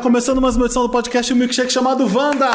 [0.00, 2.48] começando mais uma edição do podcast um Milkshake chamado Wanda!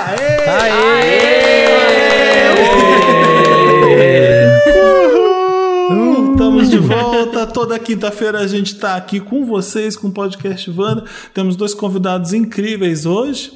[5.87, 6.31] Uhul!
[6.31, 7.45] Estamos de volta.
[7.45, 11.03] Toda quinta-feira a gente tá aqui com vocês com o podcast Wanda.
[11.35, 13.53] Temos dois convidados incríveis hoje.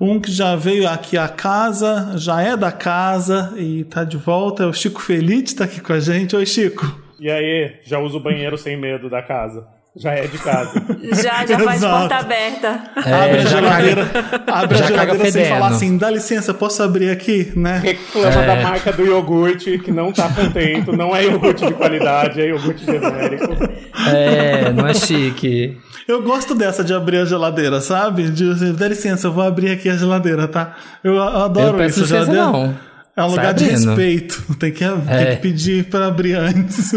[0.00, 4.62] Um que já veio aqui à casa, já é da casa e tá de volta.
[4.62, 6.34] É o Chico Felite, tá aqui com a gente.
[6.34, 6.98] Oi, Chico.
[7.18, 9.66] E aí, já usa o banheiro sem medo da casa.
[9.96, 10.70] Já é de casa.
[11.20, 11.98] Já, já faz Exato.
[12.08, 12.80] porta aberta.
[12.96, 14.08] abre a já geladeira,
[14.46, 15.48] abre a já caga geladeira sem fedendo.
[15.48, 17.80] falar assim, dá licença, posso abrir aqui, né?
[17.82, 20.92] Reclama da marca do iogurte, que não tá contento.
[20.96, 23.52] Não é iogurte de qualidade, é iogurte genérico.
[24.06, 25.76] É, não é chique.
[26.06, 28.30] Eu gosto dessa de abrir a geladeira, sabe?
[28.30, 30.76] De, dá licença, eu vou abrir aqui a geladeira, tá?
[31.02, 32.14] Eu, eu Eu adoro peço isso.
[32.14, 32.46] licença, geladeira.
[32.46, 32.89] não.
[33.16, 33.86] É um lugar de Sabendo.
[33.88, 34.44] respeito.
[34.58, 35.34] Tem que, tem É.
[35.36, 36.92] que pedir para abrir antes.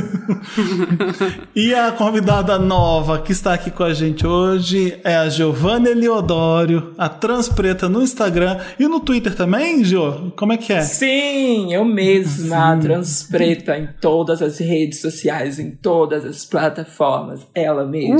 [1.55, 6.93] e a convidada nova que está aqui com a gente hoje é a Giovanna Eliodório,
[6.97, 10.31] a Transpreta no Instagram e no Twitter também, Gio?
[10.35, 10.81] Como é que é?
[10.81, 17.41] Sim, eu mesma, transpreta em todas as redes sociais, em todas as plataformas.
[17.55, 18.19] Ela mesma,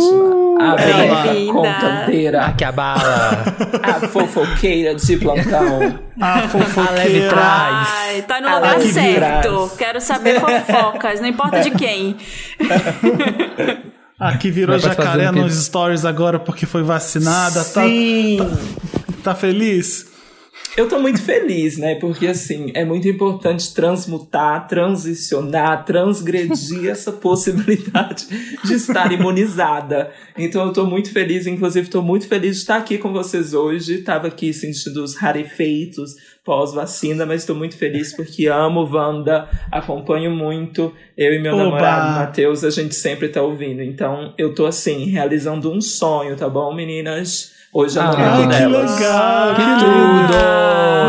[0.60, 2.46] a ela.
[2.46, 3.44] Aqui a bala.
[3.84, 6.00] a fofoqueira de plantão.
[6.20, 7.30] A A leve fofoqueira.
[7.30, 7.88] trás.
[7.92, 9.50] Ai, tá no lugar que certo.
[9.50, 9.72] virás.
[9.78, 12.16] Quero saber fofocas, não importa de quem.
[14.20, 17.64] A que virou jacaré um nos stories agora porque foi vacinada.
[17.66, 18.38] Tá, Sim,
[19.24, 20.13] tá feliz?
[20.76, 21.96] Eu tô muito feliz, né?
[21.96, 28.26] Porque assim, é muito importante transmutar, transicionar, transgredir essa possibilidade
[28.64, 30.12] de estar imunizada.
[30.38, 34.00] Então eu tô muito feliz, inclusive tô muito feliz de estar aqui com vocês hoje.
[34.00, 40.94] Tava aqui sentindo os rarefeitos pós-vacina, mas tô muito feliz porque amo Wanda, acompanho muito.
[41.18, 41.64] Eu e meu Oba!
[41.64, 43.82] namorado Matheus, a gente sempre tá ouvindo.
[43.82, 47.53] Então eu tô assim, realizando um sonho, tá bom, meninas?
[47.76, 49.56] Hoje é o Ah, momento Ai, que legal!
[49.56, 50.34] Que que tudo!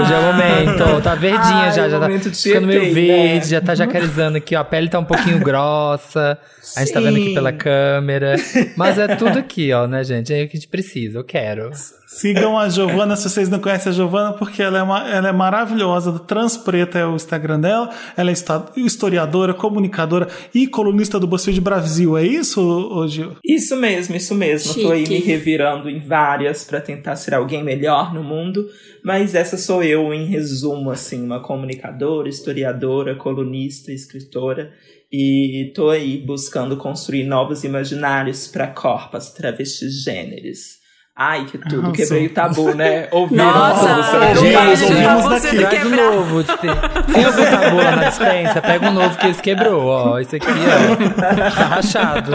[0.08, 1.02] Já é o momento.
[1.02, 3.42] Tá verdinha Ai, já, já tá ficando meio Tietê, verde, né?
[3.42, 4.60] já tá jacarizando aqui, ó.
[4.60, 6.38] A pele tá um pouquinho grossa.
[6.74, 7.34] A gente tá vendo aqui Sim.
[7.34, 8.36] pela câmera.
[8.76, 10.32] Mas é tudo aqui, ó, né, gente?
[10.32, 11.70] É o que a gente precisa, eu quero.
[12.14, 15.32] Sigam a Giovana se vocês não conhecem a Giovana, porque ela é, uma, ela é
[15.32, 16.16] maravilhosa.
[16.20, 17.90] Transpreta é o Instagram dela.
[18.16, 18.34] Ela é
[18.76, 22.16] historiadora, comunicadora e colunista do BuzzFeed Brasil.
[22.16, 23.32] É isso, ô, Gil?
[23.44, 24.74] Isso mesmo, isso mesmo.
[24.74, 25.12] Tô aí Chique.
[25.12, 28.64] me revirando em várias pra tentar ser alguém melhor no mundo,
[29.02, 34.72] mas essa sou eu em resumo, assim, uma comunicadora, historiadora, colunista, escritora.
[35.12, 40.83] E tô aí buscando construir novos imaginários pra corpos travestigêneros.
[41.16, 41.76] Ai, que tudo.
[41.76, 41.92] Arrasou.
[41.92, 43.06] Quebrei o tabu, né?
[43.12, 45.56] Ouviram Nossa, vi, Gente, ouvimos daqui.
[45.56, 46.42] ter Traz um novo.
[46.42, 46.70] Tem,
[47.14, 48.60] tem algum tabu lá na dispensa?
[48.60, 50.18] Pega um novo que esse quebrou, ó.
[50.18, 51.50] Esse aqui, ó.
[51.52, 52.32] Tá rachado.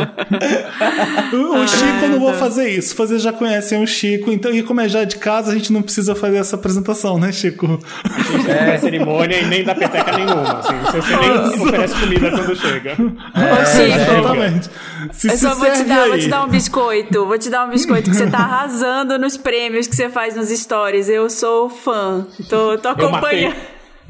[1.34, 2.96] O, o Chico eu não vou fazer isso.
[2.96, 5.82] Vocês já conhecem o Chico, então, e como é já de casa, a gente não
[5.82, 7.82] precisa fazer essa apresentação, né, Chico?
[8.06, 10.60] A gente não faz cerimônia e nem dá peteca nenhuma.
[10.60, 12.94] Assim, você nem oferece comida quando chega.
[12.94, 14.70] Ô, Chico, Exatamente.
[15.12, 16.10] Se, eu se só vou te, dar, aí.
[16.10, 17.26] vou te dar um biscoito.
[17.26, 18.69] Vou te dar um biscoito que você tá arrasando
[19.18, 21.10] nos prêmios que você faz nos stories.
[21.10, 22.28] Eu sou fã.
[22.50, 23.56] Tô, tô acompanhando.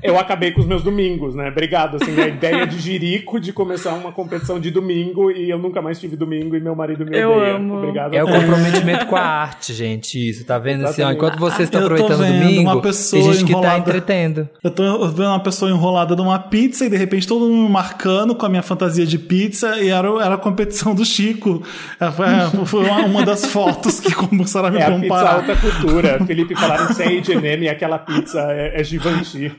[0.02, 1.50] Eu acabei com os meus domingos, né?
[1.50, 5.82] Obrigado, assim, a ideia de Jirico de começar uma competição de domingo e eu nunca
[5.82, 7.56] mais tive domingo e meu marido me Eu odeia.
[7.56, 7.78] amo.
[7.78, 8.14] Obrigado.
[8.14, 10.30] É o comprometimento com a arte, gente.
[10.30, 10.86] Isso, tá vendo?
[10.86, 11.18] Assim, ó, Exatamente.
[11.18, 13.80] enquanto vocês estão aproveitando o vendo domingo, uma pessoa tem gente que tá enrolada.
[13.80, 14.50] entretendo.
[14.64, 18.34] Eu tô vendo uma pessoa enrolada numa pizza e de repente todo mundo me marcando
[18.36, 21.62] com a minha fantasia de pizza e era, era a competição do Chico.
[22.00, 25.34] É, Foi, foi uma, uma das fotos que começaram a me É a pizza comparar.
[25.36, 26.20] alta cultura.
[26.26, 27.06] Felipe falaram que isso é
[27.38, 29.52] H&M e aquela pizza é, é Givenchy.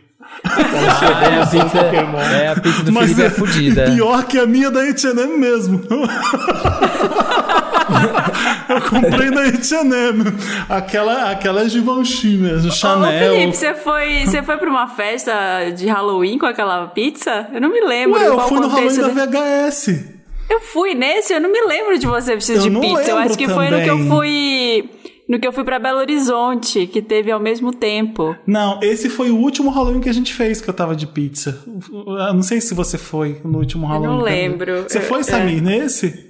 [0.42, 2.18] Eu É a pizza, Pokémon.
[2.18, 3.84] é, a pizza do Mas Felipe é, é fodida.
[3.84, 5.82] pior que a minha da H&M mesmo.
[8.68, 10.24] Eu comprei na H&M.
[10.68, 13.32] Aquela, aquela é Givenchy mesmo, Ô, Chanel.
[13.34, 15.32] Felipe, você foi, você foi pra uma festa
[15.76, 17.48] de Halloween com aquela pizza?
[17.52, 18.18] Eu não me lembro.
[18.18, 20.04] Ué, eu fui o no Halloween da VHS.
[20.48, 23.10] Eu fui nesse, eu não me lembro de você vestido Eu de pizza.
[23.10, 24.08] Eu acho que foi no que eu também.
[24.08, 24.90] fui.
[25.30, 28.34] No que eu fui pra Belo Horizonte, que teve ao mesmo tempo.
[28.46, 31.62] Não, esse foi o último Halloween que a gente fez que eu tava de pizza.
[31.92, 34.08] Eu não sei se você foi no último Halloween.
[34.08, 34.48] não também.
[34.48, 34.82] lembro.
[34.88, 35.22] Você Eu- foi, é.
[35.22, 36.28] Samir, nesse?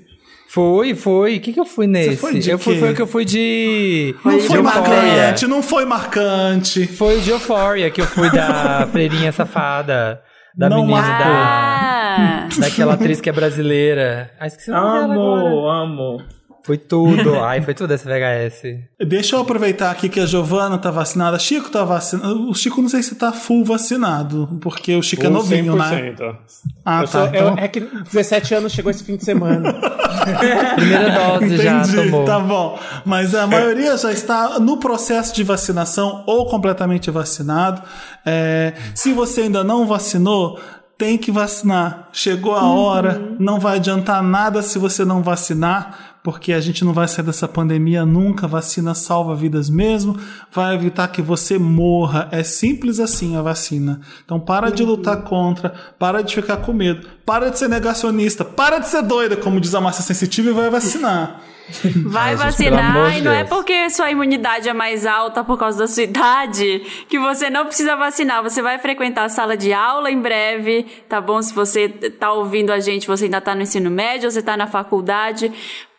[0.48, 1.36] Foi, foi.
[1.36, 2.16] O que, que eu fui nesse?
[2.16, 2.80] foi de eu fui, quê?
[2.80, 4.14] foi o que eu fui de.
[4.24, 6.86] Não Foi foi de marcante, não foi marcante.
[6.88, 10.20] Foi o de Euphoria que eu fui da freirinha safada.
[10.56, 11.24] Da Não menina marcou.
[11.26, 11.32] da.
[11.32, 12.48] Ah!
[12.58, 14.30] Daquela atriz que é brasileira.
[14.40, 15.40] Ah, esqueci o nome dela agora.
[15.48, 16.22] Amo, amo.
[16.62, 17.36] Foi tudo.
[17.40, 18.62] Ai, foi tudo essa VHS.
[19.08, 21.38] Deixa eu aproveitar aqui que a Giovana tá vacinada.
[21.38, 22.48] Chico tá vacinado.
[22.50, 26.14] O Chico não sei se tá full vacinado, porque o Chico é novinho, né?
[26.16, 26.36] 100%.
[26.84, 27.06] Ah, Eu tá.
[27.06, 29.72] sou- eu- então- é que 17 anos chegou esse fim de semana.
[30.76, 32.24] Primeira dose já Entendi, tomou.
[32.24, 32.78] tá bom.
[33.04, 37.82] Mas a maioria já está no processo de vacinação ou completamente vacinado.
[38.24, 40.58] É, se você ainda não vacinou,
[40.98, 42.08] tem que vacinar.
[42.12, 46.92] Chegou a hora, não vai adiantar nada se você não vacinar, porque a gente não
[46.92, 48.46] vai sair dessa pandemia nunca.
[48.46, 50.18] Vacina salva vidas mesmo,
[50.52, 52.28] vai evitar que você morra.
[52.30, 54.00] É simples assim a vacina.
[54.24, 58.78] Então para de lutar contra, para de ficar com medo, para de ser negacionista, para
[58.78, 61.40] de ser doida, como diz a massa sensitiva, e vai vacinar.
[62.06, 63.48] Vai Ai, amor vacinar e não é Deus.
[63.48, 67.94] porque sua imunidade é mais alta por causa da sua idade que você não precisa
[67.94, 68.42] vacinar.
[68.42, 71.40] Você vai frequentar a sala de aula em breve, tá bom?
[71.40, 74.66] Se você tá ouvindo a gente, você ainda tá no ensino médio, você tá na
[74.66, 75.52] faculdade.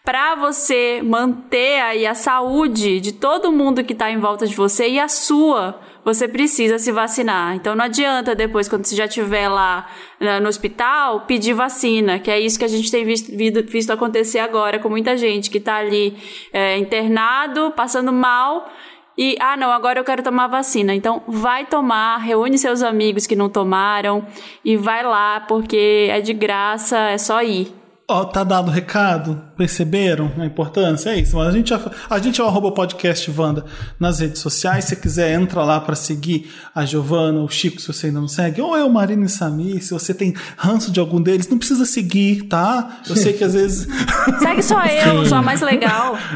[0.03, 4.89] Pra você manter aí a saúde de todo mundo que tá em volta de você
[4.89, 7.55] e a sua, você precisa se vacinar.
[7.55, 9.87] Então não adianta depois, quando você já estiver lá
[10.19, 13.31] né, no hospital, pedir vacina, que é isso que a gente tem visto,
[13.67, 16.17] visto acontecer agora com muita gente que tá ali
[16.51, 18.71] é, internado, passando mal.
[19.15, 20.95] E, ah, não, agora eu quero tomar vacina.
[20.95, 24.25] Então, vai tomar, reúne seus amigos que não tomaram
[24.65, 27.71] e vai lá, porque é de graça, é só ir.
[28.09, 29.41] Ó, tá dado o recado?
[29.61, 31.11] Perceberam a importância?
[31.11, 31.35] É isso.
[31.37, 31.71] Mas a gente,
[32.09, 33.63] a gente é o arroba podcast Wanda
[33.99, 34.85] nas redes sociais.
[34.85, 38.27] Se você quiser, entra lá pra seguir a Giovana, o Chico, se você ainda não
[38.27, 38.59] segue.
[38.59, 39.83] Ou eu, Marina e Samir.
[39.83, 43.01] Se você tem ranço de algum deles, não precisa seguir, tá?
[43.07, 43.87] Eu sei que às vezes.
[44.41, 46.17] Segue só eu, sou a mais legal.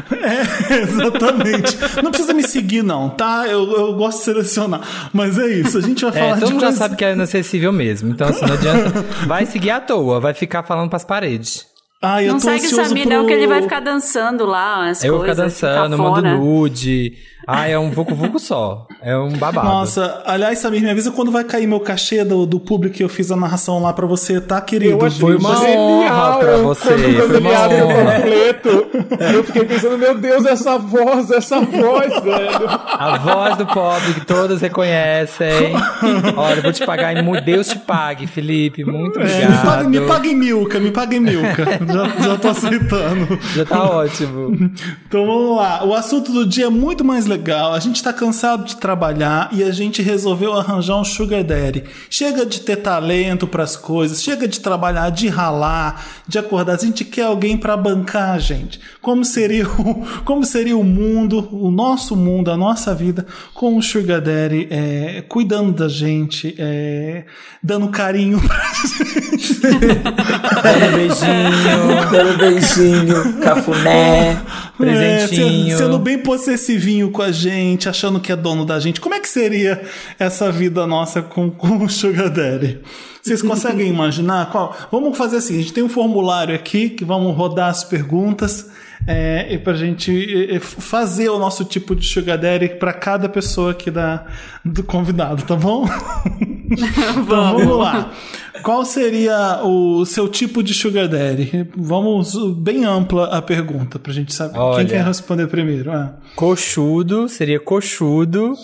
[0.68, 1.76] É, exatamente.
[2.02, 3.44] Não precisa me seguir, não, tá?
[3.48, 4.80] Eu, eu gosto de selecionar.
[5.12, 5.78] Mas é isso.
[5.78, 8.10] A gente vai É, falar todo de mundo já sabe que é inacessível mesmo.
[8.10, 9.02] Então, assim, não adianta.
[9.26, 11.66] Vai seguir à toa, vai ficar falando pras paredes.
[12.02, 13.16] Ai, eu Não tô segue o Samir, pro...
[13.16, 15.60] não, que ele vai ficar dançando lá, as Eu vou ficar coisas.
[15.60, 16.36] dançando, mando cafona.
[16.36, 17.14] nude.
[17.46, 18.86] Ah, é um vucu-vucu só.
[19.06, 19.68] É um babado.
[19.68, 23.08] Nossa, aliás, Samir, me avisa quando vai cair meu cachê do, do público que eu
[23.08, 24.98] fiz a narração lá pra você, tá, querido?
[25.04, 28.04] Eu Foi uma honra pra você, Quando, quando foi ele uma abre o honra.
[28.04, 28.86] panfleto,
[29.32, 32.68] eu fiquei pensando, meu Deus, essa voz, essa voz, velho.
[32.98, 35.72] A voz do pobre que todos reconhecem.
[36.36, 38.84] Olha, eu vou te pagar em Deus te pague, Felipe.
[38.84, 39.64] Muito É, obrigado.
[39.64, 41.64] paga, me paga em milka, me paga em milka.
[41.86, 43.38] já, já tô aceitando.
[43.54, 44.68] Já tá ótimo.
[45.06, 45.84] Então vamos lá.
[45.84, 47.72] O assunto do dia é muito mais legal.
[47.72, 48.95] A gente tá cansado de trabalhar
[49.52, 51.84] e a gente resolveu arranjar um sugar daddy.
[52.08, 56.74] Chega de ter talento pras coisas, chega de trabalhar, de ralar, de acordar.
[56.74, 58.80] A gente quer alguém pra bancar a gente.
[59.00, 63.82] Como seria o, como seria o mundo, o nosso mundo, a nossa vida com um
[63.82, 67.24] sugar daddy é, cuidando da gente, é,
[67.62, 68.56] dando carinho pra
[70.62, 74.42] Dando beijinho, Dando beijinho, cafuné.
[74.76, 75.74] Presentinho.
[75.74, 79.00] É, sendo, bem possessivinho com a gente, achando que é dono da gente.
[79.00, 79.82] Como é que seria
[80.18, 82.80] essa vida nossa com, com o Sugar Daddy?
[83.22, 84.50] Vocês conseguem imaginar?
[84.50, 84.76] Qual?
[84.90, 88.70] Vamos fazer assim: a gente tem um formulário aqui que vamos rodar as perguntas.
[89.06, 90.10] É, e pra gente
[90.50, 94.26] é, é, fazer o nosso tipo de sugar daddy pra cada pessoa aqui da,
[94.64, 95.86] do convidado, tá bom?
[96.70, 98.12] então vamos lá.
[98.66, 101.70] Qual seria o seu tipo de sugar daddy?
[101.76, 104.54] Vamos bem ampla a pergunta pra gente saber.
[104.54, 104.84] Quem Olha.
[104.84, 105.92] quer responder primeiro?
[105.92, 106.16] Ah.
[106.34, 108.54] Coxudo, seria coxudo,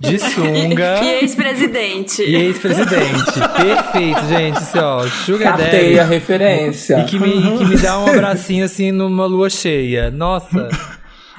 [0.00, 0.98] de sunga.
[1.06, 2.22] E ex-presidente.
[2.24, 3.34] E ex-presidente.
[3.56, 4.58] Perfeito, gente.
[4.58, 6.12] Assim, ó, Sugar Captei a Daddy.
[6.12, 6.98] referência.
[6.98, 10.10] E que me, que me dá um abracinho assim numa lua cheia.
[10.10, 10.70] Nossa,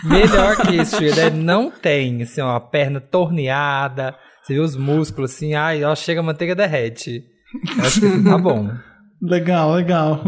[0.02, 2.24] melhor que isso, Sugar Daddy não tem.
[2.24, 4.16] Assim, ó, a perna torneada.
[4.42, 7.33] Você vê os músculos assim, ai, ó, chega a manteiga derrete.
[7.80, 8.70] Acho que assim, tá bom.
[9.22, 10.22] Legal, legal.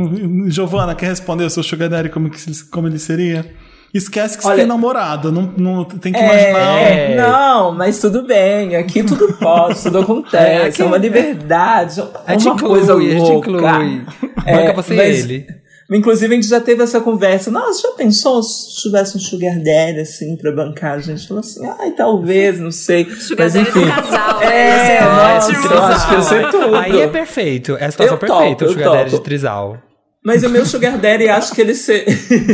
[0.47, 2.39] Giovana, quer responder o seu sugar daddy como, que,
[2.71, 3.45] como ele seria?
[3.93, 6.77] Esquece que você Olha- tem namorado, não, não tem que imaginar.
[6.81, 8.73] É, não, mas tudo bem.
[8.77, 10.37] Aqui tudo pode, tudo acontece.
[10.37, 13.49] É, É, aqui- uma liberdade, A gente uma inclui, coisa a gente louca.
[13.49, 14.01] inclui.
[14.45, 15.45] É, Banca você e mas- ele.
[15.89, 17.51] Inclusive, a gente já teve essa conversa.
[17.51, 20.93] Nossa, já pensou se tivesse um sugar daddy, assim, pra bancar?
[20.93, 23.05] A gente falou assim, ai, talvez, não sei.
[23.05, 23.87] Sugar Mas, daddy enfim.
[23.87, 24.45] casal, né?
[24.45, 25.65] É, é nossa, ótimo.
[25.73, 26.75] eu acho que ia ser tudo.
[26.75, 27.77] Aí é perfeito.
[27.77, 29.17] É a situação Eu topo, perfeita, o eu Sugar Daddy topo.
[29.17, 29.77] de Trisal.
[30.25, 32.03] Mas o meu sugar daddy, acho que ele, se...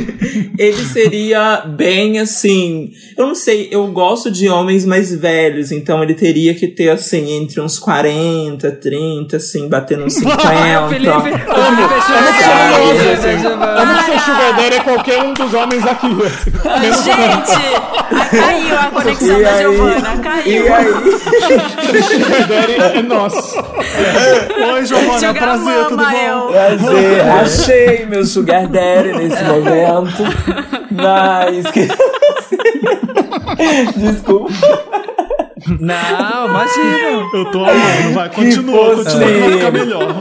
[0.60, 2.92] ele seria bem assim.
[3.18, 7.32] Eu não sei, eu gosto de homens mais velhos, então ele teria que ter assim,
[7.32, 10.50] entre uns 40, 30, assim, batendo uns 50.
[10.50, 12.02] Ai, o Felipe, o Felipe Sabe?
[12.02, 13.42] Sugar Daddy,
[13.86, 16.10] Vamos ser Sugar Daddy é qualquer um dos homens aqui.
[16.10, 17.62] Gente,
[18.32, 19.62] caiu a conexão E da aí?
[19.62, 20.76] Giovana, E caiu.
[20.76, 20.86] aí?
[22.04, 23.58] Sugar Daddy é nosso.
[24.74, 26.18] Oi, Giovana, Sugar prazer, tudo mama, bom?
[26.18, 26.48] eu.
[26.52, 30.24] Prazer, achei meu sugar daddy nesse momento.
[30.92, 31.66] Mas.
[33.96, 34.52] Desculpa.
[35.80, 37.30] Não, imagina.
[37.34, 40.18] Eu tô amando, vai, continua, fosse- continua que vai ficar melhor.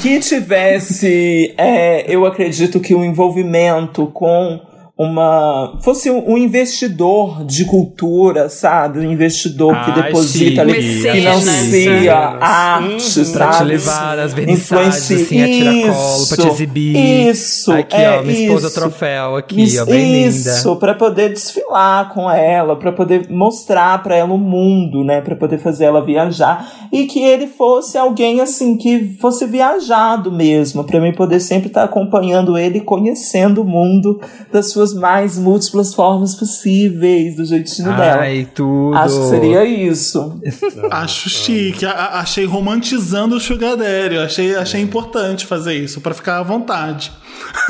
[0.00, 4.60] Que tivesse, é, eu acredito que o envolvimento com
[4.98, 5.78] uma.
[5.82, 9.00] fosse um investidor de cultura, sabe?
[9.00, 11.10] Um investidor que Ai, deposita ali, chique.
[11.12, 12.38] financia Mecenas.
[12.42, 13.64] arte, Pra te sabe?
[13.68, 17.28] levar nas vernissagens, assim, a tiracolo, pra te Isso, exibir.
[17.30, 18.80] Isso, Aqui, é ó, minha esposa isso.
[18.80, 20.76] troféu aqui, Isso, ó, bem isso linda.
[20.80, 25.58] para poder desfilar com ela, para poder mostrar para ela o mundo, né, para poder
[25.58, 31.12] fazer ela viajar e que ele fosse alguém assim que fosse viajado mesmo, para mim
[31.12, 37.36] poder sempre estar acompanhando ele e conhecendo o mundo das suas mais múltiplas formas possíveis,
[37.36, 38.22] do jeitinho dela.
[38.22, 38.96] Ai, tudo.
[38.96, 40.40] Acho que seria isso.
[40.90, 46.38] Acho chique, a- achei romantizando o Sugar Daddy, achei, achei importante fazer isso, pra ficar
[46.38, 47.12] à vontade.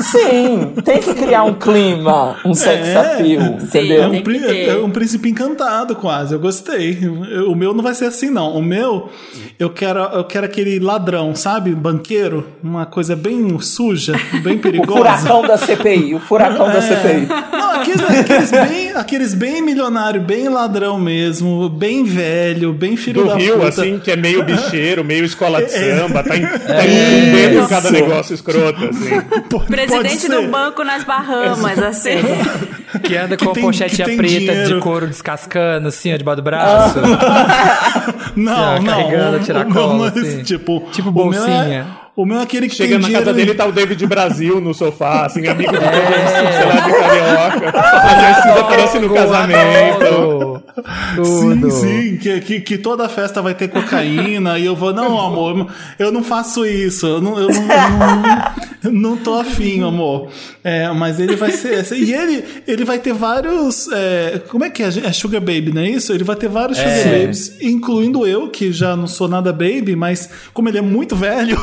[0.01, 2.95] Sim, tem que criar um clima, um sex É.
[2.97, 4.09] appeal, É entendeu?
[4.23, 6.33] Tem um, é um príncipe encantado, quase.
[6.33, 6.97] Eu gostei.
[7.47, 8.51] O meu não vai ser assim, não.
[8.55, 9.09] O meu,
[9.57, 11.71] eu quero, eu quero aquele ladrão, sabe?
[11.73, 12.45] Banqueiro.
[12.63, 14.97] Uma coisa bem suja, bem O perigosa.
[14.97, 16.81] furacão da CPI, o furacão da É.
[16.81, 17.27] CPI.
[17.51, 23.29] Não, aqueles, aqueles bem, aqueles bem milionário, bem ladrão mesmo, bem velho, bem filho Do
[23.29, 23.67] da Rio, puta.
[23.69, 27.67] assim, que é meio bicheiro, meio escola de samba, tá, em, tá É.
[27.69, 29.07] cada negócio escroto, assim.
[29.59, 32.09] Pode Presidente do banco nas Bahamas, assim.
[33.03, 34.75] Que anda Que com tem- a pochetinha preta dinheiro.
[34.75, 36.99] de couro descascando, assim, ó, debaixo do braço.
[38.35, 38.83] Não, Assim, ó, não.
[38.85, 40.43] carregando o- a o tiracolo, meu não é assim.
[40.43, 40.87] tipo.
[40.91, 41.85] Tipo o meu bolsinha.
[42.17, 43.25] O meu é aquele que Chega tem na dinheiro...
[43.25, 46.51] casa dele, tá o David Brasil no sofá, assim, amigo mundo, É.
[46.51, 47.79] sei lá, de carioca.
[47.79, 50.03] Às vezes aparece no casamento.
[50.03, 50.63] Adoro.
[51.23, 51.71] Sim, Tudo.
[51.71, 56.11] sim, que, que, que toda festa vai ter cocaína e eu vou, não, amor, eu
[56.11, 57.61] não faço isso, eu não, eu não,
[58.83, 60.29] eu não, não tô afim, amor.
[60.63, 61.79] É, mas ele vai ser.
[61.79, 63.87] esse- E ele, ele vai ter vários.
[63.91, 64.87] é, como é que é?
[64.87, 66.11] É Sugar Baby, não é isso?
[66.13, 67.19] Ele vai ter vários Sugar É.
[67.21, 71.57] Babies, incluindo eu, que já não sou nada baby, mas como ele é muito velho,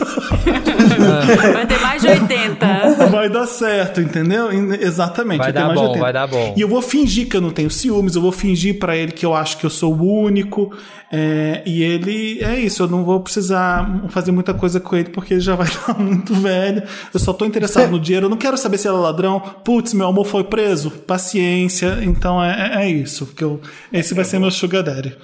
[1.52, 3.06] Vai ter mais de 80.
[3.10, 4.48] vai dar certo, entendeu?
[4.80, 5.38] Exatamente.
[5.38, 6.00] Vai tenho dar mais de bom, 80.
[6.04, 6.54] vai dar bom.
[6.56, 9.24] E eu vou fingir que eu não tenho ciúmes, eu vou fingir pra ele que
[9.24, 10.72] eu acho que eu sou o único.
[11.12, 15.34] é, e ele é isso, eu não vou precisar fazer muita coisa com ele porque
[15.34, 16.82] ele já vai estar muito velho.
[17.12, 19.40] Eu só tô interessado no dinheiro, eu não quero saber se ele é ladrão.
[19.64, 20.90] Putz, meu amor foi preso.
[20.90, 21.98] Paciência.
[22.02, 23.26] Então é, é- é isso.
[23.26, 23.60] Que eu,
[23.92, 25.14] esse vai ser meu Sugar Daddy.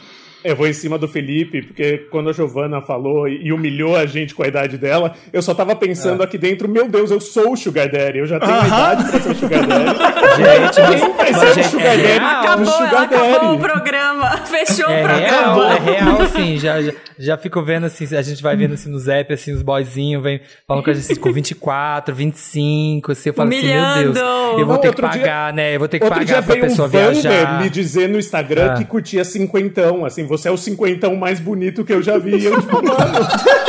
[0.46, 4.34] Eu vou em cima do Felipe, porque quando a Giovana falou e humilhou a gente
[4.34, 7.56] com a idade dela, eu só tava pensando aqui dentro, meu Deus, eu sou o
[7.56, 8.66] Sugar Daddy, eu já tenho a Aham.
[8.92, 9.98] idade pra ser o Sugar Daddy.
[10.36, 12.24] Gente, mas, mas, ser o gente, Sugar é Daddy?
[12.24, 14.36] Acabou, o Sugar acabou o programa.
[14.46, 15.26] Fechou o É programa.
[15.26, 18.90] real, é real, assim, já, já, já fico vendo assim, a gente vai vendo assim
[18.90, 23.28] no Zap, assim, os boyzinhos vem falando com a gente assim, com 24, 25, assim,
[23.30, 24.18] eu falo assim, meu Deus, Humilhando.
[24.60, 26.56] eu vou Não, ter que outro dia- pagar, né, eu vou ter que pagar pra
[26.56, 27.62] pessoa um viajar.
[27.62, 28.74] me dizer no Instagram Ah.
[28.74, 32.44] que curtia cinquentão, assim, você é o cinquentão mais bonito que eu já vi.
[32.44, 33.28] Eu, tipo, mano,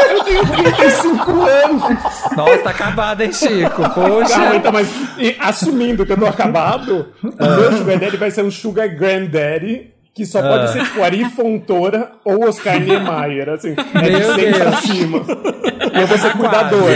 [0.10, 1.84] eu tenho 35 anos.
[2.36, 3.82] Nossa, tá acabado, hein, Chico?
[3.82, 4.56] Não, Poxa.
[4.56, 8.52] então, mas e, assumindo que eu tô acabado, o meu Sugar Daddy vai ser um
[8.52, 9.94] Sugar Granddaddy.
[10.14, 10.50] Que só Ah.
[10.50, 13.76] pode ser tipo Ari Fontoura ou Oscar Niemeyer, assim.
[13.94, 15.26] É de Meu 100 pra cima.
[15.98, 16.90] E eu vou ser Tá cuidador.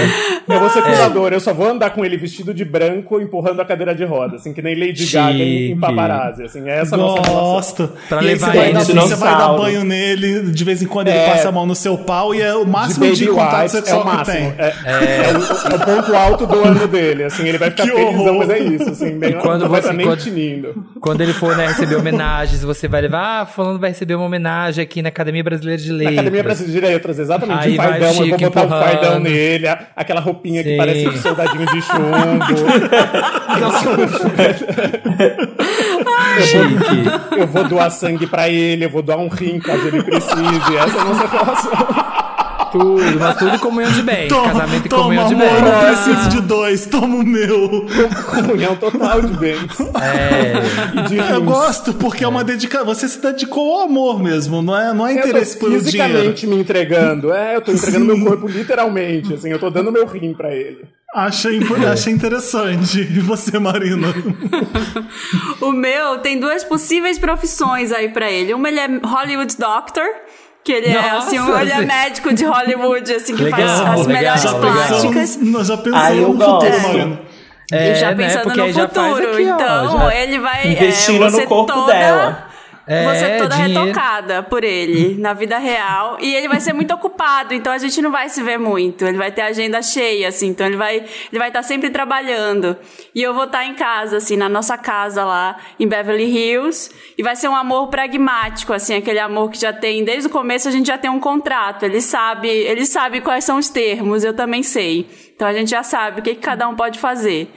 [0.47, 0.71] Eu vou É.
[0.71, 1.33] ser cuidador.
[1.33, 4.53] Eu só vou andar com ele vestido de branco, empurrando a cadeira de roda, assim,
[4.53, 5.79] que nem Lady Gaga em, Chique.
[5.79, 6.67] paparazzi, assim.
[6.69, 7.41] É essa a nossa relação.
[7.51, 7.89] Gosto.
[8.09, 10.81] Pra e levar você vai, ele dar, de você vai dar banho nele, de vez
[10.81, 11.29] em quando ele É.
[11.29, 13.67] passa a mão no seu pau e é o De máximo de, baby contato é
[13.67, 14.37] sexual o que máximo.
[14.37, 14.53] tem.
[14.57, 17.47] É, é o, é o ponto alto do ano dele, assim.
[17.47, 18.37] Ele vai ficar Que felizão, horror.
[18.37, 19.17] mas é isso, assim.
[19.17, 20.85] Bem, quando não vai você- quando- tinindo.
[20.99, 24.83] Quando ele for, né, receber homenagens, você vai levar, ah, fulano vai receber uma homenagem
[24.83, 26.13] aqui na Academia Brasileira de Na Letras.
[26.17, 27.59] Academia Brasileira de Letras, exatamente.
[27.59, 28.83] Aí de vai vou Chico botar o empurrando.
[28.91, 30.77] Fardão nele, a- aquela roupinha que Sim.
[30.77, 32.45] parece um soldadinho de chumbo.
[37.37, 40.77] Eu vou doar sangue pra ele, eu vou doar um rim caso ele precise.
[40.77, 41.71] Essa é a nossa relação.
[42.71, 44.31] Tudo, mas tudo comunhão de bens.
[44.31, 45.61] Casamento em toma, comunhão de amor, bens.
[45.61, 47.85] não preciso de dois, toma o meu.
[48.29, 49.79] Comunhão total de bens.
[50.01, 50.99] É.
[50.99, 52.85] E de Eu gosto, porque é uma dedicação.
[52.85, 55.85] Você se dedicou ao amor mesmo, não é, não é interesse pelo dinheiro.
[55.91, 57.33] fisicamente me entregando.
[57.33, 59.33] É, eu tô entregando meu corpo literalmente.
[59.33, 60.85] Assim, eu tô dando meu rim pra ele.
[61.13, 63.01] Achei, impo- achei interessante.
[63.01, 64.07] E você, Marina?
[65.61, 68.53] O meu tem duas possíveis profissões aí pra ele.
[68.53, 70.05] Uma ele é Hollywood Doctor.
[70.63, 71.85] Que ele é Nossa, assim, um, ele é sim.
[71.85, 74.61] médico de Hollywood, assim, que Legal, faz as legal, melhores legal.
[74.61, 75.37] plásticas.
[75.41, 76.87] Nós já pensamos eu no futuro, gosto.
[76.87, 77.21] Marina.
[77.71, 78.15] É, e já né?
[78.27, 79.33] pensando no aí já faz futuro.
[79.33, 80.67] aqui, ó, então, ele vai.
[80.67, 82.50] Investindo é, você no corpo toda, dela.
[82.91, 83.85] É, Você toda dinheiro.
[83.85, 86.17] retocada por ele na vida real.
[86.19, 89.05] E ele vai ser muito ocupado, então a gente não vai se ver muito.
[89.05, 90.47] Ele vai ter a agenda cheia, assim.
[90.47, 92.75] Então ele vai ele vai estar sempre trabalhando.
[93.15, 96.91] E eu vou estar em casa, assim, na nossa casa lá em Beverly Hills.
[97.17, 100.67] E vai ser um amor pragmático, assim, aquele amor que já tem, desde o começo
[100.67, 101.83] a gente já tem um contrato.
[101.83, 105.07] Ele sabe, ele sabe quais são os termos, eu também sei.
[105.35, 107.51] Então a gente já sabe o que, que cada um pode fazer.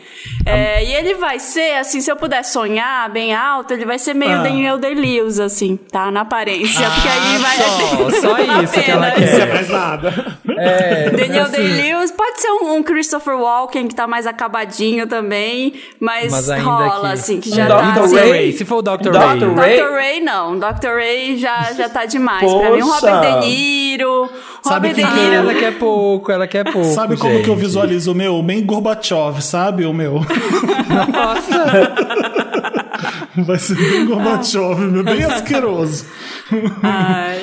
[0.47, 4.15] É, e ele vai ser, assim, se eu puder sonhar bem alto, ele vai ser
[4.15, 4.43] meio Ah.
[4.43, 6.11] Daniel Day-Lewis, assim, tá?
[6.11, 6.81] Na aparência.
[6.91, 7.57] porque aí vai.
[7.57, 9.27] só, só vale a isso que ela pena.
[9.27, 9.53] Isso é quer.
[9.55, 10.39] mais nada.
[10.57, 15.75] É, Daniel assim, Day-Lewis pode ser um, um Christopher Walken que tá mais acabadinho também,
[16.01, 17.71] mas, Mas ainda rola, que- assim, que já Dr.
[17.71, 17.91] tá.
[18.01, 18.15] Dr.
[18.15, 18.31] Ray?
[18.31, 19.11] Ray, se for o Dr.
[19.11, 19.53] Dr.
[19.57, 19.77] Ray.
[19.79, 19.91] Dr.
[19.93, 20.87] Ray não, Dr.
[20.97, 22.51] Ray já, já tá demais.
[22.51, 23.11] Pra mim, um Poxa.
[23.15, 24.31] Robert De Niro.
[24.65, 26.89] Sabe que eu- Ela quer pouco, ela quer pouco.
[26.93, 28.43] Sabe como que eu visualizo o meu?
[28.43, 29.85] Bem Gorbachev, sabe?
[29.85, 30.15] O meu.
[31.13, 31.95] Nossa,
[33.37, 36.07] Vai ser bem Gorbachev, meu, bem asqueroso.
[36.83, 37.39] Ai.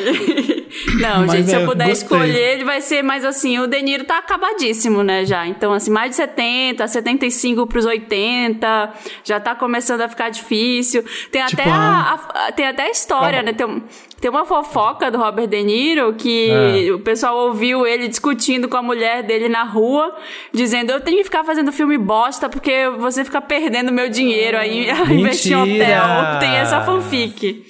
[1.02, 2.04] Não, Mas gente, se é, eu puder gostei.
[2.04, 5.48] escolher, ele vai ser mais assim, o De Niro tá acabadíssimo, né, já.
[5.48, 8.94] Então, assim, mais de 70, 75 pros 80,
[9.24, 11.04] já tá começando a ficar difícil.
[11.32, 13.54] Tem Tipo, até a, a- tem até a história, né?
[13.54, 13.84] Tem,
[14.20, 16.92] tem uma fofoca do Robert De Niro que É.
[16.94, 20.16] o pessoal ouviu ele discutindo com a mulher dele na rua,
[20.54, 24.90] dizendo, eu tenho que ficar fazendo filme bosta porque você fica perdendo meu dinheiro aí
[24.90, 26.04] a investir em hotel.
[26.40, 27.64] Tem essa fanfic.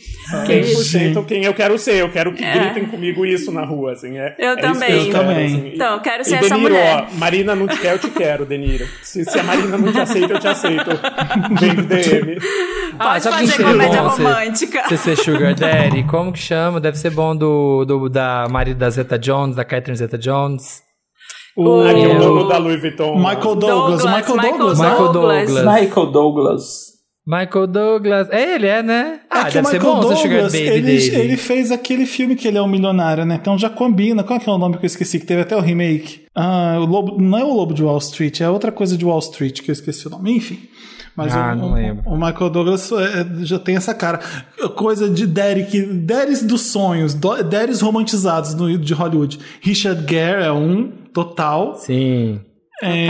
[0.45, 1.95] Quem Que- 100% quem eu quero ser.
[1.95, 4.17] Eu quero que gritem comigo isso na rua, assim.
[4.17, 4.89] É, Eu é também.
[4.89, 5.45] que Eu quero, também.
[5.45, 5.71] assim.
[5.73, 7.07] Então, eu quero E ser essa De Niro, mulher.
[7.11, 8.85] ó, Marina não te quer, eu te quero, Deniro.
[9.03, 10.89] Se, se a Marina não te aceita, eu te aceito.
[11.59, 12.37] Vem do DM.
[12.99, 14.83] Ah, Pode fazer comédia romântica.
[14.87, 16.79] Você ser Sugar Daddy, como que chama?
[16.79, 20.81] Deve ser bom do, do da marido da Zeta Jones, da Catherine Zeta Jones.
[21.55, 23.15] O é o Eu- dono da Louis Vuitton.
[23.17, 24.89] Michael Douglas, Douglas, o Michael Michael Douglas, né?
[24.89, 25.47] Michael Douglas.
[25.53, 25.81] Douglas.
[25.81, 26.91] Michael Douglas.
[27.25, 28.27] Michael Douglas.
[28.31, 29.19] É ele, é, né?
[29.29, 31.15] Ah, É que deve o ser Michael bom Sugar Douglas, Baby ele, dele.
[31.15, 33.37] ele fez aquele filme que ele é um milionário, né?
[33.39, 34.23] Então já combina.
[34.23, 35.19] Qual que é o nome que eu esqueci?
[35.19, 36.21] Que teve até o remake.
[36.35, 39.19] Ah, o Lobo, não é o Lobo de Wall Street, é outra coisa de Wall
[39.19, 40.35] Street que eu esqueci o nome.
[40.35, 40.59] Enfim.
[41.15, 42.03] Mas Ah, o, lembro.
[42.09, 44.19] o Michael Douglas é, já tem essa cara.
[44.75, 47.13] Coisa de Derek, Deres dos sonhos,
[47.49, 49.37] Deres romantizados no, de Hollywood.
[49.61, 51.75] Richard Gere é um, total.
[51.75, 52.39] Sim.
[52.81, 53.07] É,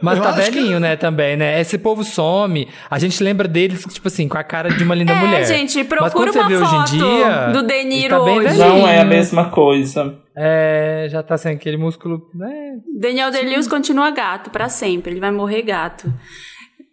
[0.00, 1.60] Mas tá acho que- velhinho, né, também, né?
[1.60, 5.12] Esse povo some, a gente lembra deles, tipo assim, com a cara de uma linda
[5.12, 5.44] É, mulher.
[5.46, 8.18] gente, Mas procura quando você uma vê hoje em foto dia, do De ele Niro
[8.18, 8.46] tá bem hoje.
[8.56, 8.68] velhinho.
[8.78, 10.18] Não é a mesma coisa.
[10.36, 12.74] É, já tá sem aquele músculo, né?
[13.00, 16.12] Daniel Day-Lewis continua gato pra sempre, ele vai morrer gato.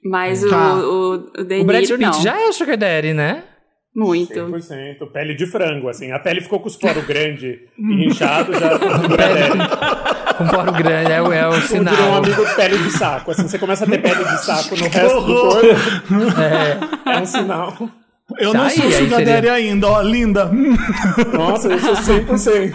[0.03, 0.73] Mas Tá.
[0.75, 2.21] o, o, o De O Brad Niro Pitt não.
[2.23, 3.43] já é Sugar Daddy, né?
[3.93, 4.33] Muito.
[4.33, 5.05] 100%.
[5.11, 6.11] Pele de frango, assim.
[6.11, 10.37] A pele ficou com os poros grandes e inchado, já pele.
[10.37, 11.93] Com poro grande, é, o- é o sinal.
[11.93, 13.31] virou um amigo pele de saco.
[13.31, 15.67] Assim, você começa a ter pele de saco no resto do corpo.
[17.09, 17.75] É, um sinal.
[18.39, 20.49] Eu Tá não aí, sou Sugar seria- Daddy ainda, ó, linda.
[21.33, 22.73] Nossa, eu sou 100%.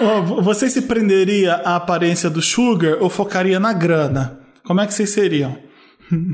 [0.00, 4.38] Ó, vo- Você se prenderia à aparência do Sugar ou focaria na grana?
[4.64, 5.58] Como é que vocês seriam?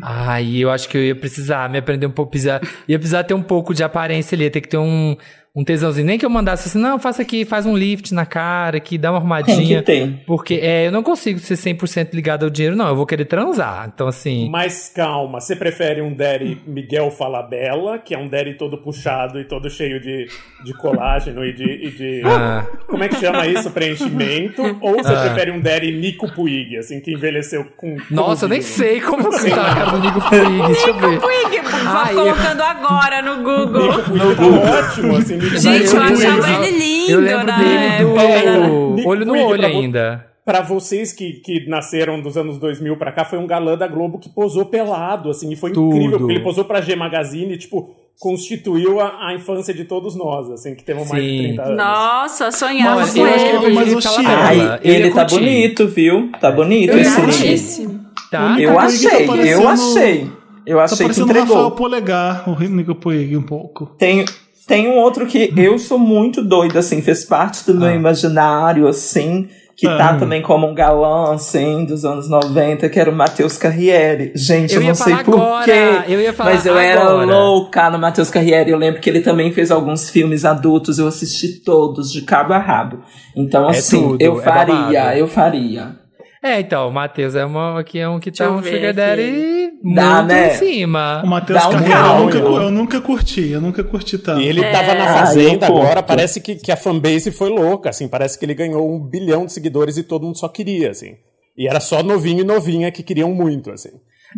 [0.03, 3.35] Ai, eu acho que eu ia precisar me aprender um pouco, precisar, ia precisar ter
[3.35, 5.17] um pouco de aparência ali, ia ter que ter um,
[5.55, 6.07] um tesãozinho.
[6.07, 9.11] Nem que eu mandasse assim, não, faça aqui, faz um lift na cara aqui, dá
[9.13, 9.83] uma Tem que arrumadinha.
[9.83, 10.23] ter.
[10.27, 12.89] Porque é, eu não consigo ser 100% ligado ao dinheiro, não.
[12.89, 13.91] Eu vou querer transar.
[13.93, 14.49] Então, assim.
[14.51, 19.45] Mas calma, você prefere um Daddy Miguel Falabella, que é um Daddy todo puxado e
[19.45, 20.27] todo cheio de,
[20.65, 21.65] de colágeno e de.
[21.65, 22.67] e de- Ah.
[22.87, 23.71] Como é que chama isso?
[23.71, 24.63] Preenchimento?
[24.81, 25.21] Ou você Ah.
[25.27, 27.97] prefere um Daddy Nico Puig, assim, que envelheceu com.
[28.11, 30.67] Nossa, eu nem sei como que tá a cara do Nico Puig.
[30.69, 31.21] Deixa eu ver.
[31.21, 33.83] Puig, Ai, eu- colocando agora no Google.
[33.99, 35.42] Nico Puig tá ótimo, assim.
[35.59, 37.59] Gente, eu achava ele lindo, Eu lembro né?
[37.59, 40.27] dele do É, Olho no Olho ainda.
[40.45, 44.19] Pra vocês que, que nasceram dos anos 2000 pra cá, foi um galã da Globo
[44.19, 45.95] que posou pelado, assim, e foi Tudo.
[45.95, 50.17] incrível, porque ele posou pra G Magazine e, tipo, constituiu a, a infância de todos
[50.17, 51.43] nós, assim, que temos mais de Sim.
[51.45, 51.77] 30 anos.
[51.77, 53.75] Nossa, sonhava com ele.
[53.75, 53.99] Mas o.
[54.27, 55.35] Ai, ele tá curtir.
[55.39, 56.33] bonito, viu?
[56.41, 57.21] Tá bonito Eu esse.
[57.21, 58.01] Gatíssimo.
[58.31, 58.57] Tá?
[58.59, 60.31] Eu tá achei, eu achei.
[60.67, 61.71] Eu Tá achei que parecendo o Rafael entregou.
[61.73, 63.87] Polegar, o Nico Puig, um pouco.
[63.99, 64.25] Tem,
[64.67, 67.95] tem um outro que eu sou muito doida, assim, fez parte do meu Ah.
[67.95, 69.97] imaginário, assim, que Ah.
[69.97, 74.31] tá também como um galã, assim, dos anos 90, que era o Matheus Carriere.
[74.35, 77.01] Gente, Eu eu, não sei falar por agora, quê, eu ia falar mas eu era
[77.03, 77.25] agora.
[77.27, 78.71] louca no Matheus Carriere.
[78.71, 82.59] Eu lembro que ele também fez alguns filmes adultos, eu assisti todos, de cabo a
[82.59, 82.99] rabo.
[83.35, 85.19] Então, É assim, tudo, eu é faria, babado.
[85.19, 86.02] eu faria.
[86.43, 88.93] É, então, o Matheus é, uma, aqui é um que Deixa tá um Sugar.
[88.93, 90.55] Daddy muito Dá, né?
[90.55, 91.23] em cima.
[91.25, 94.41] O Matheus um Carreira eu nunca, eu nunca curti, eu nunca curti tanto.
[94.41, 95.81] E ele tava na Ah, Fazenda curto.
[95.83, 99.47] agora, parece que, que a fanbase foi louca, assim, parece que ele ganhou um bilhão
[99.47, 101.15] de seguidores e todo mundo só queria, assim.
[101.57, 103.91] E era só novinho e novinha que queriam muito, assim.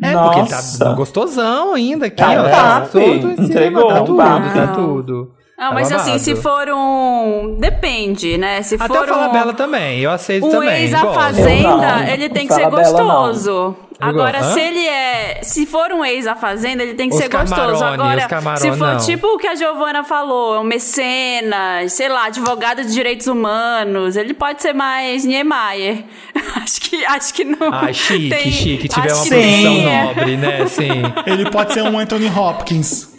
[0.03, 0.93] É, porque ele tá Nossa.
[0.95, 2.49] gostosão ainda aqui, Tá ó.
[2.51, 4.55] Tá todo em cima, entregou tá tudo, bafo.
[4.55, 5.35] tá tudo.
[5.57, 7.57] Não, Tá mas assim, se for um.
[7.61, 8.61] Depende, né?
[8.63, 9.55] Se Até for o Falabella um.
[9.55, 10.83] também, eu aceito Um também.
[10.83, 11.15] ex à gosto.
[11.15, 12.09] Eu fazenda, não.
[12.09, 12.71] ele tem que ser não.
[12.71, 13.77] gostoso.
[14.01, 14.55] Agora, gosto.
[14.55, 15.39] se ele é.
[15.45, 17.85] Se for um ex à fazenda, ele tem que Os ser gostoso.
[17.85, 18.99] Agora, Camarone, se for não.
[18.99, 24.35] tipo o que a Giovana falou, um mecenas, sei lá, advogado de direitos humanos, ele
[24.35, 26.05] pode ser mais Niemeyer.
[26.63, 27.73] acho que acho que não.
[27.73, 28.89] Ai, chique, tem- chique.
[28.89, 30.05] Tiver acho uma posição é.
[30.05, 30.67] nobre, né?
[30.67, 31.03] Sim.
[31.27, 33.14] Ele pode ser um Anthony Hopkins.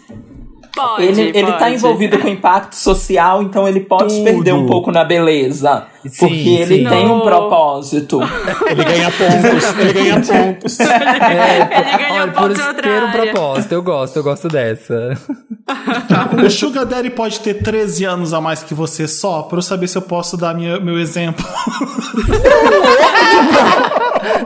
[0.76, 1.74] Pode, Ele, ele tá pode.
[1.74, 4.24] envolvido com impacto social, então ele pode Tudo.
[4.24, 5.86] perder um pouco na beleza.
[6.08, 6.88] Sim, porque ele sim.
[6.88, 8.20] tem um propósito.
[8.66, 10.78] Ele ganha pontos, ele ganha pontos.
[10.80, 15.18] Ele ganhou Olha, por pontos outra ter um propósito, eu gosto, eu gosto dessa.
[16.46, 19.88] O Sugar Daddy pode ter 13 anos a mais que você só, pra eu saber
[19.88, 21.44] se eu posso dar minha, meu exemplo.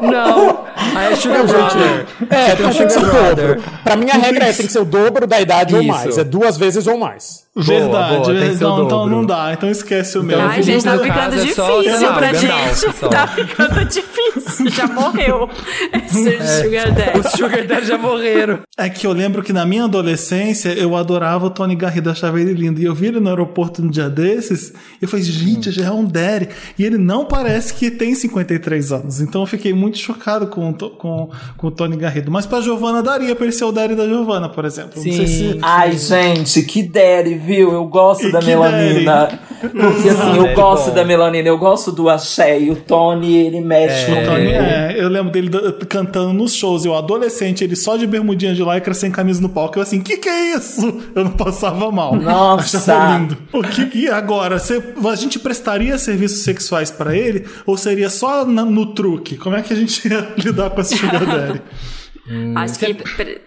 [0.00, 0.64] Não,
[0.96, 2.06] aí é Sugar Brother.
[2.30, 3.62] É, tem tem que ser o dobro.
[3.84, 5.90] Pra mim, a regra é tem que ser o dobro da idade ou Isso.
[5.90, 6.18] mais.
[6.18, 7.44] É duas vezes ou mais.
[7.56, 8.14] Verdade.
[8.16, 9.10] boa, o não, então dobro.
[9.16, 9.52] não dá.
[9.52, 10.38] Então esquece o meu.
[10.38, 12.96] Então, Ai, gente, tá No ficando caso, é só, difícil pra Gandalf, gente.
[12.96, 13.08] só.
[13.08, 14.70] Tá ficando difícil.
[14.70, 15.50] Já morreu.
[16.06, 16.62] Esse É.
[16.62, 17.18] Sugar Daddy.
[17.18, 18.60] Os Sugar Daddy já morreram.
[18.78, 22.52] É que eu lembro que na minha adolescência eu adorava o Tony Garrido, achava ele
[22.52, 22.80] lindo.
[22.80, 25.90] E eu vi ele no aeroporto um dia desses e eu falei, gente, já é
[25.90, 26.48] um daddy.
[26.78, 29.20] E ele não parece que tem 53 anos.
[29.20, 32.30] Então eu fiquei muito chocado com, com, com o Tony Garrido.
[32.30, 34.92] Mas pra Giovana daria pra ele ser o daddy da Giovana, por exemplo.
[34.96, 35.52] Não sei Sim.
[35.54, 35.58] se.
[35.62, 37.72] Ai, gente, que daddy, viu?
[37.72, 39.40] Eu gosto E da melanina.
[39.60, 40.94] Porque assim, eu gosto bom.
[40.94, 42.58] da melanina, eu gosto do axé.
[42.60, 44.60] E o Tony, ele mexe O no Tony, meu.
[44.62, 45.50] é, eu lembro dele
[45.88, 46.84] cantando nos shows.
[46.84, 49.78] Eu, adolescente, ele só de bermudinha de lycra sem camisa no palco.
[49.78, 51.02] Eu assim, que que é isso?
[51.14, 52.14] Eu não passava mal.
[52.16, 52.78] Nossa.
[52.78, 53.36] Achava lindo.
[53.52, 54.58] O que que agora?
[54.58, 57.44] Você, a gente prestaria serviços sexuais pra ele?
[57.66, 59.36] Ou seria só na- no truque?
[59.36, 61.60] Como é que a gente ia lidar com esse sugar daddy?
[62.30, 62.94] Hum, Acho que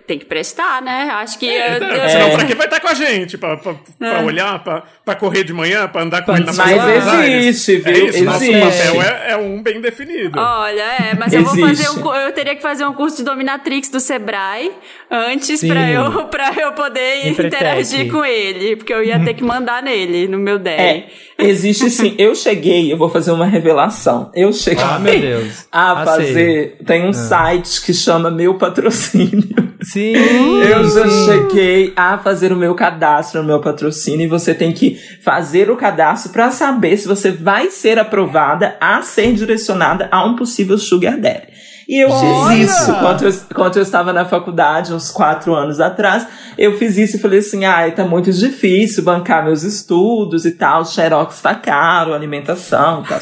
[0.06, 1.10] tem que prestar, né?
[1.13, 1.50] Acho que.
[1.50, 2.10] É, eu, é...
[2.10, 3.38] Senão, pra que vai estar com a gente?
[3.38, 4.24] Pra, pra, pra é.
[4.24, 8.08] olhar, pra, pra correr de manhã, pra andar com ele na Mas existe, é viu?
[8.08, 10.38] É isso, Nosso papel é, é, um bem definido.
[10.38, 12.13] Olha, é, mas eu vou fazer um.
[12.13, 14.69] Eu teria que fazer um curso de Dominatrix do Sebrae
[15.10, 18.76] antes para pra eu, pra eu poder interagir com ele.
[18.76, 21.06] Porque eu ia ter que mandar nele no meu 10
[21.45, 22.15] existe sim.
[22.17, 24.32] Eu cheguei, eu vou fazer uma revelação.
[24.34, 25.65] Eu cheguei Ah, meu Deus.
[25.71, 26.77] a Ah, fazer.
[26.86, 29.73] Tem um site que chama Meu Patrocínio.
[29.82, 30.13] Sim.
[30.63, 31.25] Eu já sim.
[31.25, 35.75] cheguei a fazer o meu cadastro no meu patrocínio e você tem que fazer o
[35.75, 41.17] cadastro para saber se você vai ser aprovada a ser direcionada a um possível sugar
[41.19, 41.52] daddy.
[41.88, 42.56] E eu Olha!
[42.56, 46.28] fiz isso quando eu, quando eu estava na faculdade, uns quatro anos atrás.
[46.58, 50.86] Eu fiz isso e falei assim: ai, tá muito difícil bancar meus estudos e tal.
[50.86, 53.19] Xerox tá caro, alimentação e tal.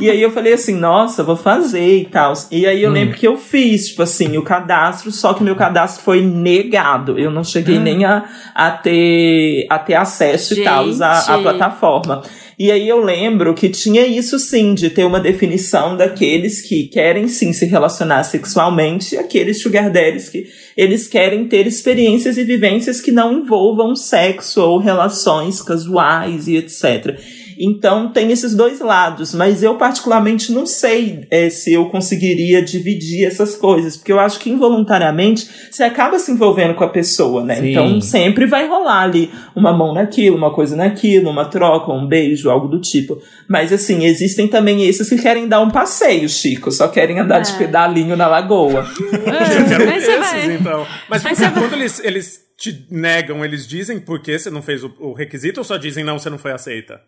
[0.00, 2.32] E aí eu falei assim, nossa, vou fazer e tal.
[2.50, 6.02] E aí eu lembro que eu fiz, tipo assim, o cadastro, só que meu cadastro
[6.02, 7.18] foi negado.
[7.18, 8.24] Eu não cheguei nem a,
[8.54, 11.42] a, ter, a ter acesso e tal à, à Gente.
[11.42, 12.22] plataforma.
[12.58, 17.26] E aí eu lembro que tinha isso sim, de ter uma definição daqueles que querem
[17.26, 23.00] sim se relacionar sexualmente e aqueles sugar daddies que eles querem ter experiências e vivências
[23.00, 27.18] que não envolvam sexo ou relações casuais e etc.
[27.58, 33.26] Então tem esses dois lados, mas eu particularmente não sei eh, se eu conseguiria dividir
[33.26, 37.56] essas coisas, porque eu acho que involuntariamente você acaba se envolvendo com a pessoa, né?
[37.56, 37.70] Sim.
[37.70, 42.50] Então sempre vai rolar ali uma mão naquilo, uma coisa naquilo, uma troca, um beijo,
[42.50, 43.20] algo do tipo.
[43.48, 47.52] Mas assim, existem também esses que querem dar um passeio, Chico, só querem andar de
[47.52, 47.58] É.
[47.58, 48.86] pedalinho na lagoa.
[49.00, 50.54] Eu quero Mas esses, vai.
[50.54, 50.86] então.
[51.08, 54.84] Mas Mas porque quando eles, eles te negam, eles dizem por que você não fez
[54.84, 57.00] o, o requisito ou só dizem não, você não foi aceita?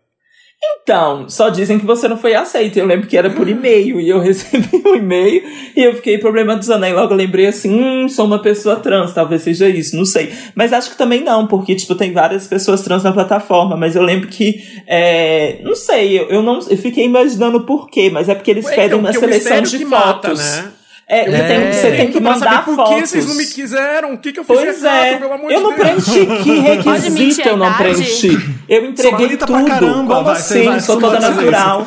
[0.83, 2.79] Então, só dizem que você não foi aceito.
[2.79, 5.42] Eu lembro que era por e-mail e eu recebi um e-mail
[5.77, 6.85] e eu fiquei problematizando.
[6.85, 10.33] Aí logo eu lembrei assim, hum, sou uma pessoa trans, talvez seja isso, não sei.
[10.55, 14.03] Mas acho que também não, porque, tipo, tem várias pessoas trans na plataforma, mas eu
[14.03, 18.35] lembro que, é, não sei, eu, eu não, eu fiquei imaginando por quê, mas é
[18.35, 20.38] porque eles Ué, pedem então, uma seleção de que mata, fotos.
[20.40, 20.73] né?
[21.09, 22.95] É, Eu você tem, tenho- você tem que mandar por fotos.
[22.97, 24.14] que vocês não me quiseram?
[24.14, 26.09] O que, que eu fiz Pois errado, é, pelo amor eu de não Deus?
[26.09, 26.42] mentir.
[26.42, 28.38] Que requisito mentir a eu não preenchi?
[28.69, 29.69] Eu entreguei bonita pra tudo.
[29.69, 30.64] caramba, Como vai, assim?
[30.64, 31.87] vai, Sou toda natural.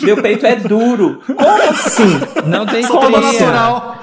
[0.00, 1.20] Meu peito é duro.
[1.26, 2.20] Como assim?
[2.46, 4.00] Não tem Sou toda natural.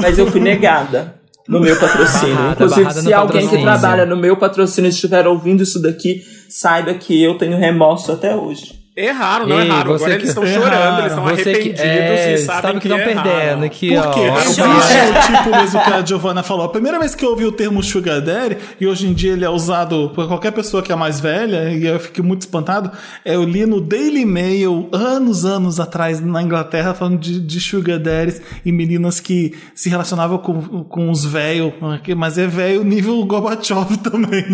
[0.00, 1.16] Mas eu fui negada
[1.48, 2.34] no meu patrocínio.
[2.36, 6.94] Barrada, Inclusive, barrada se alguém que trabalha no meu patrocínio estiver ouvindo isso daqui, saiba
[6.94, 8.83] que eu tenho remorso até hoje.
[8.96, 9.90] Erraram, não Ei, erraram.
[9.90, 12.80] você Agora que- eles estão chorando, eles estão Você que, arrependidos é, e sabem sabe
[12.80, 14.10] que estão perdendo aqui, Por ó.
[14.12, 14.20] quê?
[14.20, 14.78] Olha Existe o bicho.
[14.78, 16.64] o tipo mesmo que a Giovanna falou.
[16.66, 19.44] A primeira vez que eu ouvi o termo Sugar Daddy, e hoje em dia ele
[19.44, 22.92] é usado por qualquer pessoa que é mais velha, e eu fiquei muito espantado,
[23.24, 27.98] é, eu li no Daily Mail, anos, anos atrás, na Inglaterra, falando de, de Sugar
[27.98, 31.72] Daddies e meninas que se relacionavam com, com os velhos,
[32.16, 34.44] mas é velho nível Gorbachev também.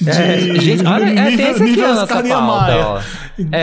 [0.00, 2.86] De- É, gente, olha, é, tem esse aqui pauta, Niemeyer.
[2.86, 3.00] ó.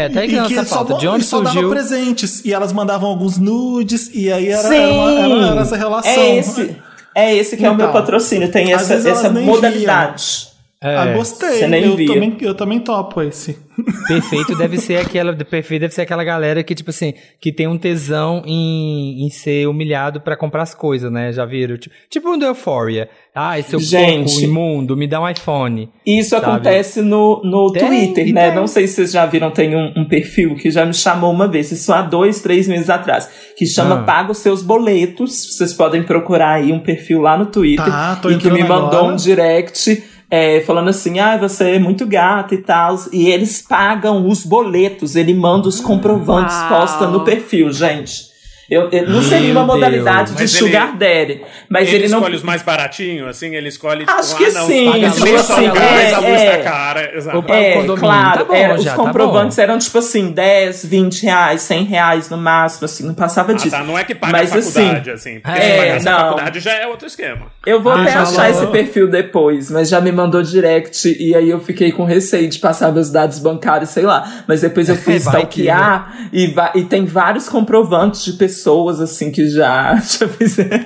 [0.02, 1.70] É, tá aqui E na que só mo- De onde e só dava surgiu?
[1.70, 2.44] presentes.
[2.46, 4.76] E elas mandavam alguns nudes, e aí era, Sim!
[4.76, 6.12] era, uma- era- era essa relação.
[6.12, 6.76] É esse,
[7.16, 8.52] é esse que é o meu Então, patrocínio.
[8.52, 10.51] Tem essa, essa modalidade.
[10.84, 11.64] É, Ah, gostei.
[11.64, 12.08] Eu, via.
[12.12, 13.56] também, eu também topo esse.
[14.08, 15.32] Perfeito deve ser aquela.
[15.34, 19.68] Perfeito deve ser aquela galera que, tipo assim, que tem um tesão em, em ser
[19.68, 21.32] humilhado pra comprar as coisas, né?
[21.32, 21.78] Já viram?
[21.78, 23.10] Tipo, tipo um do Euphoria.
[23.34, 24.26] Ai, seu Gente.
[24.32, 25.88] porco imundo, me dá um iPhone.
[26.06, 26.46] Isso Sabe?
[26.48, 28.48] acontece no, no Tem, Twitter, né?
[28.48, 28.56] tem.
[28.56, 31.48] Não sei se vocês já viram, tem um, um perfil que já me chamou uma
[31.48, 34.04] vez, isso há dois, três meses atrás, que chama Ah.
[34.04, 35.56] Paga os Seus Boletos.
[35.56, 37.86] Vocês podem procurar aí um perfil lá no Twitter.
[37.86, 39.14] Tá, tô e que me mandou agora.
[39.14, 42.98] um direct é, falando assim: ah, você é muito gata e tal.
[43.12, 46.70] E eles pagam os boletos, ele manda os comprovantes, Uau.
[46.70, 48.31] posta no perfil, gente.
[48.72, 50.36] Eu, eu- não seria uma modalidade Deus.
[50.38, 51.42] de Mas sugar daddy.
[51.68, 52.20] Mas ele, ele, não.
[52.20, 53.54] escolhe os mais baratinhos, assim?
[53.54, 56.58] Ele escolhe, tipo, Acho ah, que não, sim, paga tipo assim, é, a luz é.
[56.58, 57.18] tá cara.
[57.18, 57.38] Exato.
[57.38, 57.54] Opa.
[57.56, 59.62] É, claro, tá bom era- já, os tá comprovantes bom.
[59.64, 63.72] eram tipo assim, 10, 20 reais, 100 reais no máximo, assim, não passava Ah, disso.
[63.72, 65.40] tá, não é que paga Mas, a faculdade, assim.
[65.42, 66.20] Porque é, se pagasse a não.
[66.20, 67.48] faculdade já é outro esquema.
[67.66, 68.50] Eu vou Ah, até já achar falou.
[68.52, 72.58] esse perfil depois, mas já me mandou direct e aí eu fiquei com receio de
[72.58, 74.44] passar meus dados bancários, sei lá.
[74.48, 78.61] Mas depois eu fui que, stalkear e, e tem vários comprovantes de pessoas
[79.02, 80.84] assim que já, já fizeram.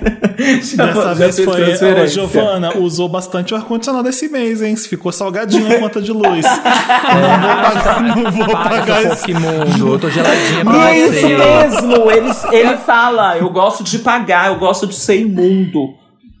[0.62, 1.46] já- Dessa já vez foi.
[1.46, 2.06] Ô, transferência.
[2.08, 4.76] Giovana, usou bastante o ar-condicionado esse mês, hein?
[4.76, 6.44] Ficou salgadinho a conta de luz.
[6.46, 9.30] não vou pagar, não vou Paga, pagar esse.
[9.30, 9.94] imundo.
[9.94, 11.18] Eu tô geladinha pra E é você.
[11.18, 15.94] isso mesmo, ele, ele fala, eu gosto de pagar, eu gosto de ser imundo.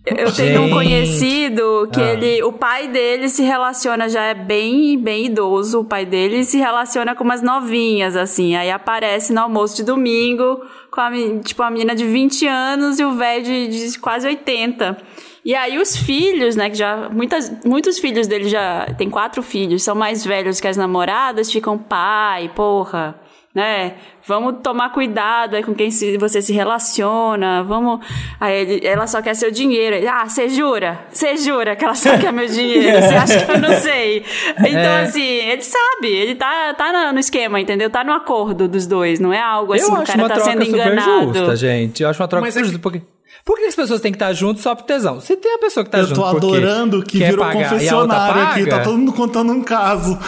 [0.08, 0.72] Eu tenho um Gente.
[0.72, 2.12] conhecido que Ah.
[2.12, 6.58] ele, o pai dele se relaciona, já é bem, bem idoso, o pai dele se
[6.58, 8.54] relaciona com umas novinhas, assim.
[8.54, 10.60] Aí aparece no almoço de domingo
[10.96, 11.10] com a,
[11.44, 14.96] tipo, a menina de 20 anos e o velho de, de quase 80.
[15.44, 19.82] E aí os filhos, né, que já, muitas, muitos filhos dele já, tem quatro filhos,
[19.82, 23.14] são mais velhos que as namoradas, ficam pai, porra,
[23.56, 23.94] né?
[24.26, 28.00] Vamos tomar cuidado aí com quem se- você se relaciona, vamos...
[28.38, 29.96] Aí ele- ela só quer seu dinheiro.
[29.96, 30.98] Ele, ah, você jura?
[31.10, 33.00] Você jura que ela só quer meu dinheiro?
[33.00, 34.24] Você acha que eu não sei?
[34.58, 35.02] Então, É.
[35.04, 37.88] assim, ele sabe, ele tá, tá no esquema, entendeu?
[37.88, 40.34] Tá no acordo dos dois, não é algo assim, Eu o acho cara uma tá
[40.34, 41.34] troca sendo super enganado.
[41.34, 42.02] justa, gente.
[42.02, 42.80] Eu acho uma troca Mas é que- justa.
[42.82, 43.00] Porque,
[43.46, 45.20] por que as pessoas têm que estar juntas só por tesão?
[45.20, 47.60] Se tem a pessoa que tá Eu junto tô porque adorando que quer virou pagar
[47.60, 48.66] e confessionário aqui.
[48.66, 50.18] Tá todo mundo contando um caso.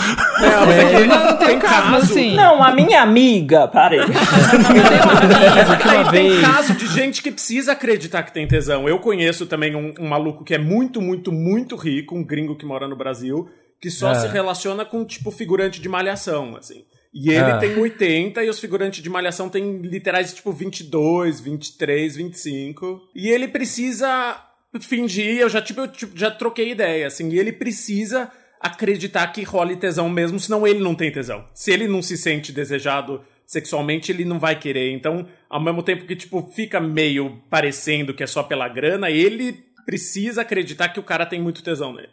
[0.40, 1.96] Não, mas é É, que não, não tem caso, caso.
[2.12, 2.36] assim...
[2.36, 3.98] Não, a minha amiga, parei.
[3.98, 4.18] Eu tenho
[5.02, 8.88] uma amiga tem caso de gente que precisa acreditar que tem tesão.
[8.88, 12.64] Eu conheço também um, um maluco que é muito, muito, muito rico, um gringo que
[12.64, 13.48] mora no Brasil,
[13.80, 14.14] que só Ah.
[14.14, 16.84] se relaciona com, tipo, figurante de malhação, assim.
[17.12, 17.58] E ele Ah.
[17.58, 23.00] tem 80 e os figurantes de malhação têm literais, tipo, 22, 23, 25.
[23.14, 24.42] E ele precisa
[24.80, 29.42] fingir, eu já, tipo, eu, tipo, já troquei ideia, assim, e ele precisa acreditar que
[29.42, 31.44] role tesão mesmo, senão ele não tem tesão.
[31.54, 34.92] Se ele não se sente desejado sexualmente, ele não vai querer.
[34.92, 39.64] Então, ao mesmo tempo que, tipo, fica meio parecendo que é só pela grana, ele
[39.86, 42.10] precisa acreditar que o cara tem muito tesão nele.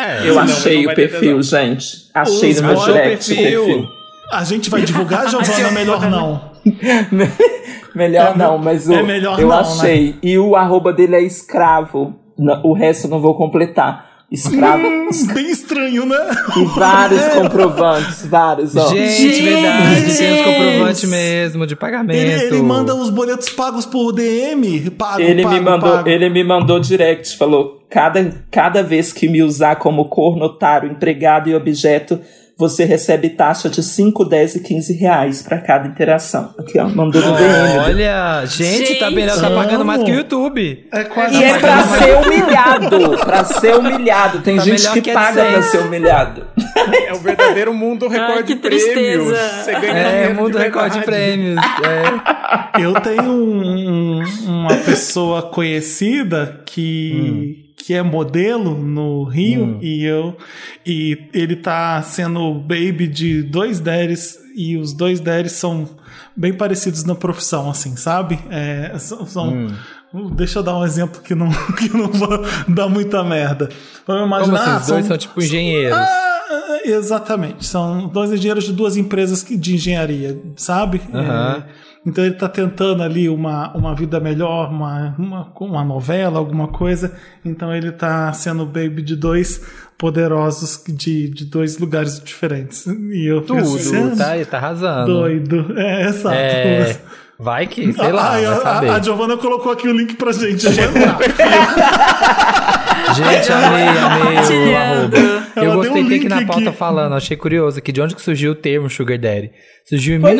[0.00, 1.60] É, Eu achei o perfil, tesão.
[1.60, 2.10] gente.
[2.14, 3.64] Achei Os no meu direct o perfil.
[3.64, 3.88] perfil.
[4.32, 6.50] A gente vai divulgar, Giovana, melhor não.
[7.94, 9.60] melhor É, não, mas o, é melhor eu não, né?
[9.62, 10.14] achei.
[10.22, 12.14] E o arroba dele é escravo.
[12.62, 14.09] O resto eu não vou completar.
[14.30, 14.82] Escravo.
[15.34, 16.16] Bem estranho, né?
[16.56, 18.88] e vários comprovantes, vários, ó.
[18.88, 19.42] Gente, Gente!
[19.42, 22.16] verdade, tem os comprovantes mesmo de pagamento.
[22.16, 24.88] Ele, ele manda os boletos pagos por DM.
[24.90, 26.08] Pago, Ele pago, me mandou, pago.
[26.08, 31.50] ele me mandou direct, falou: cada, cada vez que me usar como corno, otário, empregado
[31.50, 32.20] e objeto,
[32.60, 36.54] você recebe taxa de 5, 10 e 15 reais pra cada interação.
[36.58, 37.78] Aqui, ó, mandou no DM.
[37.78, 39.56] Olha, gente, tá, melhor, tá Gente.
[39.56, 40.86] pagando mais que o YouTube.
[40.92, 44.40] É quase E é pra ser humilhado, pra ser humilhado.
[44.40, 46.46] Tem Tá gente melhor que, que paga pra ser humilhado.
[47.08, 49.36] É o verdadeiro mundo recorde de prêmios.
[49.64, 51.58] Você ganha É, mundo de recorde prêmios.
[51.58, 52.80] É.
[52.82, 60.36] Eu tenho um- um- uma pessoa conhecida que, que é modelo no Rio e eu
[60.86, 65.88] e ele tá sendo baby de dois deres e os dois deres são
[66.36, 68.38] bem parecidos na profissão, assim, sabe?
[68.50, 69.68] É, são, são-
[70.32, 72.38] Deixa eu dar um exemplo que não, que não vai
[72.68, 73.68] dar muita merda.
[74.06, 74.76] Vamos Como imaginar.
[74.76, 74.80] assim?
[74.82, 75.96] Os dois são- são tipo engenheiros.
[75.96, 77.64] ah, Ah, Exatamente.
[77.64, 81.00] São dois engenheiros de duas empresas que- de engenharia, sabe?
[81.14, 81.64] Aham.
[81.68, 86.68] É, então ele está tentando ali uma, uma vida melhor, uma, uma, uma novela, alguma
[86.68, 87.14] coisa.
[87.44, 89.60] Então ele está sendo o baby de dois
[89.98, 92.86] poderosos de, de dois lugares diferentes.
[92.86, 95.06] E eu fico assim, Tudo, tá, tá arrasando.
[95.12, 95.78] doido.
[95.78, 96.34] É, exato.
[96.34, 96.96] É,
[97.38, 98.88] vai que, sei lá, Ai, vai a- saber.
[98.88, 100.66] a, a Giovana colocou aqui o link pra gente.
[100.66, 100.88] A gente
[103.14, 105.16] Gente, amei, amei o arroba.
[105.56, 106.78] Eu gostei um tem que link na pauta aqui.
[106.78, 109.50] falando, achei curioso aqui de onde que surgiu o termo Sugar Daddy.
[109.84, 110.36] Surgiu em Pois é.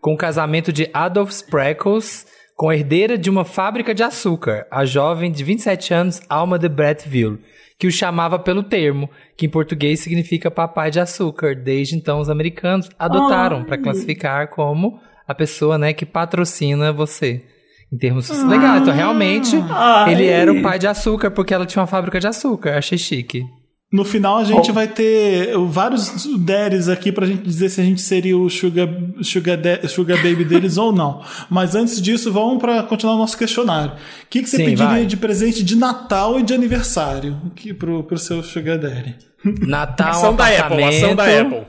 [0.00, 4.84] com o casamento de Adolf Spreckles com a herdeira de uma fábrica de açúcar, a
[4.84, 7.38] jovem de 27 anos Alma de Bretteville,
[7.78, 11.54] que o chamava pelo termo, que em português significa papai de açúcar.
[11.54, 17.42] Desde então os americanos adotaram para classificar como a pessoa, né, que patrocina você.
[17.90, 18.82] Em termos legais.
[18.82, 20.12] Então, realmente, Ai.
[20.12, 22.76] ele era o pai de açúcar porque ela tinha uma fábrica de açúcar.
[22.78, 23.44] Achei chique.
[23.92, 28.00] No final a gente vai ter vários deres aqui pra gente dizer se a gente
[28.00, 28.88] seria o sugar,
[29.20, 31.22] sugar, da- sugar baby deles ou não.
[31.50, 33.92] Mas antes disso, vamos para continuar o nosso questionário.
[33.92, 33.96] O
[34.30, 35.06] que, que você Sim, pediria vai.
[35.06, 39.16] de presente de Natal e de aniversário aqui pro, pro seu sugar daddy?
[39.44, 41.62] Natal, Ação da Apple, ação da Apple.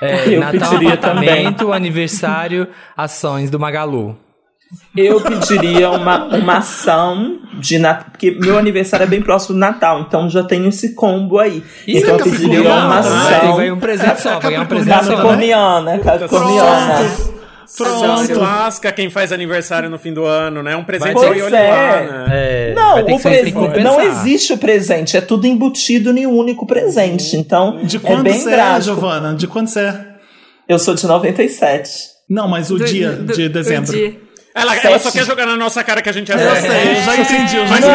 [0.00, 4.16] É, Natal, apartamento, aniversário, ações do Magalu.
[4.96, 10.00] Eu pediria uma, uma ação de Natal, porque meu aniversário é bem próximo do Natal,
[10.00, 11.62] então já tenho esse combo aí.
[11.86, 12.86] Ih, então eu é pediria capricorniano?
[12.86, 13.56] uma Ah, Vai ação.
[13.56, 15.10] ganhar um presente só, vai um presente só.
[15.10, 16.98] Capricorniana, Capricorniana.
[17.78, 18.40] Não se Pronto.
[18.40, 20.74] lasca quem faz aniversário no fim do ano, né?
[20.74, 22.26] Um presente Vai lá, Pois né?
[22.30, 26.66] É, Não, vai o presente, não existe o presente, é tudo embutido em um único
[26.66, 27.36] presente.
[27.36, 28.80] Então, De é quando bem você é.
[28.80, 29.34] Giovana?
[29.34, 30.06] De quando você é?
[30.68, 31.90] Eu sou de 97.
[32.28, 33.92] Não, mas o Do- dia do- de do dezembro.
[34.60, 36.60] Ela, ela só quer jogar na nossa cara que a gente é Eu velho.
[36.60, 37.56] sei, eu já entendi.
[37.56, 37.94] Eu já entendi.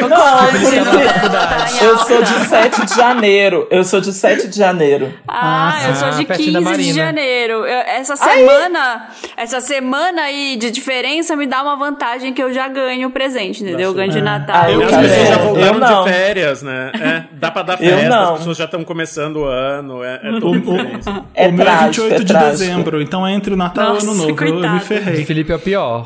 [0.00, 3.66] Não, não, eu sou de 7 de janeiro.
[3.70, 5.12] Eu sou de 7 de janeiro.
[5.26, 6.94] Ah, eu sou Ah, de pertinho da 15 de Marina.
[7.06, 7.52] janeiro.
[7.66, 12.68] Eu- essa semana, essa semana aí de diferença me dá uma vantagem que eu já
[12.68, 13.90] ganho o presente, entendeu?
[13.90, 14.56] Eu ganho de Natal.
[14.64, 16.04] Ah, eu As Tá pessoas já voltaram Eu não.
[16.04, 16.92] de férias, né?
[16.94, 20.30] É, dá pra dar Eu festa, as pessoas já estão começando o ano, é, é
[20.40, 21.08] tudo diferente.
[21.34, 23.98] É o meu é trágico, 28 é de dezembro, então é entre o Natal e
[23.98, 24.22] o Ano Novo.
[24.24, 24.78] Eu- Eu, me coitado.
[24.78, 25.24] De ferrei.
[25.24, 26.03] Felipe é o pior.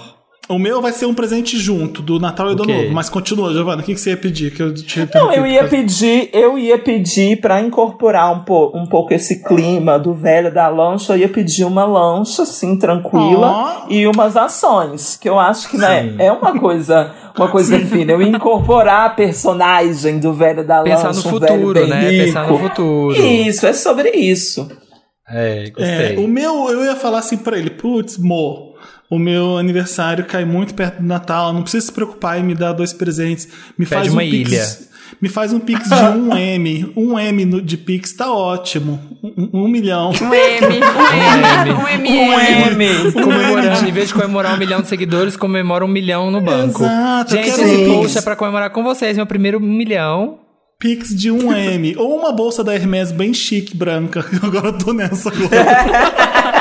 [0.49, 2.73] O meu vai ser um presente junto, do Natal e do O quê?
[2.73, 2.95] Ano Novo.
[2.95, 4.51] Mas continua, Giovana, o que, que você ia pedir?
[4.55, 8.87] Que eu te Não, eu ia pedir, eu ia pedir para incorporar um, po, um
[8.87, 13.87] pouco esse clima do velho da lancha, eu ia pedir uma lancha assim tranquila Ó.
[13.91, 18.23] e umas ações, que eu acho que né, é uma coisa, uma coisa fina, eu
[18.23, 22.11] ia incorporar a personagem do velho da Pensar lancha, no um velho futuro, bem né?
[22.11, 22.25] rico.
[22.25, 23.17] Pensar no futuro.
[23.17, 24.67] Isso, é sobre isso.
[25.31, 26.25] É, É, gostei.
[26.25, 28.68] o meu, eu ia falar assim pra ele, putz, Mo,
[29.11, 32.73] o meu aniversário cai muito perto do Natal, não precisa se preocupar em me dar
[32.73, 33.49] dois presentes.
[33.79, 34.89] Me Pede faz um uma pix, ilha.
[35.23, 36.93] Me faz um pix de um M.
[36.95, 39.01] Um M no- de pix tá ótimo.
[39.23, 40.11] Um, um milhão.
[40.11, 40.81] Um M,
[41.81, 42.85] um M, um M.
[42.85, 43.13] M.
[43.13, 46.83] Comemorando, em vez de comemorar um milhão de seguidores, comemora um milhão no banco.
[46.85, 48.17] Exato, Gente, esse um post pix.
[48.17, 50.41] é pra comemorar com vocês, meu primeiro milhão.
[50.79, 51.97] Pix de um M.
[51.97, 54.25] Ou uma bolsa da Hermes bem chique, branca.
[54.43, 55.49] Agora eu tô nessa agora.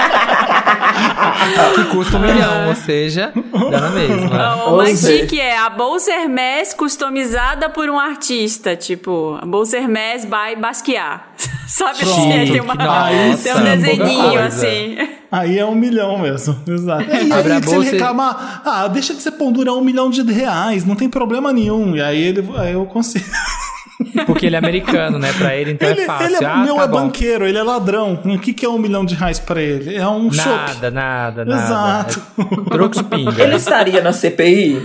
[1.76, 3.32] Que custa um milhão, ou seja,
[3.72, 4.56] dá na mesma.
[4.66, 9.46] O Ou mais seja- chique é a bolsa Hermès customizada por um artista, tipo, a
[9.46, 11.22] bolsa Hermès by Basquiat.
[11.68, 14.98] Sabe assim, é, tem, uma, Nossa, tem um desenhinho assim.
[15.32, 16.56] Aí é um milhão mesmo.
[16.66, 17.04] Exato.
[17.10, 19.74] E aí, Abre a se ele bolsa e- reclamar, ah, deixa de ser pão durar
[19.76, 21.96] um milhão de reais, não tem problema nenhum.
[21.96, 23.26] E aí ele, aí eu consigo.
[24.26, 25.34] Porque ele é americano, né?
[25.38, 26.28] Pra ele, então Ele, é fácil.
[26.36, 27.02] ele é, ah, meu tá é bom.
[27.02, 28.20] banqueiro, ele é ladrão.
[28.26, 29.96] O que, que é um milhão de reais pra ele?
[29.96, 30.48] É um chopp.
[30.50, 31.64] Nada, nada, nada.
[31.64, 32.22] Exato.
[32.68, 33.44] É troco de pinga.
[33.44, 34.82] Ele estaria na CPI?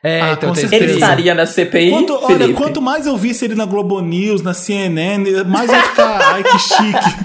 [0.00, 0.84] É, Ah, então com tem certeza.
[0.84, 4.54] Ele estaria na CPI, Quanto, olha, quanto mais eu visse ele na Globo News, na
[4.54, 6.20] CNN, mais vai ficar.
[6.34, 7.16] Ai, que chique.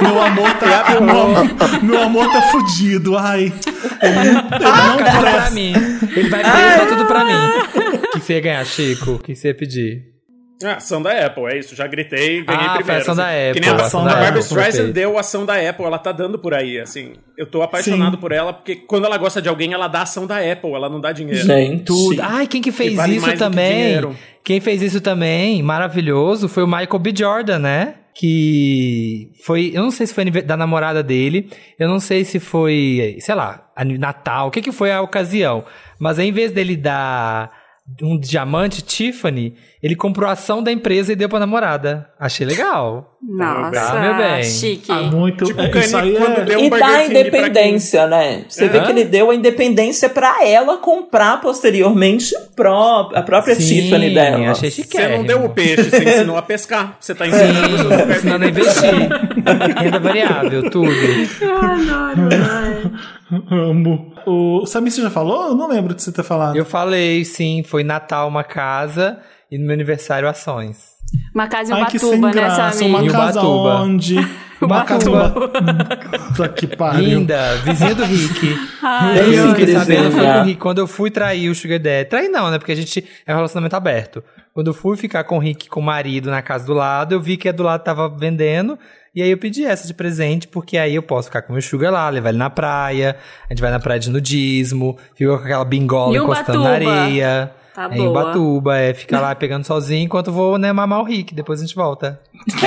[0.00, 1.00] meu, meu amor tá.
[1.00, 3.18] Meu, amor- meu amor tá fudido.
[3.18, 3.52] Ai.
[4.00, 5.50] Ele, ele não tudo pra presta.
[5.50, 5.72] mim.
[6.16, 7.32] Ele vai preso, vai tudo pra mim.
[8.28, 9.10] O que você ia ganhar, Chico?
[9.12, 10.02] O que você ia pedir?
[10.62, 11.74] Ah, ação da Apple, é isso.
[11.74, 13.02] Já gritei, ganhei Ah, foi primeiro.
[13.02, 13.38] ação da assim.
[13.38, 16.12] Que Apple, nem a, ação a da Barbara Streisand deu ação da Apple, ela tá
[16.12, 17.14] dando por aí, assim.
[17.38, 18.20] Eu tô apaixonado Sim.
[18.20, 21.00] por ela, porque quando ela gosta de alguém, ela dá ação da Apple, ela não
[21.00, 21.40] dá dinheiro.
[21.46, 21.84] Gente.
[21.84, 22.20] Tudo.
[22.20, 24.14] Ai, quem que fez Que vale isso que também?
[24.44, 27.14] Quem fez isso também, maravilhoso, foi o Michael B.
[27.16, 27.94] Jordan, né?
[28.14, 33.16] Que foi, eu não sei se foi da namorada dele, eu não sei se foi,
[33.20, 35.64] sei lá, Natal, o que que foi a ocasião.
[35.98, 37.57] Mas aí, em vez dele dar
[38.02, 42.08] um diamante Tiffany, ele comprou a ação da empresa e deu pra namorada.
[42.18, 43.16] Achei legal.
[43.22, 44.42] Nossa, Tá, meu bem.
[44.44, 44.90] chique.
[44.90, 45.44] Ah, muito.
[45.44, 48.44] Tipo, é, isso aí é, deu E um dá a King pra independência, né?
[48.48, 54.14] Você vê que ele deu a independência pra ela comprar posteriormente pró- a própria Tiffany
[54.14, 54.50] dela.
[54.50, 55.18] achei Você chiquérrimo.
[55.18, 56.96] não deu o peixe, você ensinou a pescar.
[57.00, 58.16] Você tá ensinando a Sim, pegar.
[58.16, 58.94] ensinando a investir.
[59.82, 60.90] Renda variável, tudo.
[61.40, 62.90] Eu adoro, vai.
[63.50, 64.12] amo.
[64.26, 65.48] O Samir, você já falou?
[65.48, 66.56] Eu não lembro de você ter falado.
[66.56, 69.18] Eu falei, sim, foi Natal uma casa
[69.50, 70.98] e no meu aniversário ações.
[71.34, 72.62] Uma casa em Ai, que sem Ubatuba, né, graça.
[72.62, 73.10] Uma Samir?
[73.10, 73.82] Em casa Ubatuba.
[73.82, 74.16] onde?
[74.60, 75.30] Ubatuba.
[76.28, 77.04] Puta que pariu.
[77.04, 78.58] Linda, vizinha do Rick.
[78.82, 80.60] Ai, eu fiquei sabendo foi com o Rick.
[80.60, 82.10] Quando eu fui trair o Sugar Daddy.
[82.10, 82.58] Trair não, né?
[82.58, 84.22] Porque a gente é um relacionamento aberto.
[84.52, 87.20] Quando eu fui ficar com o Rick, com o marido, na casa do lado, eu
[87.20, 88.78] vi que a do lado tava vendendo.
[89.14, 91.62] E aí eu pedi essa de presente, porque aí eu posso ficar com o meu
[91.62, 93.16] Sugar lá, levar ele na praia.
[93.48, 97.52] A gente vai na praia de nudismo, fica com aquela bingola encostando na areia.
[97.78, 98.22] Tá é em boa.
[98.22, 101.32] Ubatuba, é, fica lá pegando sozinho enquanto vou, né, mamar o Rick.
[101.32, 102.20] Depois a gente volta.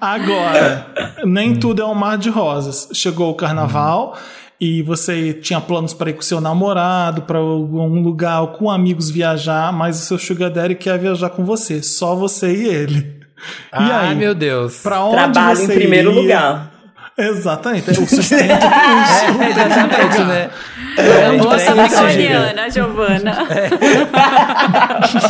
[0.00, 0.86] Agora,
[1.24, 2.88] nem tudo é um mar de rosas.
[2.94, 4.16] Chegou o carnaval
[4.60, 9.72] e você tinha planos para ir com seu namorado, para algum lugar com amigos viajar,
[9.72, 12.98] mas o seu Sugar Daddy quer viajar com você, só você e ele.
[12.98, 13.12] E
[13.72, 14.82] Ai, aí, meu Deus.
[14.82, 16.36] pra onde Trabalho você em primeiro iria?
[16.36, 16.75] Exatamente.
[17.18, 18.42] Exatamente, é o sustento.
[18.42, 20.50] É, exatamente, né?
[20.98, 23.36] É boa É, capricorniana, a Giovana.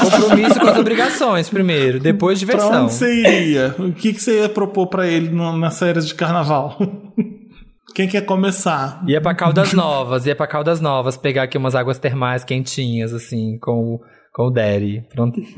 [0.01, 2.85] Compromisso com as obrigações primeiro, depois pra diversão.
[2.85, 3.75] onde você iria?
[3.79, 6.77] O que, que você ia propor pra ele no, nas férias de carnaval?
[7.95, 9.03] Quem quer começar?
[9.07, 13.59] Ia pra Caldas Novas, ia pra Caldas Novas pegar aqui umas águas termais quentinhas, assim,
[13.59, 13.99] com
[14.37, 15.03] com o Daddy.
[15.09, 15.41] Pronto.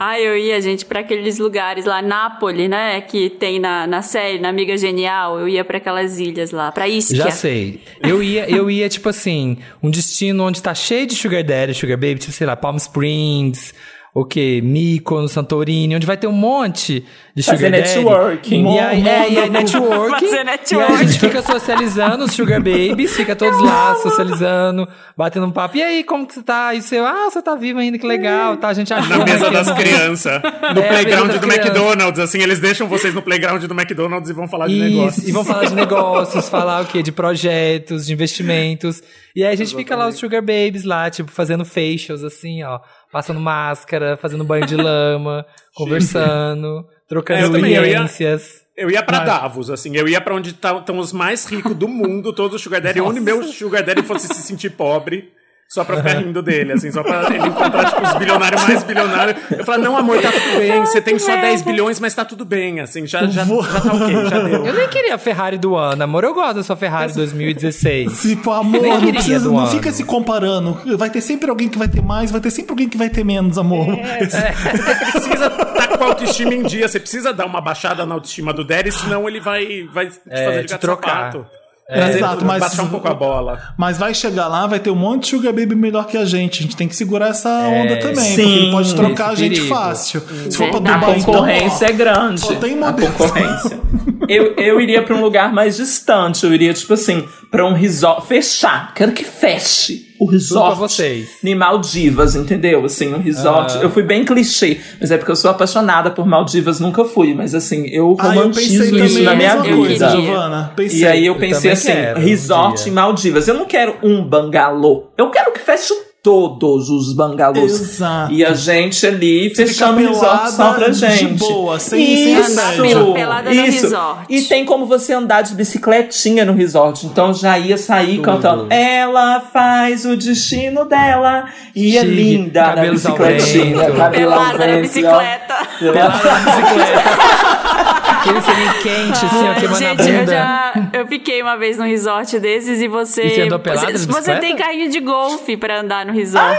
[0.00, 3.00] Ah, eu ia, gente, pra aqueles lugares lá, Nápoles, né?
[3.00, 5.38] Que tem na, na série, na Amiga Genial.
[5.40, 7.16] Eu ia pra aquelas ilhas lá, pra Ischia.
[7.16, 7.80] Já sei.
[8.00, 11.96] Eu ia, eu ia, tipo assim, um destino onde tá cheio de Sugar Daddy, Sugar
[11.96, 13.74] Baby, tipo, sei lá, Palm Springs,
[14.14, 14.60] o quê?
[14.62, 17.04] Mykonos, Santorini, onde vai ter um monte
[17.36, 17.88] de Sugar Fazer Daddy.
[17.96, 18.74] networking.
[18.74, 20.26] E aí, é, e aí networking.
[20.26, 21.06] Fazer E aí a networking.
[21.08, 25.76] gente fica socializando, os Sugar Babies, fica todos lá socializando, batendo um papo.
[25.76, 26.74] E aí, como que você tá?
[26.74, 28.68] E você, ah, você tá vivo ainda, que legal, tá?
[28.68, 29.18] A gente ajuda.
[29.18, 30.42] Na mesa das crianças.
[30.74, 31.66] No É, playground do crianças.
[31.66, 35.28] McDonald's, assim, eles deixam vocês no playground do McDonald's e vão falar de Isso, negócio.
[35.28, 37.02] e vão falar de negócios, falar o quê?
[37.02, 39.02] De projetos, de investimentos.
[39.36, 42.80] E aí a gente fica lá, os Sugar Babies lá, tipo, fazendo facials, assim, ó.
[43.10, 48.62] Passando máscara, fazendo banho de lama, conversando, trocando É, eu também, eu ia- experiências.
[48.76, 52.32] Eu ia pra Davos, assim, eu ia pra onde estão os mais ricos do mundo,
[52.32, 55.32] todos os Sugar Daddy, onde meu Sugar Daddy fosse se sentir pobre,
[55.68, 59.36] só pra ficar rindo dele, assim, só pra ele encontrar, tipo, os bilionários mais bilionários.
[59.50, 62.42] Eu falava, não, amor, tá tudo bem, você tem só 10 bilhões, mas tá tudo
[62.44, 64.74] bem, assim, já, já, já tá ok, já Eu deu.
[64.74, 66.24] nem queria a Ferrari do ano, amor.
[66.24, 68.22] Eu gosto da sua Ferrari 2016.
[68.22, 69.66] Tipo, amor, não, precisa, não ano.
[69.70, 70.78] fica se comparando.
[70.96, 73.22] Vai ter sempre alguém que vai ter mais, vai ter sempre alguém que vai ter
[73.24, 73.86] menos, amor.
[74.20, 74.40] Você
[75.12, 78.64] precisa tá com a autoestima em dia, você precisa dar uma baixada na autoestima do
[78.64, 81.32] Daddy, senão ele vai, vai te É, fazer de te trocar.
[81.32, 81.46] sapato.
[81.90, 83.58] É, exato, mas- baixar um pouco a bola.
[83.76, 86.60] Mas vai chegar lá, vai ter um monte de Sugar Baby melhor que a gente.
[86.60, 89.54] A gente tem que segurar essa onda também, sim, porque ele pode trocar a gente
[89.56, 89.74] perigo.
[89.74, 90.20] fácil.
[90.20, 90.88] Se for pra Verdade.
[90.88, 92.40] A Dubai, concorrência então, é grande.
[92.40, 93.12] só tem a modelo.
[93.12, 93.78] concorrência.
[94.28, 96.44] eu, eu iria pra um lugar mais distante.
[96.44, 98.26] Eu iria, tipo assim, pra um resort.
[98.26, 98.92] Fechar.
[98.94, 100.66] Quero que feche o resort.
[100.66, 101.28] pra vocês.
[101.44, 102.84] Em Maldivas, entendeu?
[102.84, 103.76] Assim, um resort.
[103.78, 103.82] Ah.
[103.82, 104.78] Eu fui bem clichê.
[105.00, 107.34] Mas é porque eu sou apaixonada por Maldivas, nunca fui.
[107.34, 110.06] Mas assim, eu Ah, eu romantizo isso na minha vida.
[110.06, 110.10] Eu.
[110.22, 110.72] Giovana.
[110.76, 111.00] Pensei.
[111.00, 112.90] E aí eu Eu pensei também assim, um resort dia.
[112.90, 113.48] em Maldivas.
[113.48, 115.08] Eu não quero um bangalô.
[115.16, 115.92] Eu quero que feche
[116.28, 117.72] todos os bangalôs.
[117.80, 118.32] Exato.
[118.32, 121.34] E a gente ali Você fechando o resort só pra pelada de gente.
[121.38, 123.12] boa, sem- sem isso, assédio.
[123.14, 123.82] Pelada no isso.
[123.86, 124.24] resort.
[124.28, 127.06] E tem como você andar de bicicletinha no resort.
[127.06, 128.22] Então já ia sair Tudo.
[128.22, 128.66] cantando.
[128.70, 131.44] Ela faz o destino dela.
[131.74, 132.12] Ia Chique.
[132.14, 133.90] linda na Cabelos ao bicicletinha.
[133.92, 135.54] cabelo Pelada na bicicleta.
[135.78, 137.98] Pelada na bicicleta.
[138.20, 140.32] Aquele selinho quente, assim, ó, queimando a Gente, eu bunda.
[140.32, 143.22] já eu fiquei uma vez num resort desses e você.
[143.22, 146.58] E você andou pelada você, você tem carrinho de golfe pra andar no resort.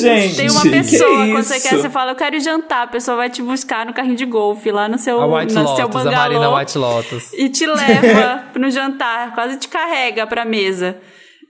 [0.00, 2.82] Gente, Tem uma que pessoa, quando você quer, você fala, eu quero ir jantar.
[2.82, 5.76] A pessoa vai te buscar no carrinho de golfe, lá no seu, A White no
[5.76, 6.56] seu Lotus, a Marina bangalô.
[6.58, 7.32] White Lotus.
[7.32, 10.96] E te leva no jantar, quase te carrega pra mesa.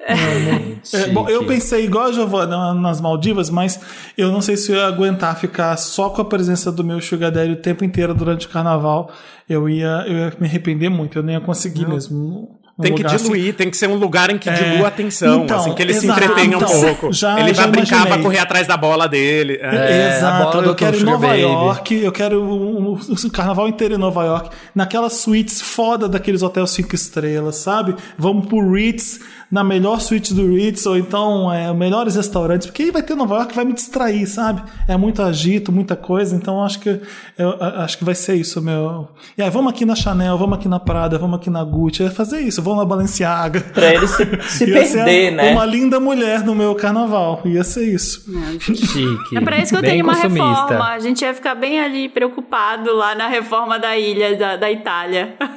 [0.01, 3.81] É, bom, eu pensei igual a Giovana nas Maldivas, mas
[4.17, 7.31] eu não sei se eu ia aguentar ficar só com a presença do meu Sugar
[7.31, 9.11] Daddy o tempo inteiro durante o carnaval.
[9.49, 12.57] Eu ia, eu ia me arrepender muito, eu nem ia conseguir mesmo.
[12.79, 13.17] Um Tem que assim.
[13.25, 15.83] diluir, tem que ser um lugar em que É, dilua a atenção, então, assim, que
[15.83, 17.13] ele exato, se entretenha então, um pouco.
[17.13, 18.13] já- ele já vai brincar, imaginei.
[18.13, 19.59] vai correr atrás da bola dele.
[19.61, 19.77] é.
[19.77, 21.41] É, Exato, eu quero Nova Baby.
[21.41, 26.41] York, eu quero o, o- o carnaval inteiro em Nova York, naquelas suítes foda daqueles
[26.41, 27.97] hotéis cinco estrelas, sabe?
[28.17, 29.19] Vamos pro Ritz,
[29.51, 33.37] na melhor suíte do Ritz, ou então é, melhores restaurantes, porque aí vai ter Nova
[33.37, 34.63] York que vai me distrair, sabe?
[34.87, 37.01] É muito agito, muita coisa, então acho que
[37.39, 39.09] eu, acho que vai ser isso, meu.
[39.37, 42.11] E aí, vamos aqui na Chanel, vamos aqui na Prada, vamos aqui na Gucci, é
[42.11, 43.61] fazer isso, vamos na Balenciaga.
[43.61, 45.53] Pra ele se, se perder, né?
[45.53, 48.25] Uma linda mulher no meu carnaval, ia ser isso.
[48.61, 49.37] Chique.
[49.37, 50.89] É pra isso que eu tenho uma reforma.
[50.89, 55.35] A gente ia ficar bem ali preocupado lá na reforma da ilha da, da Itália.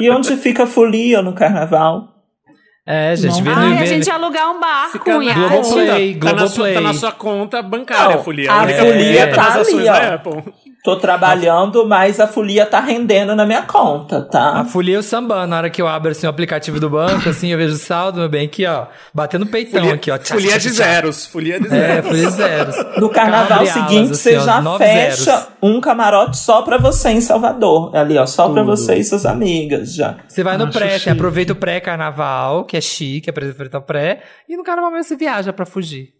[0.00, 2.17] E onde fica a folia no carnaval?
[2.90, 5.38] É, gente, vê Ai, a gente ia alugar um barco Fica na Iate.
[5.40, 6.74] Globoplay, conta, tá, na sua, Globoplay.
[6.74, 8.50] tá na sua conta bancária, Não, folia.
[8.50, 10.14] a única folia das tá ações ali, da ó.
[10.14, 10.54] Apple.
[10.84, 14.60] Tô trabalhando, mas a folia tá rendendo na minha conta, tá?
[14.60, 15.48] A folia eu sambando.
[15.48, 18.20] Na hora que eu abro assim, o aplicativo do banco, assim, eu vejo o saldo,
[18.20, 18.86] meu bem, aqui, ó.
[19.12, 20.16] Batendo peitão Folia, aqui, ó.
[20.16, 21.26] Tchá, folia tchá, de tchá, zeros.
[21.26, 22.06] Folia de É, zeros.
[22.08, 22.76] folia de zeros.
[22.98, 25.48] No carnaval seguinte, alas, você assim, ó, já fecha zeros.
[25.62, 27.94] um camarote só pra você em Salvador.
[27.94, 30.16] Ali, ó, só pra você e suas amigas já.
[30.28, 34.56] Você vai no Acho pré, aproveita o pré-carnaval, que é chique, aproveita o pré, e
[34.56, 36.17] no carnaval mesmo você viaja pra fugir.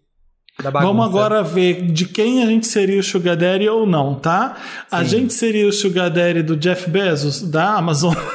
[0.63, 0.93] Da bagunça.
[0.93, 4.57] Vamos agora ver de quem a gente seria o Sugar Daddy ou não, tá?
[4.91, 8.15] A gente seria o Sugar Daddy do Jeff Bezos, da Amazon.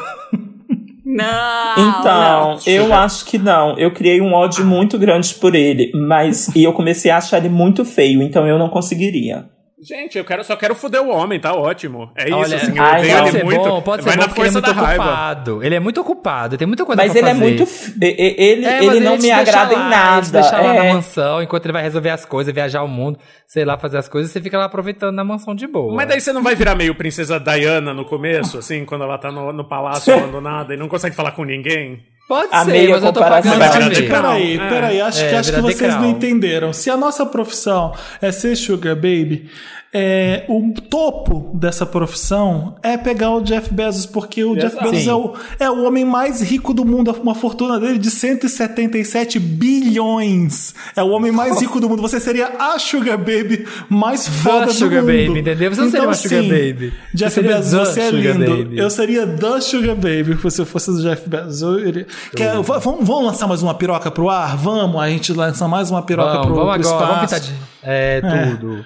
[1.05, 2.59] Não, Então, não.
[2.65, 3.77] eu acho que não.
[3.77, 7.49] Eu criei um ódio muito grande por ele, mas e eu comecei a achar ele
[7.49, 9.45] muito feio, então eu não conseguiria.
[9.83, 12.09] Gente, eu quero, só quero foder o homem, tá ótimo.
[12.15, 13.59] É isso, Olha, assim, eu ai, odeio ele ser muito.
[13.63, 15.03] bom, pode ser bom na porque ele é força muito da raiva.
[15.03, 15.63] ocupado.
[15.63, 17.43] Ele é muito ocupado, tem muita coisa Mas pra ele é fazer.
[17.43, 17.63] muito.
[17.63, 20.21] f- e- e- Ele, É, ele mas não me agrada lá, em Ele nada.
[20.25, 20.93] te deixa lá na É.
[20.93, 23.19] mansão, enquanto ele vai resolver as coisas, viajar o mundo,
[23.53, 25.93] sei lá, fazer as coisas, você fica lá aproveitando na mansão de boa.
[25.93, 29.31] Mas daí você não vai virar meio princesa Diana no começo, assim, quando ela tá
[29.31, 32.03] no, no palácio abandonada e não consegue falar com ninguém?
[32.27, 33.89] Pode Amei ser, a mas eu tô pagando ver.
[33.89, 34.21] degrau.
[34.23, 34.69] peraí, É.
[34.69, 36.73] peraí, acho, É, que, acho que vocês não entenderam.
[36.73, 39.47] Se a nossa profissão é ser Sugar Baby,
[39.93, 44.75] é, o topo dessa profissão é pegar o Jeff Bezos, porque o Jeff.
[44.81, 49.39] Bezos é o, é o homem mais rico do mundo, uma fortuna dele de 177
[49.39, 50.73] bilhões.
[50.95, 52.01] É o homem mais rico do mundo.
[52.01, 55.11] Você seria a Sugar Baby mais foda do Sugar mundo.
[55.27, 55.73] Baby, entendeu?
[55.75, 56.93] Você não seria uma Sugar sim, Baby.
[57.13, 58.57] Jeff Bezos, the você é Sugar lindo.
[58.57, 58.77] Baby.
[58.79, 61.61] Eu seria the Sugar Baby se eu fosse o Jeff Bezos.
[61.61, 64.57] Eu iria- Quer- vamos, vamos lançar mais uma piroca pro ar?
[64.57, 67.51] Vamos, a gente lança mais uma piroca Vamos, pro, vamos pro agora, vamos espaço.
[67.51, 67.73] pintar de...
[67.83, 68.21] É,
[68.57, 68.85] tudo.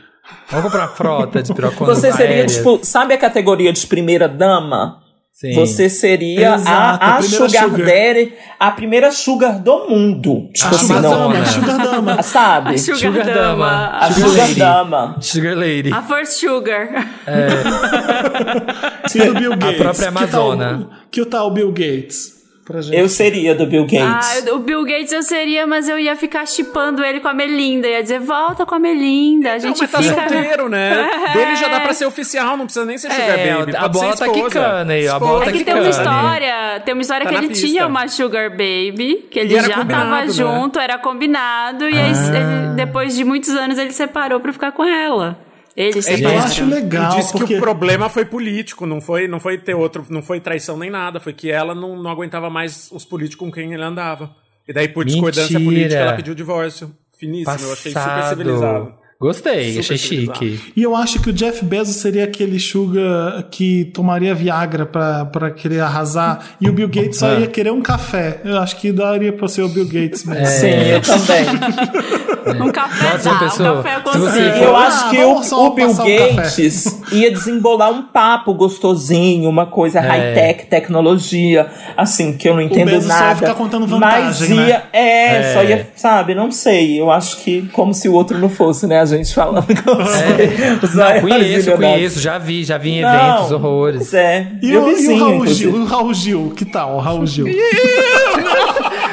[0.50, 2.56] Vamos comprar frota de piroconas Você seria, aéreas.
[2.58, 5.00] tipo, sabe a categoria de primeira dama?
[5.32, 5.54] Sim.
[5.54, 7.86] Você seria Exato, a, a a sugar, sugar.
[7.86, 10.50] daddy, a primeira sugar do mundo.
[10.52, 11.12] Tipo A assim, Sugar não.
[11.12, 12.24] Dama, a Sugar Dama.
[12.24, 12.74] Sabe?
[12.74, 13.68] A Sugar, Sugar Dama.
[13.68, 14.60] A A, Sugar sugar Lady.
[14.60, 15.16] dama.
[15.22, 15.94] Sugar Lady.
[15.94, 16.90] a First Sugar.
[19.16, 19.78] E do Bill Gates.
[19.78, 20.90] própria Que tal- Amazona.
[21.12, 22.37] Que tal o Bill Gates?
[22.68, 22.98] Pra gente.
[22.98, 24.48] Eu seria do Bill Gates.
[24.50, 27.88] Ah, o Bill Gates eu seria, mas eu ia ficar chipando ele com a Melinda.
[27.88, 29.52] Ia dizer, volta com a Melinda.
[29.52, 30.14] A Não, gente mas tá fica.
[30.30, 31.10] solteiro, né?
[31.34, 33.76] Dele já dá pra ser oficial, não precisa nem ser Sugar É, Baby.
[33.76, 37.02] a bola tá quicando aí, a bola É tá que tem uma história, tem uma
[37.02, 37.68] história Tá que ele pista.
[37.68, 40.28] tinha uma Sugar Baby, que ele já tava né?
[40.30, 44.84] junto, era combinado, e aí ele- depois de muitos anos ele separou pra ficar com
[44.84, 45.38] ela.
[45.78, 46.44] Eles É, Eu separaram.
[46.44, 47.54] acho legal, e disse porque...
[47.54, 50.90] que o problema foi político, não foi, não foi ter outro, não foi traição nem
[50.90, 54.36] nada, foi que ela não, não aguentava mais os políticos com quem ele andava.
[54.68, 55.64] E daí, por discordância Mentira.
[55.64, 56.92] política, ela pediu o divórcio.
[57.18, 58.30] Finíssimo, eu achei super Passado.
[58.38, 58.94] civilizado.
[59.20, 60.60] Gostei, Super achei chique.
[60.76, 65.50] E eu acho que o Jeff Bezos seria aquele sugar que tomaria Viagra pra, pra
[65.50, 66.40] querer arrasar.
[66.62, 67.40] E o Bill Gates só Ah.
[67.40, 68.40] ia querer um café.
[68.46, 70.46] Eu acho que daria pra ser o Bill Gates mesmo.
[70.46, 72.62] Sim, eu também.
[72.62, 74.64] Um café Nossa, dá, pessoa, um café eu se você consigo.
[74.64, 75.32] Eu Ah, acho que o,
[75.66, 82.38] o Bill passar um Gates ia desembolar um papo gostosinho, uma coisa high-tech, tecnologia, assim,
[82.38, 83.36] que eu não entendo Bezos só ia nada.
[83.36, 84.84] ficar contando mas vantagem, ia, né?
[84.94, 85.54] é, É.
[85.54, 87.00] só ia, sabe, não sei.
[87.02, 89.07] Eu acho que como se o outro não fosse, né?
[89.14, 93.02] A gente falando com os, os Não, maiores conheço, conheço, já vi, já vi em
[93.02, 94.14] Não, eventos, horrores.
[94.14, 94.48] É.
[94.62, 95.72] E, Meu o, e vizinho, o Raul inclusive.
[95.72, 95.82] Gil?
[95.82, 96.96] O Raul Gil, que tal?
[96.96, 97.48] O Raul Gil.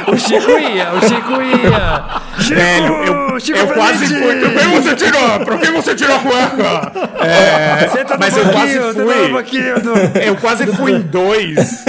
[0.06, 2.20] O Chico ia, o Chico ia.
[2.54, 2.92] Velho,
[3.32, 4.34] eu, Chico eu quase fui.
[4.36, 5.40] Por que você tirou?
[5.46, 6.92] Por que você tirou a cueca?
[7.24, 9.32] É, Senta mas no eu quase no fui.
[9.80, 11.84] do- Eu quase fui em dois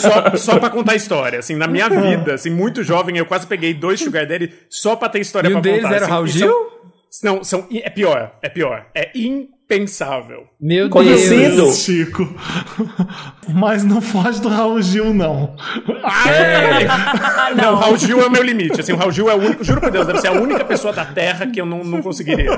[0.00, 1.38] só, só pra contar história.
[1.40, 5.08] Assim, na minha vida, assim, muito jovem, eu quase peguei dois Sugar Daddy só pra
[5.10, 5.94] ter história E pra um deles contar.
[5.94, 6.48] era o assim, Raul e Gil?
[6.48, 6.66] São,
[7.22, 8.86] não, são, é pior, é pior.
[8.94, 10.44] É impensável.
[10.60, 11.56] Meu Conhecido.
[11.56, 11.78] Deus.
[11.78, 12.28] Chico.
[13.48, 15.54] Mas não foge do Raul Gil, não.
[16.02, 17.72] Ah, Não, não.
[17.74, 18.80] o Raul Gil é o meu limite.
[18.80, 20.92] Assim, o Raul Gil é o único, juro por Deus, deve ser a única pessoa
[20.92, 22.50] da Terra que eu não, não conseguiria.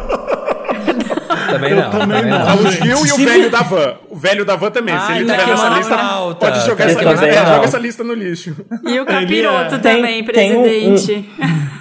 [1.50, 1.90] Também não.
[1.90, 2.70] também não.
[2.70, 2.84] Gente.
[2.84, 3.94] Gil e o velho da van.
[4.10, 4.98] O velho da van também.
[5.00, 6.46] Se ele tá tiver nessa lista, a pauta.
[6.46, 7.26] pode jogar essa lista.
[7.26, 7.50] é, pauta.
[7.54, 8.56] joga essa lista no lixo.
[8.84, 11.30] E o capiroto Tem- também, tem um- presidente.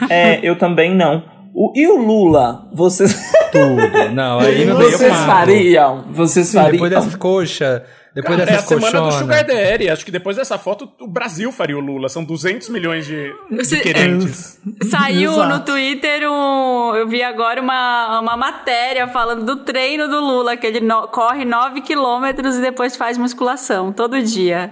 [0.09, 1.23] É, eu também não.
[1.59, 2.69] O, e o Lula?
[2.71, 4.13] Vocês, Tudo.
[4.13, 6.05] Não, aí meu Deus, eu vocês fariam?
[6.11, 6.71] Vocês Sim, fariam?
[6.73, 7.81] depois dessas coxas,
[8.13, 9.11] depois Cara, é a dessas semana do.
[9.11, 9.89] Sugar Daddy.
[9.89, 12.09] Acho que depois dessa foto, o Brasil faria o Lula.
[12.09, 14.59] São 200 milhões de, de querentes.
[14.87, 15.49] Saiu Exato.
[15.49, 16.95] no Twitter um.
[16.95, 21.43] Eu vi agora uma, uma matéria falando do treino do Lula, que ele no- corre
[21.43, 24.71] 9 quilômetros e depois faz musculação todo dia.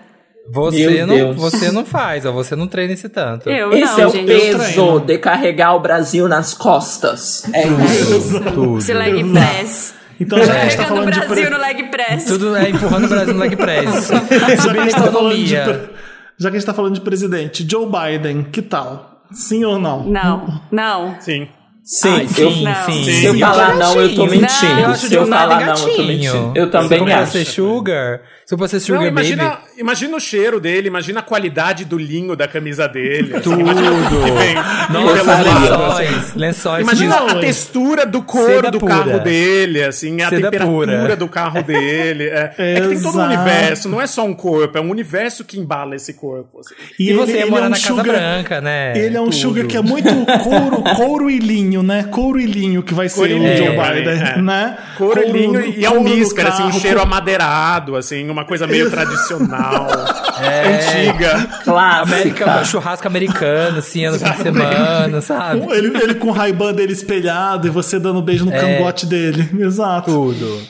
[0.52, 3.50] Você não, você não faz, ó, você não treina esse tanto.
[3.50, 4.26] Eu Esse não, é o gente.
[4.28, 7.44] peso de carregar o Brasil nas costas.
[7.54, 8.40] É isso.
[8.54, 8.78] Tudo.
[8.78, 9.96] Esse leg press.
[10.20, 11.20] Então, já que a gente tá Carregando o falando de.
[11.20, 12.26] Brasil pre- no leg press.
[12.26, 14.08] Tudo é empurrando o Brasil no leg press.
[14.14, 15.90] Já que a Subindo a gente tá falando de economia.
[16.38, 19.24] Já que a gente tá falando de presidente, Joe Biden, que tal?
[19.32, 20.04] Sim ou não?
[20.06, 21.16] Não, não.
[21.20, 21.48] Sim.
[21.88, 22.76] Sim, Ai, eu, sim, Não.
[22.86, 23.04] sim.
[23.04, 24.80] se eu falar não, eu tô mentindo.
[24.80, 26.52] Eu acho se eu falar não, eu tô mentindo.
[26.56, 27.32] Eu Se também eu acho.
[27.34, 31.24] ser sugar, se eu fosse sugar Não, baby, imagina, imagina o cheiro dele, imagina a
[31.24, 33.32] qualidade do linho da camisa dele.
[33.34, 33.60] assim, tudo.
[33.60, 36.04] imagina vem Nossa, entrelaçado, assim.
[36.04, 36.82] lençóis, lençóis.
[36.84, 38.96] Imagina a textura do couro do pura.
[38.96, 41.16] carro dele, assim, a Seda temperatura pura.
[41.16, 42.26] do carro dele.
[42.26, 45.44] É, é que tem todo um universo, não é só um corpo, é um universo
[45.44, 46.60] que embala esse corpo.
[46.60, 46.76] assim.
[47.00, 48.94] E, você ia ele morar é um na Casa sugar- Branca, né?
[48.96, 49.36] Ele é um Tudo.
[49.36, 50.10] sugar que é muito
[50.44, 52.04] couro, couro e linho, né?
[52.12, 54.42] Couro e linho que vai ser Couro e o Joe é, Biden, é.
[54.42, 54.78] né?
[54.98, 59.88] Couro e linho e almíscar, assim, um cheiro amadeirado, assim, uma coisa meio tradicional,
[60.42, 60.68] É.
[61.08, 61.48] antiga.
[61.64, 62.02] Clássica.
[62.16, 65.66] América, churrasco americano, assim, ano fim de semana, sabe?
[65.72, 68.60] Ele, ele com o Ray-Ban dele espelhado e você dando beijo no É.
[68.60, 69.50] cangote dele.
[69.64, 70.12] Exato.
[70.12, 70.62] Tudo.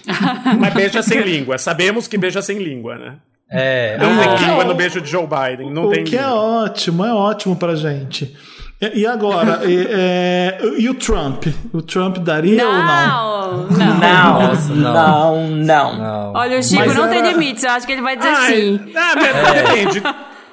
[0.60, 1.58] Mas beija sem língua.
[1.58, 3.14] Sabemos que beija sem língua, né?
[3.50, 3.98] É.
[4.00, 5.72] Não tem língua no beijo de Joe Biden.
[5.72, 6.36] Não o tem que é língua.
[6.36, 8.36] ótimo, é ótimo pra gente.
[8.82, 11.46] E, e agora, e, é, e o Trump?
[11.74, 13.68] O Trump daria ou não?
[13.68, 14.00] Não, não.
[14.00, 14.94] Não, Nossa, não.
[14.94, 15.98] não, não.
[15.98, 16.34] Não.
[16.34, 17.64] Olha, o Chico Mas não era- tem limites.
[17.64, 18.94] Eu acho que ele vai dizer Ai, sim.
[18.96, 20.02] ah, mas Depende.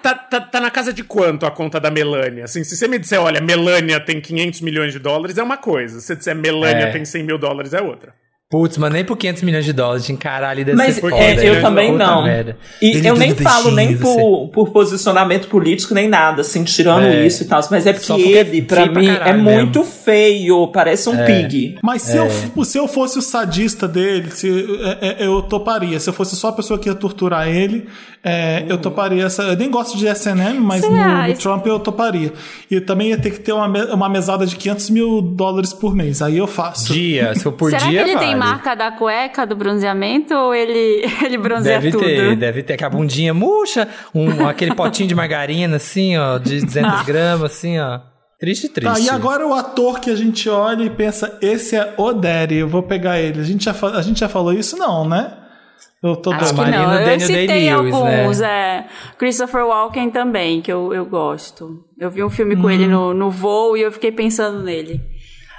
[0.03, 2.45] Tá, tá, tá na casa de quanto a conta da Melania?
[2.45, 6.01] Assim, se você me disser, olha, Melania tem 500 milhões de dólares, é uma coisa.
[6.01, 6.91] Se você disser Melania É.
[6.93, 8.13] tem 100 mil dólares, é outra.
[8.53, 11.17] Putz, mas nem por 500 milhões de dólares de encarar ali deve Mas ser foda,
[11.17, 11.61] é, eu né?
[11.63, 12.23] também Puta não.
[12.23, 12.59] merda.
[12.83, 17.27] E Ele eu nem falo nem por, por posicionamento político, nem nada, assim, tirando É.
[17.27, 17.63] isso e tal.
[17.71, 20.69] Mas é porque porque é ele, pra feio pra mim, é caralho muito feio.
[20.69, 21.77] Parece um pig.
[21.83, 24.51] Mas se, eu, f- se eu fosse o sadista dele, se,
[25.01, 25.99] é, é, eu toparia.
[25.99, 27.87] Se eu fosse só a pessoa que ia torturar ele,
[28.25, 29.43] é, eu toparia essa.
[29.43, 31.35] Eu nem gosto de SNM, mas no?
[31.39, 32.33] Trump eu toparia.
[32.71, 36.23] E também ia ter que ter uma, uma mesada de 500 mil dólares por mês.
[36.23, 36.93] Aí eu faço.
[36.93, 38.39] Dia, se for por Será dia, que ele tem vale.
[38.39, 42.05] marca da cueca do bronzeamento ou ele, ele bronzeia Deve tudo?
[42.05, 42.77] ter, deve ter.
[42.77, 47.81] Que a bundinha murcha, um, aquele potinho de margarina, assim, ó, de 200 gramas, assim,
[47.81, 48.01] ó.
[48.39, 48.95] Triste, triste.
[48.95, 52.57] Tá, e agora o ator que a gente olha e pensa, esse é o Daddy,
[52.57, 53.41] eu vou pegar ele.
[53.41, 54.77] A gente já, a gente já falou isso?
[54.77, 55.42] Não, né?
[56.03, 56.95] Eu tô Acho que não.
[56.95, 58.49] Eu Daniel citei alguns, né?
[58.79, 58.85] é.
[59.19, 61.85] Christopher Walken também, que eu, eu gosto.
[61.99, 65.01] Eu vi um filme com ele no, no voo e eu fiquei pensando nele.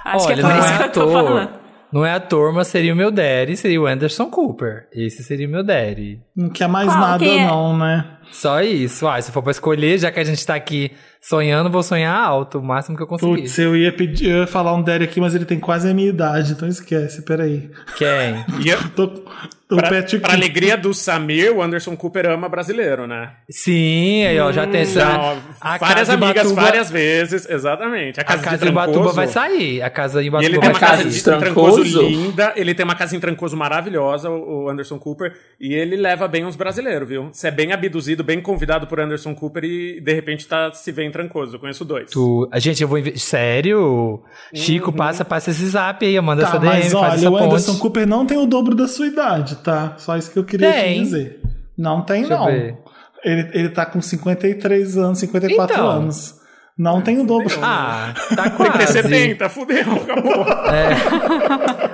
[0.04, 1.12] Acho Olha, que é por isso é que eu tô ator.
[1.12, 1.64] falando.
[1.90, 4.88] Não é ator, mas seria o meu daddy, seria o Anderson Cooper.
[4.92, 6.20] Esse seria o meu daddy.
[6.36, 6.98] Não quer mais Qual?
[6.98, 7.46] nada, Quem é?
[7.46, 8.04] não, né?
[8.32, 9.06] Só isso.
[9.06, 10.90] Ah, se for pra escolher, já que a gente tá aqui
[11.28, 13.42] sonhando, vou sonhar alto, o máximo que eu conseguir.
[13.42, 15.94] Putz, eu ia pedir, eu ia falar um Daddy aqui, mas ele tem quase a
[15.94, 17.70] minha idade, então esquece, peraí.
[17.96, 18.44] Quem?
[18.70, 19.22] Eu- Tô,
[19.70, 20.18] o pra, Patrick.
[20.22, 23.30] pra alegria do Samir, o Anderson Cooper ama brasileiro, né?
[23.50, 25.00] Sim, aí ó, já tem essa.
[25.02, 28.20] Então, a várias Casa amigas, Ubatuba- várias vezes, exatamente.
[28.20, 29.82] A A casa, casa de Trancoso, vai sair.
[29.82, 31.12] A casa de E Ubatuba ele tem vai uma casa casa sair.
[31.14, 32.02] de Trancoso Trancoso?
[32.02, 36.44] linda, ele tem uma casa em Trancoso maravilhosa, o Anderson Cooper, e ele leva bem
[36.44, 37.30] os brasileiros, viu?
[37.32, 41.10] Você é bem abduzido, bem convidado por Anderson Cooper e de repente tá, se em
[41.14, 41.54] Trancoso.
[41.54, 42.10] Eu conheço dois.
[42.10, 42.48] Tu...
[42.50, 42.98] A gente, eu vou.
[43.16, 44.20] Sério?
[44.52, 47.36] Chico, passa, passa esse zap aí, manda Tá, essa DM, mas faz olha, essa o
[47.36, 47.80] Anderson ponte.
[47.82, 49.94] Cooper não tem o dobro da sua idade, tá?
[49.96, 51.02] Só isso que eu queria te Tem.
[51.04, 51.40] dizer.
[51.78, 52.48] Não tem, Deixa não.
[52.50, 52.76] Ele,
[53.54, 55.88] ele tá com 53 anos, 54 Então.
[55.88, 56.42] anos.
[56.76, 57.56] Não tem o dobro.
[57.62, 58.92] Ah, tá Tem que ter quase.
[59.02, 60.44] 70, fudeu, acabou.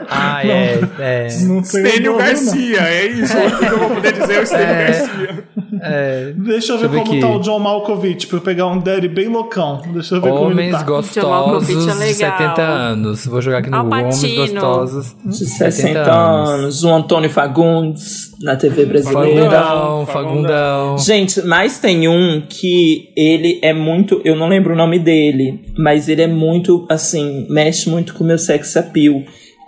[0.09, 1.29] Ah, é, é.
[1.43, 2.19] Não tem o Estênio dobro, não.
[2.19, 3.37] Garcia, é isso.
[3.37, 5.45] O que eu vou poder dizer é o Estênio Garcia.
[5.83, 6.33] É.
[6.37, 7.21] Deixa eu ver Deixa eu ver como aqui.
[7.21, 9.83] tá o John Malkovich, pra eu pegar um daddy bem loucão.
[9.93, 10.83] Deixa eu ver como ele Homens tá.
[10.83, 12.39] gostosos Malkovich é de legal.
[12.39, 13.27] 70 anos.
[13.27, 16.85] Vou jogar aqui no Al Homens gostosos De 60 anos.
[16.85, 19.51] O Antônio Fagundes, na TV brasileira.
[19.51, 20.99] Fagundão, Fagundão.
[20.99, 24.21] Gente, mas tem um que ele é muito.
[24.25, 28.27] Eu não lembro o nome dele, mas ele é muito, assim, mexe muito com o
[28.27, 29.23] meu sex appeal.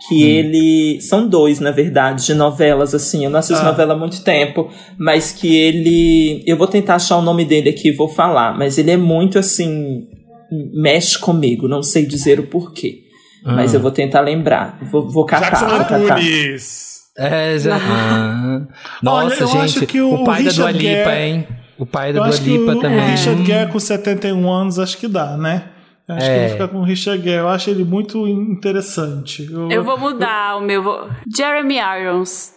[0.08, 1.00] Que ele.
[1.00, 3.24] São dois, na verdade, de novelas, assim.
[3.24, 3.66] Eu não assisto Ah.
[3.66, 6.42] novela há muito tempo, mas que ele.
[6.46, 9.38] Eu vou tentar achar o nome dele aqui e vou falar, mas ele é muito,
[9.38, 10.08] assim.
[10.74, 12.98] Mexe comigo, não sei dizer o porquê.
[13.44, 14.78] Mas eu vou tentar lembrar.
[14.90, 15.50] Vou, vou catar.
[15.50, 16.18] Jackson vou catar.
[16.18, 16.92] Antunes.
[17.16, 17.76] É, já.
[17.82, 18.66] Ah.
[19.06, 21.46] Olha, Nossa, acho gente, que o o pai da Richard Dua Lipa, hein?
[21.78, 22.98] O pai da Dua Lipa o, também.
[22.98, 25.64] o Richard Gere com 71 anos, acho que dá, né?
[26.08, 26.40] Eu acho que eu É.
[26.40, 27.36] vou ficar com o Richard Gere.
[27.38, 29.48] Eu acho ele muito interessante.
[29.70, 30.82] Eu vou mudar o meu.
[31.34, 32.52] Jeremy Irons.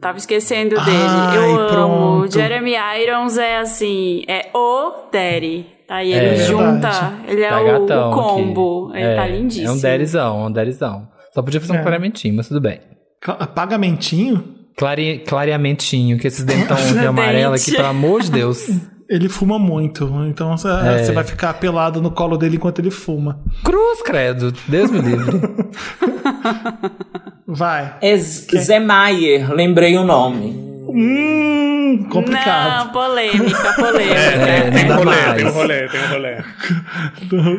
[0.00, 0.96] Tava esquecendo dele.
[1.08, 1.68] Ai, eu amo.
[1.68, 2.32] pronto.
[2.32, 5.66] Jeremy Irons é assim, é o Daddy.
[5.88, 7.16] Aí ele É junta, verdade.
[7.28, 8.88] ele é Tá o, gatão o combo.
[8.90, 8.98] aqui.
[8.98, 9.68] Ele é, tá lindíssimo.
[9.68, 11.08] É um derizão, é um derizão.
[11.34, 11.80] Só podia fazer É.
[11.80, 12.80] um clareamentinho, mas tudo bem.
[13.54, 14.54] Pagamentinho?
[14.76, 18.68] Clare, clareamentinho, que esses dentão de amarelo aqui, pelo amor de Deus.
[19.08, 21.02] Ele fuma muito, então você É.
[21.02, 23.40] você vai ficar pelado no colo dele enquanto ele fuma.
[23.64, 24.52] Cruz, credo.
[24.68, 25.40] Deus me livre.
[27.46, 27.96] Vai.
[28.02, 30.68] É Zé Maier, lembrei o nome.
[30.90, 32.92] Hum, Não, complicado.
[32.92, 34.14] polêmica, polêmica.
[34.18, 35.34] É, Tem não um rolê, mais.
[35.36, 36.36] tem um rolê, tem um rolê.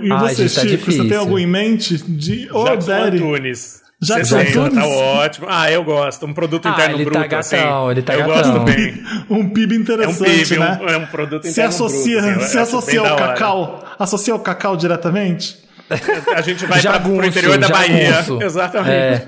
[0.04, 1.08] E Ai, você, gente, tá Chico, você difícil.
[1.10, 3.18] tem algo em mente de oh, Jackson Daddy?
[3.18, 3.82] Antunes.
[4.02, 4.76] Jackson 60, Antunes?
[4.76, 5.48] tá ótimo.
[5.50, 6.26] Ah, eu gosto.
[6.26, 7.40] Um produto Ah, interno ele bruto, tá gatão,
[7.84, 7.92] assim.
[7.92, 8.54] ele tá eu gatão.
[8.54, 9.04] gosto bem.
[9.30, 10.80] Um PIB É um interessante, PIB, né?
[10.82, 12.38] um, é um produto Se interno associa, bruto.
[12.40, 15.60] assim, se acho associa ao cacau, associa ao cacau diretamente?
[16.36, 18.26] A gente vai pra, Jagunço, pro interior da Bahia.
[18.42, 19.26] Exatamente.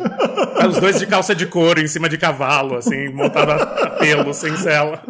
[0.69, 3.65] Os dois de calça de couro em cima de cavalo, assim, montado a
[3.99, 5.01] pelo, sem cela.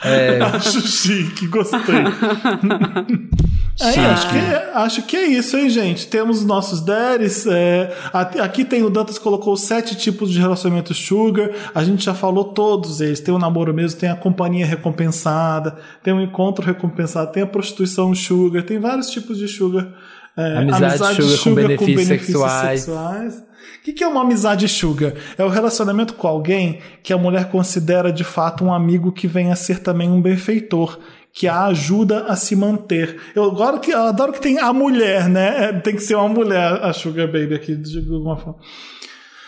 [0.54, 1.80] Acho chique, gostei.
[3.80, 4.38] É, acho, que,
[4.72, 6.06] acho que é isso, hein, gente?
[6.06, 7.44] Temos os nossos deres.
[7.44, 11.50] é, aqui tem o Dantas colocou sete tipos de relacionamento sugar.
[11.74, 13.18] A gente já falou todos eles.
[13.18, 18.14] Tem o namoro mesmo, tem a companhia recompensada, tem o encontro recompensado, tem a prostituição
[18.14, 19.88] sugar, tem vários tipos de sugar.
[20.36, 22.80] é, Amizade sugar com benefícios sexuais.
[22.82, 23.42] sexuais.
[23.80, 25.12] O que, que é uma amizade sugar?
[25.36, 29.52] É o relacionamento com alguém que a mulher considera de fato um amigo que vem
[29.52, 30.98] a ser também um benfeitor,
[31.32, 33.20] que a ajuda a se manter.
[33.34, 35.64] Eu adoro que, eu adoro que tem a mulher, né?
[35.64, 38.58] É, Tem que ser uma mulher, a sugar baby aqui, de alguma forma.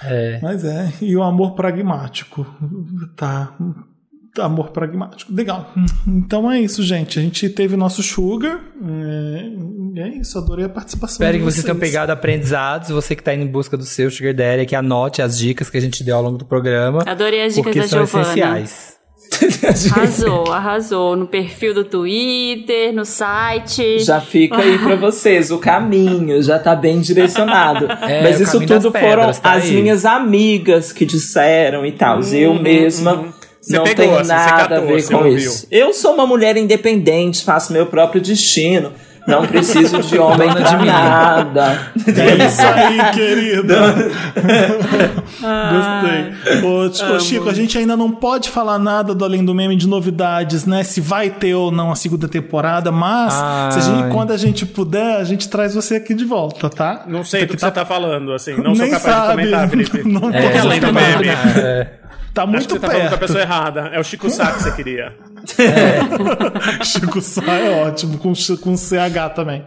[0.02, 0.40] É.
[0.42, 2.46] Mas é, e o amor pragmático.
[3.16, 3.54] Tá.
[4.38, 5.32] Amor pragmático.
[5.32, 5.72] Legal.
[6.06, 7.18] Então é isso, gente.
[7.18, 8.60] A gente teve nosso sugar.
[9.96, 11.14] É, é isso, adorei a participação.
[11.14, 12.90] Espero de que vocês tenham pegado aprendizados.
[12.90, 15.76] Você que tá indo em busca do seu Sugar Daddy, que anote as dicas que
[15.78, 17.02] a gente deu ao longo do programa.
[17.06, 18.22] Adorei as dicas porque da são Giovana.
[18.24, 18.96] essenciais.
[19.92, 21.16] Arrasou, arrasou.
[21.16, 23.98] No perfil do Twitter, no site.
[24.00, 27.86] Já fica aí pra vocês, o caminho já tá bem direcionado.
[28.06, 29.72] É, Mas o isso tudo pedras, foram tá as aí.
[29.82, 32.20] minhas amigas que disseram e tal.
[32.32, 33.34] eu mesma
[33.66, 35.36] Você não pegou, tenho assim, nada a catou, ver você com ouviu.
[35.36, 35.66] isso.
[35.70, 38.92] Eu sou uma mulher independente, faço meu próprio destino.
[39.26, 41.92] Não preciso de homem Dona pra de nada.
[42.06, 43.76] É isso aí, querida.
[45.40, 46.62] Gostei.
[46.62, 49.76] Ô, Chico, ô, Chico, a gente ainda não pode falar nada do Além do Meme
[49.76, 50.84] de novidades, né?
[50.84, 53.32] Se vai ter ou não a segunda temporada, mas
[53.74, 57.04] se a gente- quando a gente puder, a gente traz você aqui de volta, tá?
[57.08, 58.56] Não sei do Porque que você tá falando, assim.
[58.56, 59.42] Não sou Nem capaz sabe.
[59.42, 60.08] de comentar, Felipe.
[60.08, 61.28] Não O que é posso além do meme?
[61.28, 61.88] É.
[62.36, 63.20] Tá Acho que muito você tá falando com a perto.
[63.20, 63.80] pessoa errada.
[63.94, 65.16] É o Chico Sá que você queria.
[66.84, 69.64] Chico Sá é ótimo, com, Ch- com CH também.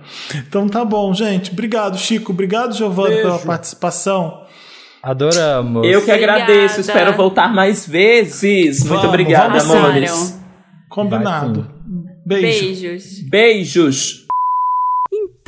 [0.47, 1.51] Então tá bom, gente.
[1.51, 2.31] Obrigado, Chico.
[2.31, 3.23] Obrigado, Giovanni, Beijo.
[3.23, 4.43] pela participação.
[5.01, 5.87] Adoramos.
[5.87, 6.43] Eu que Obrigada.
[6.43, 8.79] agradeço, espero voltar mais vezes.
[8.81, 9.77] Muito Vamos, obrigada, vamos sim.
[9.77, 10.39] amores.
[10.89, 11.67] Combinado.
[12.25, 12.65] Beijo.
[12.65, 13.03] Beijos.
[13.29, 14.18] Beijos.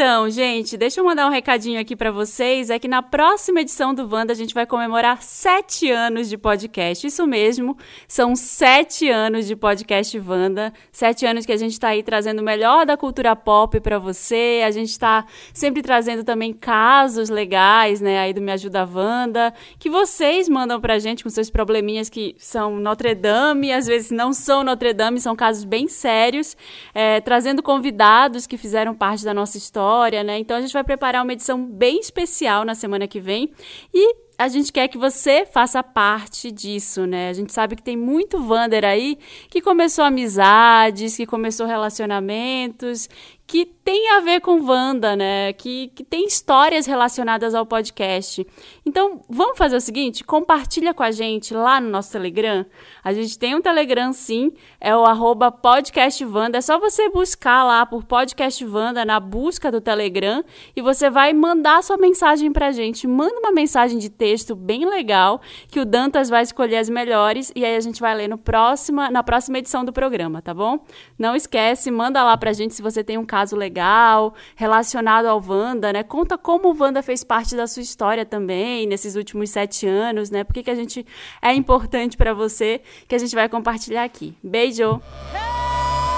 [0.04, 2.72] Então, gente, deixa eu mandar um recadinho aqui pra vocês.
[2.72, 7.06] É que na próxima edição do Wanda a gente vai comemorar sete anos de podcast.
[7.06, 7.78] Isso mesmo,
[8.08, 10.74] são sete anos de podcast Wanda.
[10.91, 14.64] Sete anos que a gente tá aí trazendo o melhor da cultura pop pra você.
[14.66, 15.24] A gente tá
[15.54, 20.97] sempre trazendo também casos legais, né, aí do Me Ajuda Wanda, que vocês mandam pra
[20.97, 25.36] gente com seus probleminhas que são Notre Dame, às vezes não são Notre Dame, são
[25.36, 26.58] casos bem sérios,
[26.91, 29.91] é, trazendo convidados que fizeram parte da nossa história,
[30.24, 30.38] né?
[30.39, 33.52] Então a gente vai preparar uma edição bem especial na semana que vem
[33.94, 37.30] e a gente quer que você faça parte disso, né?
[37.30, 39.20] A gente sabe que tem muito Wander aí
[39.50, 43.08] que começou amizades, que começou relacionamentos,
[43.52, 45.52] que tem a ver com Wanda, né?
[45.52, 48.47] Que, que tem histórias relacionadas ao podcast.
[48.86, 52.66] Então, vamos fazer o seguinte: compartilha com a gente lá no nosso Telegram.
[53.04, 56.60] A gente tem um Telegram, sim, é o arroba podcastvanda.
[56.60, 61.34] É só você buscar lá por Podcast Wanda na busca do Telegram e você vai
[61.34, 63.06] mandar sua mensagem pra gente.
[63.06, 67.66] Manda uma mensagem de texto bem legal que o Dantas vai escolher as melhores e
[67.66, 70.80] aí a gente vai ler no próxima, na próxima edição do programa, tá bom?
[71.20, 75.92] Não esquece, manda lá pra gente se você tem um caso legal relacionado ao Wanda,
[75.92, 76.04] né?
[76.04, 80.44] Conta como o Wanda fez parte da sua história também nesses últimos sete anos, né?
[80.44, 81.06] Por que, a gente
[81.42, 84.36] é importante pra você que a gente vai compartilhar aqui.
[84.44, 85.02] Beijo!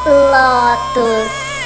[0.05, 1.62] Lotus.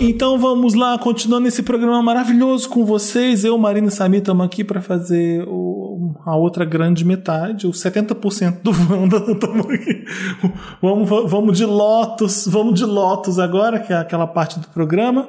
[0.00, 3.44] Então vamos lá, continuando esse programa maravilhoso com vocês.
[3.44, 8.62] Eu, Marina e Samir, estamos aqui para fazer o- a outra grande metade, os 70%
[8.62, 9.18] do Wanda.
[10.80, 15.28] Vamos, vamos de Lotus, vamos de Lotus agora, que é aquela parte do programa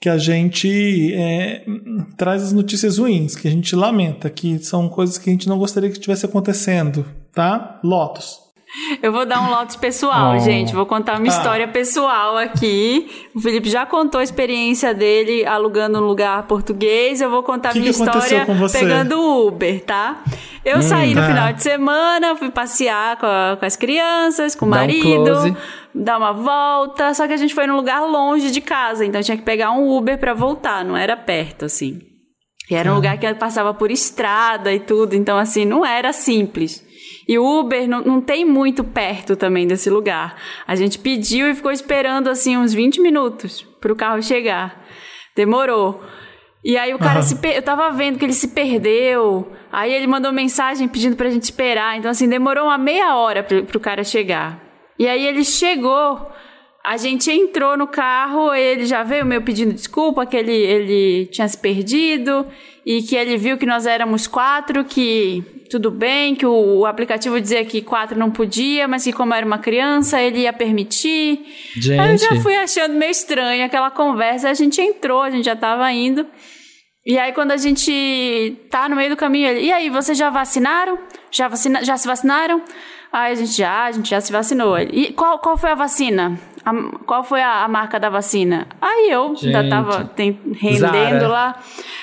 [0.00, 1.62] que a gente é,
[2.16, 5.58] traz as notícias ruins, que a gente lamenta, que são coisas que a gente não
[5.58, 7.04] gostaria que estivesse acontecendo,
[7.34, 7.78] tá?
[7.84, 8.39] Lotus.
[9.02, 10.38] Eu vou dar um lote pessoal, Oh.
[10.38, 10.72] gente.
[10.74, 11.36] Vou contar uma Tá.
[11.36, 13.28] história pessoal aqui.
[13.34, 17.20] O Felipe já contou a experiência dele alugando um lugar português.
[17.20, 20.22] Eu vou contar a Que minha que história pegando o Uber, tá?
[20.64, 21.26] Eu saí no tá.
[21.26, 25.24] final de semana, fui passear com, a- com as crianças, com o Dá um marido,
[25.24, 25.56] close.
[25.94, 27.12] dar uma volta.
[27.14, 29.96] Só que a gente foi num lugar longe de casa, então tinha que pegar um
[29.96, 31.98] Uber pra voltar, não era perto, assim.
[32.70, 36.84] E era um lugar que passava por estrada e tudo, então assim, não era simples.
[37.28, 40.36] E o Uber não, não tem muito perto também desse lugar.
[40.66, 44.84] A gente pediu e ficou esperando assim uns 20 minutos pro carro chegar.
[45.36, 46.02] Demorou.
[46.64, 47.22] E aí o cara Aham.
[47.22, 47.56] se per...
[47.56, 49.50] eu tava vendo que ele se perdeu.
[49.72, 51.96] Aí ele mandou mensagem pedindo pra gente esperar.
[51.96, 54.60] Então assim, demorou uma meia hora pro, pro cara chegar.
[54.98, 56.30] E aí ele chegou.
[56.84, 61.46] A gente entrou no carro, ele já veio meio pedindo desculpa, que ele, ele tinha
[61.46, 62.46] se perdido
[62.86, 67.40] e que ele viu que nós éramos quatro, que tudo bem, que o, o aplicativo
[67.40, 71.46] dizia que quatro não podia, mas que como era uma criança, ele ia permitir.
[71.76, 72.42] Aí eu já Gente.
[72.42, 76.26] fui achando meio estranho aquela conversa, a gente entrou, a gente já tava indo.
[77.06, 80.28] E aí, quando a gente tá no meio do caminho, ele, e aí, vocês já
[80.28, 80.98] vacinaram?
[81.30, 82.62] Já, vacina, já se vacinaram?
[83.12, 84.78] Aí a gente já, a gente já se vacinou.
[84.78, 86.38] E qual, qual foi a vacina?
[86.64, 86.72] A-
[87.06, 88.66] qual foi a, a marca da vacina?
[88.80, 89.68] Aí eu ainda Gente.
[89.70, 90.78] tava tem- rendendo
[91.20, 91.28] Zara.
[91.28, 91.58] lá.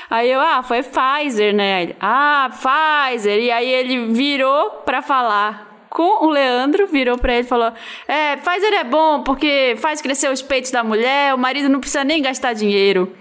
[0.09, 1.83] Aí eu, ah, foi Pfizer, né?
[1.83, 3.39] Ele, ah, Pfizer.
[3.39, 7.71] E aí ele virou pra falar com o Leandro, virou pra ele e falou:
[8.07, 12.03] É, Pfizer é bom porque faz crescer os peitos da mulher, o marido não precisa
[12.03, 13.11] nem gastar dinheiro.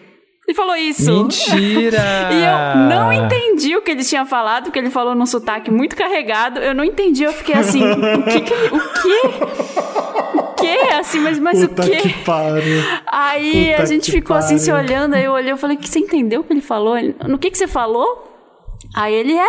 [0.46, 1.10] Ele falou isso.
[1.12, 1.98] Mentira!
[2.30, 5.96] E eu não entendi o que ele tinha falado, porque ele falou num sotaque muito
[5.96, 6.60] carregado.
[6.60, 9.20] Eu não entendi, eu fiquei assim, o que que ele- o quê?
[10.34, 10.78] O quê?
[10.98, 11.96] Assim, mas, mas o Puta quê?
[11.96, 12.82] que pariu.
[13.06, 15.98] Aí Puta a gente ficou assim se olhando, aí eu olhei e falei, que você
[15.98, 16.96] entendeu o que ele falou?
[16.96, 18.32] Ele, no que que você falou?
[18.94, 19.46] Aí ele é,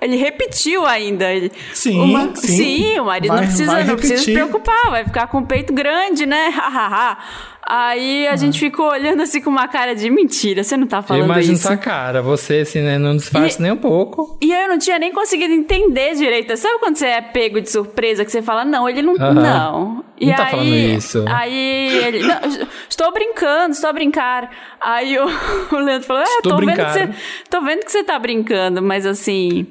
[0.00, 1.30] ele repetiu ainda.
[1.32, 2.46] Ele, Sim, o ma- sim.
[2.48, 5.72] sim, o marido Vai- não precisa, não precisa se preocupar, vai ficar com o peito
[5.72, 6.48] grande, né?
[6.48, 7.18] Hahaha.
[7.66, 11.24] Aí a gente ficou olhando assim com uma cara de mentira, você não tá falando
[11.26, 11.66] imagino isso.
[11.66, 14.38] sua cara, você assim, né, não disfarça E- nem um pouco.
[14.42, 16.56] E eu não tinha nem conseguido entender direito.
[16.56, 19.14] Sabe quando você é pego de surpresa que você fala, não, ele não.
[19.14, 19.34] Aham.
[19.34, 20.04] Não.
[20.18, 21.24] E Não tá aí, falando isso.
[21.28, 22.22] Aí ele.
[22.26, 22.40] "Não,
[22.88, 24.50] estou brincando, estou a brincar.
[24.80, 25.24] Aí o,
[25.72, 27.12] o Leandro falou: É, Estou tô vendo, que brincando.
[27.14, 29.66] você, tô vendo que você tá brincando, mas assim.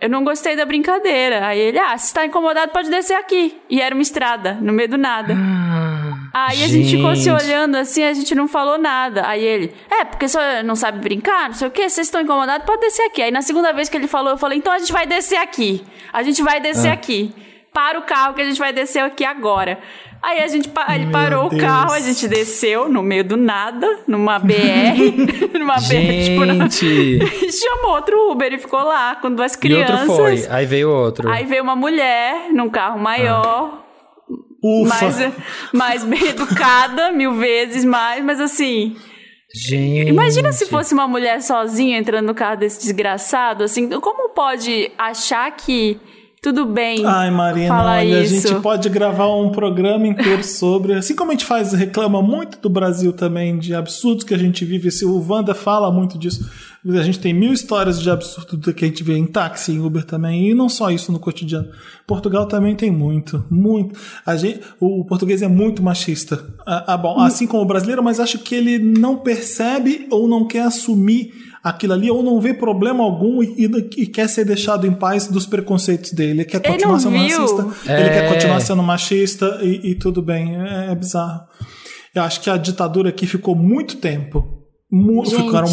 [0.00, 1.46] Eu não gostei da brincadeira.
[1.46, 3.56] Aí ele, ah, se tá incomodado, pode descer aqui.
[3.70, 5.34] E era uma estrada, no meio do nada.
[6.34, 7.44] Aí a gente ficou se Gente.
[7.44, 9.24] olhando assim, a gente não falou nada.
[9.24, 12.66] Aí ele, é, porque você não sabe brincar, não sei o quê, vocês estão incomodados,
[12.66, 13.22] pode descer aqui.
[13.22, 15.84] Aí na segunda vez que ele falou, eu falei, então a gente vai descer aqui.
[16.12, 16.94] A gente vai descer Ah.
[16.94, 17.32] aqui.
[17.72, 19.78] Para o carro que a gente vai descer aqui agora.
[20.22, 21.60] Aí a gente, ele Meu parou Deus.
[21.62, 26.66] o carro, a gente desceu no meio do nada, numa BR, numa BR, tipo, na-
[26.68, 27.18] Gente!
[27.46, 30.08] e chamou outro Uber e ficou lá com duas E crianças.
[30.08, 31.28] outro foi, aí veio outro.
[31.30, 33.83] Aí veio uma mulher num carro maior,
[34.64, 34.88] Ufa.
[34.88, 35.32] mais,
[35.72, 38.96] mais bem educada, mil vezes mais, mas assim.
[39.54, 40.08] Gente!
[40.08, 45.50] Imagina se fosse uma mulher sozinha entrando no carro desse desgraçado, assim, como pode achar
[45.52, 46.00] que
[46.44, 48.48] tudo bem Ai, Marina, olha, isso?
[48.48, 50.92] a gente pode gravar um programa inteiro sobre.
[50.92, 54.62] Assim como a gente faz, reclama muito do Brasil também, de absurdos que a gente
[54.62, 54.90] vive.
[54.90, 56.50] Se o Wanda fala muito disso.
[56.86, 59.80] A gente tem mil histórias de absurdo do que a gente vê em táxi, em
[59.80, 61.68] Uber também, e não só isso no cotidiano.
[62.06, 63.98] Portugal também tem muito, muito.
[64.26, 66.44] A gente, o português é muito machista.
[66.66, 70.62] Ah, bom, assim como o brasileiro, mas acho que ele não percebe ou não quer
[70.64, 71.32] assumir
[71.62, 75.26] aquilo ali, ou não vê problema algum e, e- e quer ser deixado em paz
[75.26, 76.40] dos preconceitos dele.
[76.40, 77.40] Ele quer Ele continuar não sendo viu.
[77.40, 77.62] racista,
[77.92, 78.32] ele quer É.
[78.34, 80.54] continuar sendo machista e, e tudo bem.
[80.56, 81.44] É, é bizarro.
[82.14, 84.53] Eu acho que a ditadura aqui ficou muito tempo.
[85.24, 85.42] Gente.
[85.44, 85.68] Ficaram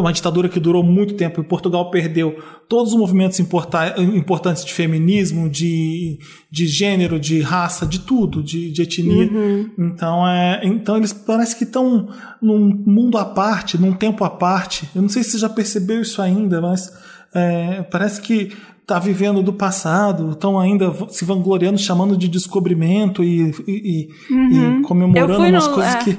[0.00, 1.40] uma ditadura que durou muito tempo.
[1.40, 2.36] E Portugal perdeu
[2.68, 6.18] todos os movimentos importa- importantes de feminismo, de,
[6.50, 9.30] de gênero, de raça, de tudo, de, de etnia.
[9.30, 9.70] Uhum.
[9.78, 12.08] Então, é, então eles parece que estão
[12.42, 14.88] num mundo à parte, num tempo à parte.
[14.94, 16.92] Eu não sei se você já percebeu isso ainda, mas
[17.34, 18.52] é, parece que
[18.82, 24.82] está vivendo do passado, estão ainda se vangloriando, chamando de descobrimento e, e- e- e
[24.82, 25.48] comemorando Uhum.
[25.50, 25.98] Umas coisas é.
[26.04, 26.18] que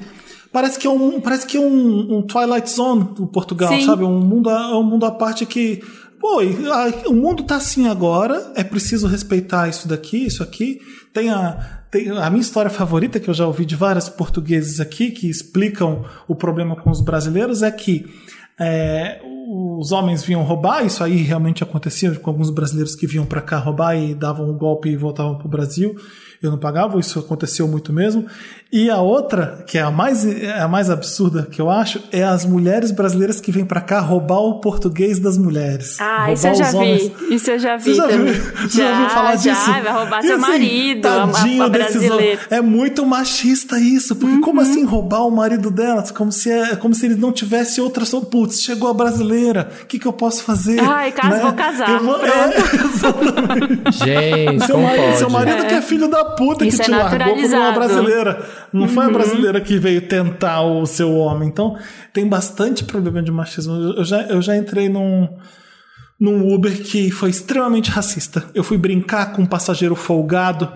[0.52, 3.86] Parece que é um, parece que é um, um Twilight Zone do Portugal, Sim.
[3.86, 4.04] sabe?
[4.04, 5.82] Um mundo, a- é um mundo à parte que,
[6.20, 10.80] pô, a- o mundo tá assim agora, é preciso respeitar isso daqui, isso aqui.
[11.14, 15.12] Tem a, tem a minha história favorita, que eu já ouvi de vários portugueses aqui,
[15.12, 18.06] que explicam o problema com os brasileiros, é que
[18.60, 23.41] é, os homens vinham roubar, isso aí realmente acontecia com alguns brasileiros que vinham para
[23.41, 25.95] cá roubar e davam um golpe e voltavam para o Brasil.
[26.41, 28.25] Eu não pagava, isso aconteceu muito mesmo.
[28.71, 32.23] E a outra, que é a mais, é a mais absurda que eu acho, é
[32.23, 35.97] as mulheres brasileiras que vêm para cá roubar o português das mulheres.
[35.99, 37.13] Ah, isso eu já vi.
[37.31, 38.25] Isso eu já vi Você já viu,
[38.69, 39.65] você já viu falar já, disso?
[39.83, 42.15] vai roubar E seu assim, marido, a, a, tadinho a desses brasileira.
[42.15, 42.39] homens.
[42.51, 46.09] É muito machista isso, porque como assim roubar o marido delas?
[46.11, 49.99] Como se, é, como se eles não tivessem outra Putz, chegou a brasileira, o que,
[49.99, 50.79] que eu posso fazer?
[50.79, 51.39] Ai, caso Né?
[51.41, 55.17] vou casar, Eu vou- é, Gente, seu, como marido, pode?
[55.17, 58.45] seu marido que é filho da puta Isso que é te largou por uma brasileira.
[58.73, 59.09] Não foi Uhum.
[59.09, 61.49] a brasileira que veio tentar o seu homem.
[61.49, 61.77] Então,
[62.13, 63.73] tem bastante problema de machismo.
[63.97, 65.27] Eu já, eu já entrei num,
[66.19, 68.43] num Uber que foi extremamente racista.
[68.53, 70.71] Eu fui brincar com um passageiro folgado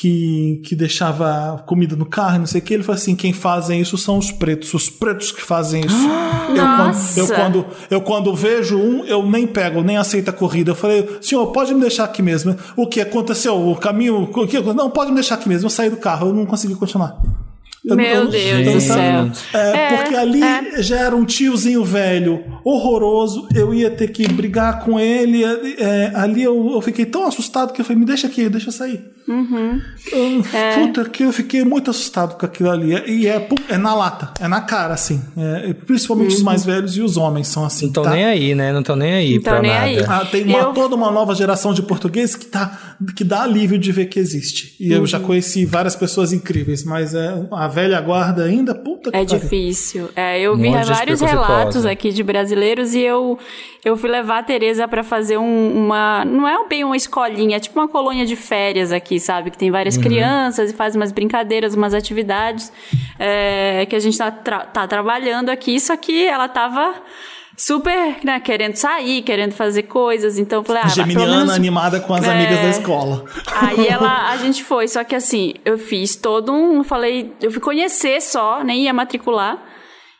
[0.00, 2.72] que, que deixava comida no carro e não sei o que.
[2.72, 4.72] Ele falou assim: quem fazem isso são os pretos.
[4.72, 5.96] Os pretos que fazem isso.
[6.54, 10.70] eu, quando, eu, quando, eu quando vejo um, eu nem pego, nem aceito a corrida.
[10.70, 12.56] Eu falei, senhor, pode me deixar aqui mesmo.
[12.76, 13.68] O que aconteceu?
[13.68, 14.22] O caminho.
[14.22, 15.66] O que, não, pode me deixar aqui mesmo.
[15.66, 17.20] Eu saí do carro, eu não consegui continuar.
[17.84, 19.36] Eu Meu eu- Deus eu- do sabe?
[19.36, 19.60] céu.
[19.60, 20.82] É, É, porque ali é.
[20.82, 23.48] já era um tiozinho velho, horroroso.
[23.54, 25.42] Eu ia ter que brigar com ele.
[25.44, 28.72] é, ali eu, eu fiquei tão assustado que eu falei: me deixa aqui, deixa eu
[28.72, 29.00] sair.
[29.28, 29.78] Uhum.
[30.10, 30.74] Eu- É.
[30.78, 32.92] Puta, que eu fiquei muito assustado com aquilo ali.
[33.06, 35.20] E é, é na lata, é na cara, assim.
[35.36, 37.86] É, principalmente os mais velhos e os homens são assim.
[37.86, 38.10] Não estão tá?
[38.10, 38.72] nem aí, né?
[38.72, 39.84] Não estão nem aí Não pra nem nada.
[39.84, 39.98] aí.
[40.08, 43.78] Ah, tem uma- Eu- toda uma nova geração de português que, tá, que dá alívio
[43.78, 44.74] de ver que existe.
[44.80, 45.06] E eu Uhum.
[45.06, 49.38] já conheci várias pessoas incríveis, mas é, a velha guarda ainda, puta que É pariu.
[49.40, 50.10] difícil.
[50.16, 53.38] É, eu Um vi vários relatos aqui de brasileiros e eu,
[53.84, 56.24] eu fui levar a Tereza pra fazer um- uma.
[56.24, 59.50] Não é bem uma escolinha, é tipo uma colônia de férias aqui, sabe?
[59.52, 60.02] Que tem várias Uhum.
[60.02, 62.72] crianças e faz umas brincadeiras, umas atividades
[63.18, 65.78] é, que a gente tá, tra- tá trabalhando aqui.
[65.78, 66.94] Só que ela tava
[67.58, 70.38] super né, querendo sair, querendo fazer coisas.
[70.38, 72.30] Então eu falei, ah, Geminiana menos animada com as É.
[72.30, 73.24] amigas da escola.
[73.52, 77.60] Aí ela, a gente foi, só que assim, eu fiz todo um, falei, eu fui
[77.60, 79.58] conhecer só, nem ia matricular.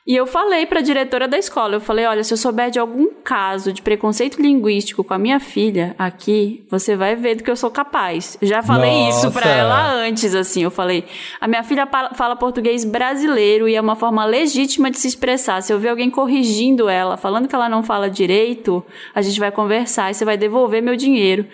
[0.09, 3.09] E eu falei pra diretora da escola, eu falei, olha, se eu souber de algum
[3.23, 7.57] caso de preconceito linguístico com a minha filha aqui, você vai ver do que eu
[7.57, 8.39] sou capaz.
[8.41, 9.59] Já falei isso pra Nossa.
[9.59, 11.05] ela antes, assim, eu falei,
[11.39, 15.61] a minha filha fala português brasileiro e é uma forma legítima de se expressar.
[15.63, 18.83] Se eu ver alguém corrigindo ela, falando que ela não fala direito,
[19.15, 21.45] a gente vai conversar e você vai devolver meu dinheiro.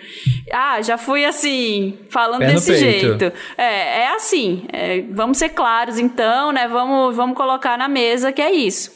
[0.53, 3.33] Ah, já fui assim, falando Pé desse jeito.
[3.57, 4.63] É, é assim.
[4.71, 6.69] é, vamos ser claros, então, né?
[6.69, 8.93] Vamos, vamos colocar na mesa que é isso.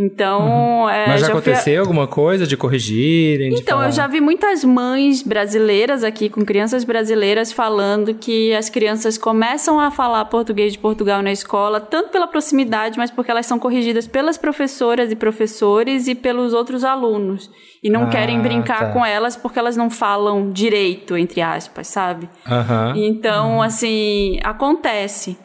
[0.00, 1.08] Então, é, Uhum.
[1.08, 3.50] Mas já, fui aconteceu alguma coisa de corrigirem?
[3.50, 8.70] de então, eu já vi muitas mães brasileiras aqui, com crianças brasileiras, falando que as
[8.70, 13.46] crianças começam a falar português de Portugal na escola, tanto pela proximidade, mas porque elas
[13.46, 17.50] são corrigidas pelas professoras e professores e pelos outros alunos.
[17.82, 18.92] E não Ah, querem brincar tá.
[18.92, 22.28] com elas porque elas não falam direito, entre aspas, sabe?
[22.46, 22.92] Aham.
[22.96, 25.36] Então, assim, acontece.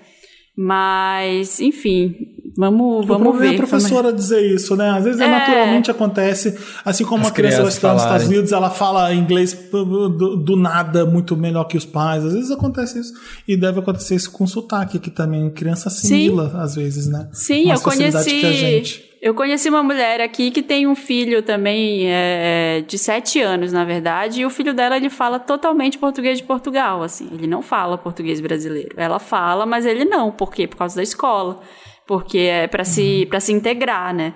[0.56, 2.16] Mas, enfim,
[2.56, 3.52] vamos, O vamos problema ver.
[3.52, 4.90] é a professora dizer isso, né?
[4.92, 8.28] Às vezes é, naturalmente acontece, assim como As uma criança vai estudar nos Estados.
[8.28, 12.24] Unidos, ela fala inglês do, do nada muito melhor que os pais.
[12.26, 13.14] Às vezes acontece isso.
[13.48, 15.50] E deve acontecer isso com sotaque aqui também.
[15.50, 17.30] Criança assimila, às vezes, né?
[17.32, 18.40] Sim, eu conheci.
[18.40, 19.14] que a gente.
[19.24, 23.86] Eu conheci uma mulher aqui que tem um filho também é, de sete anos, na
[23.86, 27.30] verdade, e o filho dela ele fala totalmente português de Portugal, assim.
[27.32, 28.90] Ele não fala português brasileiro.
[28.98, 30.30] Ela fala, mas ele não.
[30.30, 30.68] Por quê?
[30.68, 31.62] Por causa da escola.
[32.08, 34.34] Porque é para se para se integrar, né?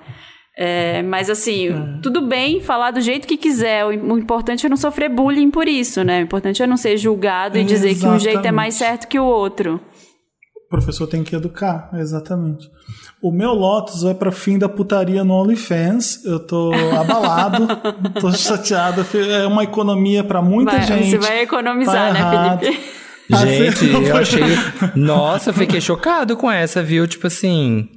[0.60, 3.86] É, mas assim, tudo bem falar do jeito que quiser.
[3.86, 6.20] O, importante é não sofrer bullying por isso, né?
[6.20, 9.00] O importante é não ser julgado e dizer que um jeito é mais Exatamente.
[9.02, 9.80] certo que o outro.
[10.66, 12.68] O professor tem que educar, exatamente.
[13.22, 16.26] O meu Lotus vai pra fim da putaria no OnlyFans.
[16.26, 17.68] Eu tô abalado,
[18.20, 19.06] tô chateado.
[19.32, 21.10] É uma economia pra muita Vai- gente.
[21.12, 22.60] você vai economizar, Tá né, errado.
[22.66, 22.84] Felipe?
[23.30, 24.44] Gente, Assim, eu achei.
[24.96, 27.08] Nossa, eu fiquei chocado com essa, viu?
[27.08, 27.90] Tipo assim.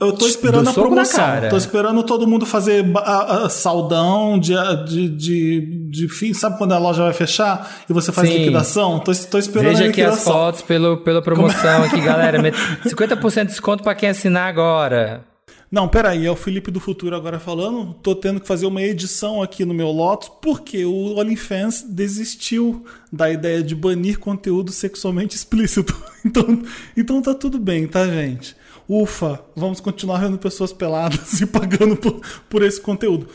[0.00, 1.20] Eu tô esperando Do a promoção.
[1.20, 1.50] cara.
[1.50, 4.54] Tô esperando todo mundo fazer a- a- saldão de,
[4.86, 6.32] de, de, de fim.
[6.32, 8.38] Sabe quando a loja vai fechar e você faz Sim.
[8.38, 8.98] liquidação?
[9.00, 10.32] Tô, tô esperando Veja a aqui as liquidação.
[10.32, 12.40] fotos pelo, pela promoção aqui, galera.
[12.40, 12.56] Met-
[12.86, 15.22] 50% de desconto pra quem assinar agora.
[15.70, 17.94] Não, peraí, é o Felipe do Futuro agora falando.
[18.02, 23.30] Tô tendo que fazer uma edição aqui no meu Lotus porque o OnlyFans desistiu da
[23.30, 25.96] ideia de banir conteúdo sexualmente explícito.
[26.22, 26.62] Então,
[26.94, 28.54] então tá tudo bem, tá, gente?
[28.86, 33.26] Ufa, vamos continuar vendo pessoas peladas e pagando por, por esse conteúdo.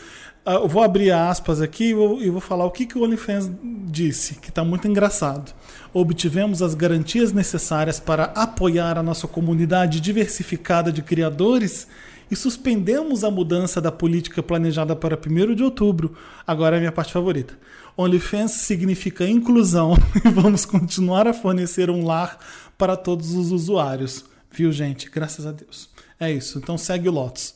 [0.46, 3.04] Ah, Eu vou abrir aspas aqui e vou, e vou falar o que, que o
[3.04, 3.50] OnlyFans
[3.88, 5.52] disse, que está muito engraçado.
[5.92, 11.88] Obtivemos as garantias necessárias para apoiar a nossa comunidade diversificada de criadores
[12.30, 16.16] e suspendemos a mudança da política planejada para 1 de outubro.
[16.46, 17.58] Agora é a minha parte favorita.
[17.98, 22.38] OnlyFans significa inclusão e vamos continuar a fornecer um lar
[22.78, 24.26] para todos os usuários.
[24.52, 25.10] Viu, gente?
[25.10, 25.90] Graças a Deus.
[26.20, 26.58] É isso.
[26.58, 27.56] Então segue o Lotus.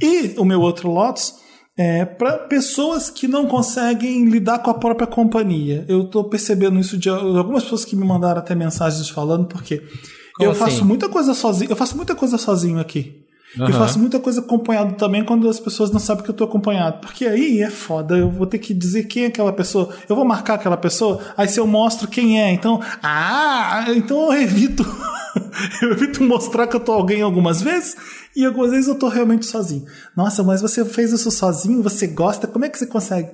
[0.00, 1.34] E o meu outro Lotus
[1.76, 5.84] é para pessoas que não conseguem lidar com a própria companhia.
[5.88, 9.82] Eu tô percebendo isso de algumas pessoas que me mandaram até mensagens falando, porque
[10.36, 10.84] Como eu faço assim?
[10.84, 11.70] muita coisa sozinho.
[11.70, 13.23] Eu faço muita coisa sozinho aqui.
[13.56, 13.72] E Aham.
[13.72, 17.00] faço muita coisa acompanhado também quando as pessoas não sabem que eu tô acompanhado.
[17.00, 19.90] Porque aí é foda, eu vou ter que dizer quem é aquela pessoa.
[20.08, 22.80] Eu vou marcar aquela pessoa, aí se eu mostro quem é, então.
[23.02, 24.84] Ah, então eu evito.
[25.82, 27.96] eu evito mostrar que eu tô alguém algumas vezes
[28.34, 29.84] e algumas vezes eu tô realmente sozinho.
[30.16, 33.30] Nossa, mas você fez isso sozinho, você gosta, como é que você consegue?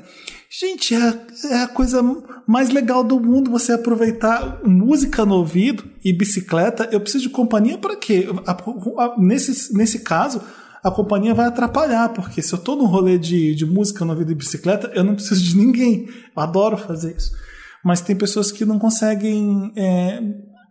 [0.53, 2.03] Gente, é, é a coisa
[2.44, 6.88] mais legal do mundo você aproveitar música no ouvido e bicicleta.
[6.90, 8.26] Eu preciso de companhia para quê?
[8.44, 10.42] A- a- nesse, nesse caso,
[10.82, 14.32] a companhia vai atrapalhar, porque se eu tô num rolê de, de música no ouvido
[14.32, 16.09] e bicicleta, eu não preciso de ninguém.
[16.36, 17.30] Eu adoro fazer isso.
[17.84, 20.20] Mas tem pessoas que não conseguem é,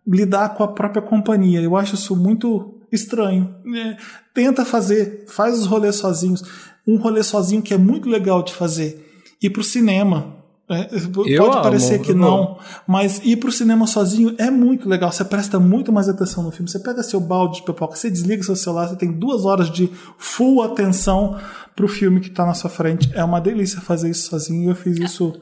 [0.06, 1.62] lidar com a própria companhia.
[1.62, 3.54] Eu acho isso muito estranho.
[3.74, 3.96] É,
[4.34, 6.42] tenta fazer, faz os rolês sozinhos.
[6.86, 9.06] Um rolê sozinho que é muito legal de fazer.
[9.42, 10.40] Ir pro cinema.
[10.72, 15.10] É, pode amo, parecer que não, mas ir pro cinema sozinho é muito legal.
[15.10, 16.70] Você presta muito mais atenção no filme.
[16.70, 19.90] Você pega seu balde de pipoca, você desliga seu celular, você tem duas horas de
[20.16, 21.36] full atenção
[21.74, 23.10] pro filme que tá na sua frente.
[23.14, 24.70] É uma delícia fazer isso sozinho.
[24.70, 25.40] Eu fiz isso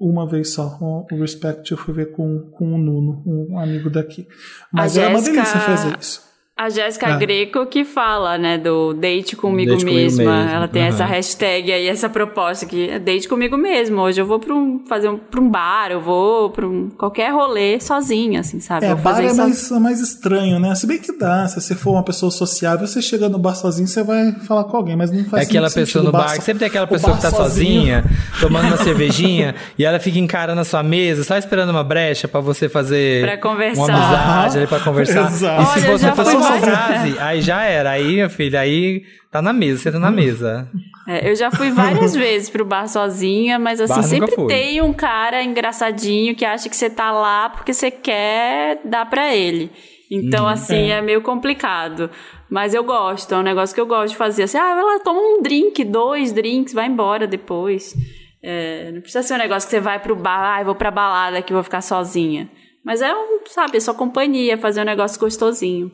[0.00, 0.78] uma vez só.
[0.80, 4.26] O o Respect eu fui ver com, com o Nuno, um amigo daqui.
[4.72, 6.31] Mas A é uma delícia fazer isso.
[6.54, 7.16] A Jéssica Ah.
[7.16, 10.36] Greco que fala, né, do date comigo Date comigo mesma.
[10.36, 10.90] mesmo, Ela tem aham.
[10.90, 14.02] essa hashtag aí, essa proposta que é date comigo mesmo.
[14.02, 17.32] Hoje eu vou pra um, fazer um, pra um bar, eu vou pra um, qualquer
[17.32, 18.84] rolê sozinha, assim, sabe?
[18.84, 20.74] É, bar é mais, é mais estranho, né?
[20.74, 23.88] Se bem que dá, se você for uma pessoa sociável, você chega no bar sozinho,
[23.88, 26.36] você vai falar com alguém, mas não É faz aquela muito pessoa no bar, so-
[26.36, 28.04] que sempre tem aquela pessoa que tá sozinha,
[28.40, 32.40] tomando uma cervejinha, e ela fica encarando a sua mesa, só esperando uma brecha pra
[32.40, 33.82] você fazer Pra conversar.
[33.82, 35.26] uma amizade ali pra conversar.
[35.32, 35.62] Exato.
[35.62, 37.90] E se Olha, você já fosse frase, aí já era.
[37.90, 40.68] Aí, minha filha, aí tá na mesa, você tá na mesa.
[41.06, 44.92] É, eu já fui várias vezes pro bar sozinha, mas assim, Bar sempre tem um
[44.92, 49.70] cara engraçadinho que acha que você tá lá porque você quer dar pra ele.
[50.10, 51.00] Então, assim, é.
[51.00, 52.10] meio complicado.
[52.50, 54.42] Mas eu gosto, é um negócio que eu gosto de fazer.
[54.42, 57.94] Assim, ah, vai lá, toma um drink, dois drinks, vai embora depois.
[58.42, 60.90] É, não precisa ser um negócio que você vai pro bar, ah, eu vou pra
[60.90, 62.50] balada que vou ficar sozinha.
[62.84, 65.90] Mas é um, sabe, é só companhia, fazer um negócio gostosinho.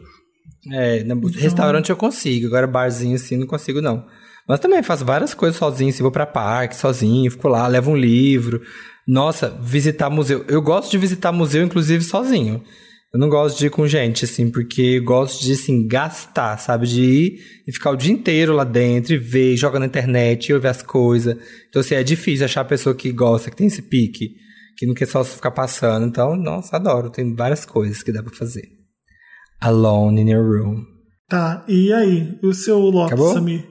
[0.72, 4.04] É, no restaurante eu consigo, agora barzinho assim não consigo não.
[4.48, 7.96] Mas também faço várias coisas sozinho, assim, vou pra parque sozinho, fico lá, levo um
[7.96, 8.62] livro.
[9.06, 10.44] Nossa, visitar museu.
[10.48, 12.62] Eu gosto de visitar museu, inclusive, sozinho.
[13.12, 16.86] Eu não gosto de ir com gente, assim, porque eu gosto de, assim, gastar, sabe?
[16.86, 20.58] De ir e ficar o dia inteiro lá dentro e ver, joga na internet, e
[20.58, 21.36] ver as coisas.
[21.68, 24.30] Então, assim, é difícil achar a pessoa que gosta, que tem esse pique,
[24.76, 26.06] que não quer só ficar passando.
[26.06, 27.10] Então, nossa, adoro.
[27.10, 28.77] Tem várias coisas que dá pra fazer.
[29.60, 30.84] Alone in your room.
[31.28, 32.38] Tá, e aí?
[32.42, 33.34] E o seu Lotus, Acabou?
[33.34, 33.68] Samir?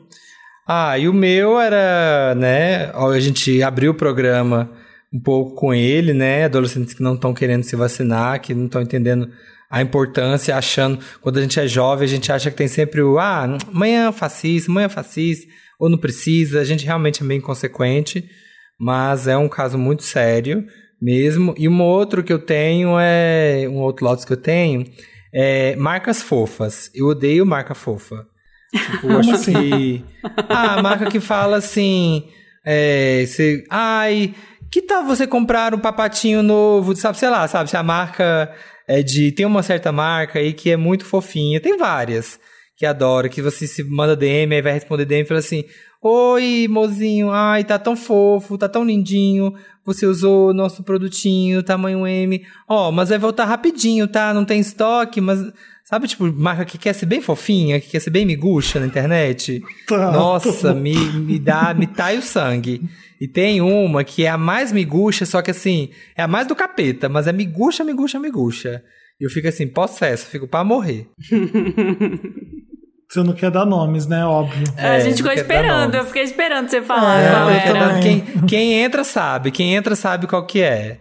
[0.67, 2.91] Ah, e o meu era, né?
[2.91, 4.69] A gente abriu o programa
[5.13, 6.43] um pouco com ele, né?
[6.43, 9.29] Adolescentes que não estão querendo se vacinar, que não estão entendendo
[9.71, 10.99] a importância, achando.
[11.21, 13.17] Quando a gente é jovem, a gente acha que tem sempre o.
[13.17, 15.47] Ah, amanhã faço isso, amanhã faço isso,
[15.79, 16.59] ou não precisa.
[16.59, 18.25] A gente realmente é meio inconsequente,
[18.77, 20.65] mas é um caso muito sério
[21.01, 21.55] mesmo.
[21.57, 23.67] E um outro que eu tenho é.
[23.69, 24.85] Um outro lotes que eu tenho
[25.33, 26.89] é marcas fofas.
[26.93, 28.25] Eu odeio marca fofa.
[28.71, 29.53] Tipo, eu acho assim?
[29.53, 30.05] que.
[30.49, 32.27] Ah, a marca que fala assim.
[32.65, 34.35] É, você, ai,
[34.69, 36.95] que tal você comprar um papatinho novo?
[36.95, 37.69] Sabe, sei lá, sabe?
[37.69, 38.53] Se a marca
[38.87, 39.31] é de.
[39.31, 41.61] Tem uma certa marca aí que é muito fofinha.
[41.61, 42.39] Tem várias
[42.77, 45.63] que adoro, que você se manda DM, aí vai responder DM e fala assim:
[46.01, 49.53] Oi, mozinho, ai, tá tão fofo, tá tão lindinho.
[49.87, 52.45] Você usou o nosso produtinho, tamanho M.
[52.67, 54.33] Ó, mas vai voltar rapidinho, tá?
[54.33, 55.39] Não tem estoque, mas.
[55.85, 59.63] Sabe, tipo, marca que quer ser bem fofinha, que quer ser bem miguxa na internet?
[59.87, 60.11] Tá.
[60.11, 62.81] Nossa, me, me dá, me tai o sangue.
[63.21, 66.53] E tem uma que é a mais miguxa, só que assim, é a mais do
[66.53, 68.83] capeta, mas é miguxa, miguxa, miguxa.
[69.17, 71.07] E eu fico assim, possesso, fico pra morrer.
[73.09, 74.25] Você não quer dar nomes, né?
[74.25, 74.65] Óbvio.
[74.77, 77.99] a gente ficou esperando, eu fiquei esperando você falar É, qual era.
[77.99, 80.99] Quem, quem entra sabe, quem entra sabe qual que é.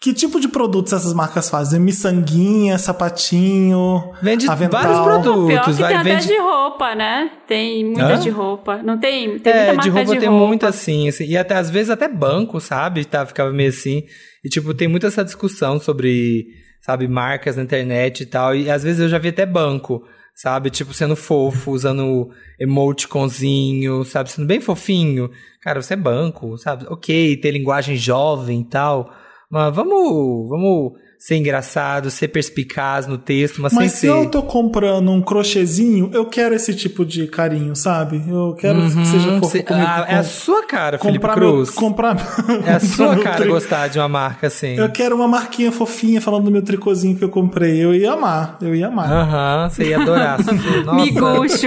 [0.00, 1.78] Que tipo de produtos essas marcas fazem?
[1.78, 4.80] Miçanguinha, sapatinho, Vende avental?
[4.82, 5.46] vários produtos.
[5.48, 7.30] Pior que vai, tem até vende- de roupa, né?
[7.46, 8.18] Tem muita Hã?
[8.18, 8.78] de roupa.
[8.82, 9.38] Não tem?
[9.38, 12.60] Tem É, muita de roupa tem muito assim, assim, e até às vezes até banco,
[12.60, 13.04] sabe?
[13.04, 14.04] Tá, ficava meio assim.
[14.44, 16.46] E tipo, tem muita essa discussão sobre,
[16.80, 18.54] sabe, marcas na internet e tal.
[18.54, 20.02] E às vezes eu já vi até banco,
[20.34, 20.70] sabe?
[20.70, 24.30] Tipo, sendo fofo, usando emoticonzinho, sabe?
[24.30, 25.30] Sendo bem fofinho.
[25.60, 26.86] Cara, você é banco, sabe?
[26.88, 29.12] Ok, ter linguagem jovem e tal.
[29.50, 34.08] Mas vamos, vamos ser engraçado, ser perspicaz no texto, mas, Mas sem se ser.
[34.08, 38.24] eu tô comprando um crochêzinho, eu quero esse tipo de carinho, sabe?
[38.26, 39.86] Eu quero que seja fofo Cê- comigo.
[39.86, 41.68] ah, é a sua cara, Felipe comprar Cruz.
[41.68, 42.16] Meu, comprar
[42.66, 44.76] É a sua cara tri- gostar de uma marca assim.
[44.76, 47.84] Eu quero uma marquinha fofinha falando do meu tricôzinho que eu comprei.
[47.84, 49.12] Eu ia amar, eu ia amar.
[49.12, 50.38] Aham, você ia adorar.
[50.86, 51.66] Nossa, Miguxo.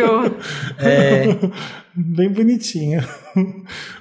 [0.80, 1.27] é,
[1.95, 3.07] Bem bonitinha.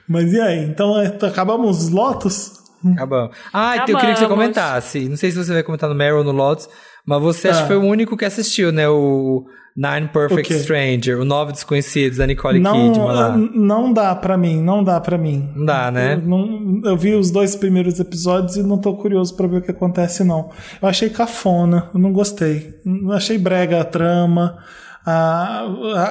[0.09, 0.65] Mas e aí?
[0.65, 2.62] Então é, acabamos os lotos?
[2.93, 3.37] Acabamos.
[3.53, 4.45] Ah, então eu queria que você Acabamos.
[4.55, 5.09] comentasse.
[5.09, 6.69] Não sei se você vai comentar no Meryl ou no Lotus,
[7.07, 7.63] mas você acho Ah.
[7.63, 8.89] que foi o único que assistiu, né?
[8.89, 9.45] O
[9.77, 10.59] Nine Perfect O?
[10.61, 13.37] Stranger, o Nove Desconhecidos, da Nicole não, Kidman lá.
[13.37, 15.51] não dá pra mim, não dá pra mim.
[15.57, 16.15] Não dá, né?
[16.15, 19.63] Eu, não- eu vi os dois primeiros episódios e não tô curioso pra ver o
[19.63, 20.51] que acontece, não.
[20.81, 22.75] Eu achei cafona, eu não gostei.
[22.85, 24.59] Eu achei brega a trama,
[25.07, 25.65] a-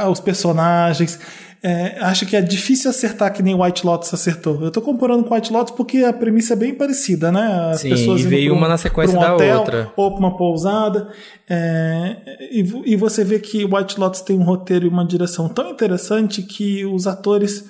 [0.06, 1.20] a- os personagens.
[1.64, 4.60] É, acho que é difícil acertar que nem White Lotus acertou.
[4.64, 7.70] Eu tô comparando com White Lotus porque a premissa é bem parecida, né?
[7.72, 9.92] As Sim, pessoas e veio um- uma na sequência um da hotel, outra.
[9.96, 11.10] ou pra uma pousada.
[11.48, 12.16] É,
[12.52, 16.42] e, e você vê que White Lotus tem um roteiro e uma direção tão interessante
[16.42, 17.66] que os atores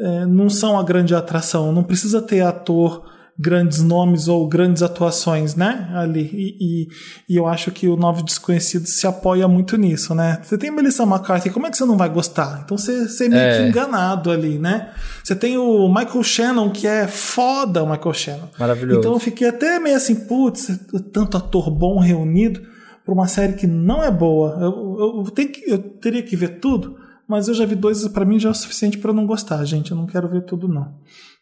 [0.00, 1.70] é, não são a grande atração.
[1.72, 3.04] Não precisa ter ator,
[3.38, 5.88] grandes nomes ou grandes atuações, né?
[5.94, 6.28] Ali.
[6.32, 6.88] E, e,
[7.28, 10.40] e eu acho que o Nove Desconhecidos se apoia muito nisso, né?
[10.42, 12.62] Você tem Melissa McCarthy, como é que você não vai gostar?
[12.64, 13.56] Então você, você é meio É.
[13.58, 14.90] que enganado ali, né?
[15.22, 18.48] Você tem o Michael Shannon, que é foda o Michael Shannon.
[18.58, 18.98] Maravilhoso.
[18.98, 20.76] Então eu fiquei até meio assim, putz,
[21.12, 22.60] tanto ator bom reunido
[23.04, 24.58] para uma série que não é boa.
[24.60, 26.96] Eu, eu, tenho que, eu teria que ver tudo,
[27.28, 29.92] mas eu já vi dois, para mim já é o suficiente para não gostar, gente.
[29.92, 30.92] Eu não quero ver tudo, não.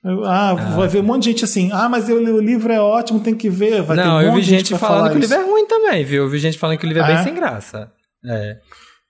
[0.05, 2.73] Eu- ah, vai ver um monte de gente assim, ah, mas eu li o livro
[2.73, 3.83] é ótimo, tem que ver.
[3.83, 6.05] Vai ter não, um eu vi gente pra falando que o livro é ruim também,
[6.05, 6.23] viu?
[6.25, 7.23] Eu vi gente falando que o livro é Ah, bem é?
[7.23, 7.91] sem graça.
[8.25, 8.57] É.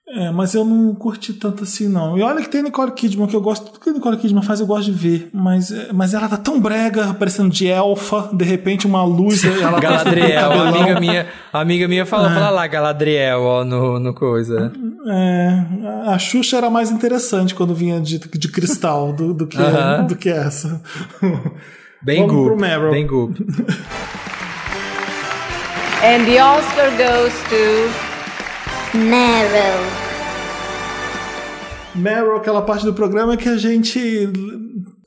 [0.09, 2.17] É, mas eu não curti tanto assim, não.
[2.17, 3.65] E olha que tem Nicole Kidman, que eu gosto.
[3.65, 5.29] Tudo que a Nicole Kidman faz, eu gosto de ver.
[5.33, 9.43] Mas, é, mas ela tá tão brega, parecendo de elfa, de repente uma luz.
[9.61, 10.79] Ela Galadriel, o uma cabelão.
[10.81, 14.71] amiga minha, a amiga minha falou, fala lá, Galadriel, ó, no, no coisa.
[15.07, 15.63] É,
[16.07, 20.05] a Xuxa era mais interessante quando vinha de, de cristal do, do, que, Aham.
[20.05, 20.81] do que essa.
[22.01, 22.91] Bem Vamos pro Meryl.
[22.91, 23.35] bem goop.
[26.03, 28.06] And the Oscar goes to
[28.93, 29.79] Meryl.
[31.95, 33.99] Meryl, aquela parte do programa que a gente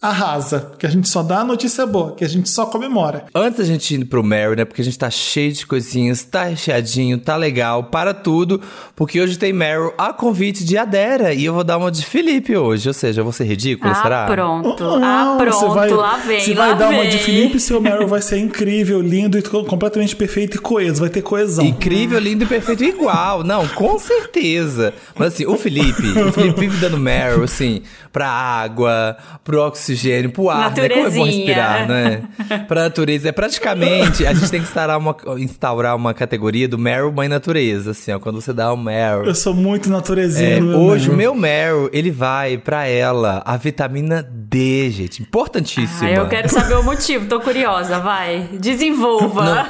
[0.01, 3.27] arrasa, que a gente só dá a notícia boa, que a gente só comemora.
[3.35, 4.65] Antes da gente ir pro Mary, né?
[4.65, 8.61] Porque a gente tá cheio de coisinhas, tá recheadinho, tá legal, para tudo.
[8.97, 11.35] Porque hoje tem Meryl a convite de Adera.
[11.35, 12.89] E eu vou dar uma de Felipe hoje.
[12.89, 14.27] Ou seja, eu vou ser ridículo, Ah, será?
[14.27, 14.85] pronto.
[15.03, 15.75] Ah, você pronto.
[15.75, 17.01] vai, lá vem, Você lá vai dar vem.
[17.01, 21.01] uma de Felipe, seu Meryl vai ser incrível, lindo e co- completamente perfeito e coeso.
[21.01, 21.65] Vai ter coesão.
[21.65, 23.45] Incrível, lindo e perfeito igual.
[23.45, 24.95] Não, com certeza.
[25.15, 27.83] Mas assim, o Felipe, o Felipe vive dando Meryl, assim,
[28.13, 29.90] pra água, pro oxigênio,
[30.29, 30.89] pro ar, né?
[30.89, 32.23] Como é bom respirar, né?
[32.67, 33.29] Pra natureza.
[33.29, 37.93] É praticamente, a gente tem que instaurar uma, instaurar uma categoria do Meryl Mãe Natureza,
[37.93, 38.19] assim, ó.
[38.19, 39.25] Quando você dá o Meryl.
[39.25, 40.73] Eu sou muito naturezinho.
[40.73, 45.23] É, hoje o meu Meryl, ele vai pra ela, a vitamina D, gente.
[45.23, 46.09] Importantíssima.
[46.09, 48.49] Ah, eu quero saber o motivo, tô curiosa, vai.
[48.53, 49.69] Desenvolva.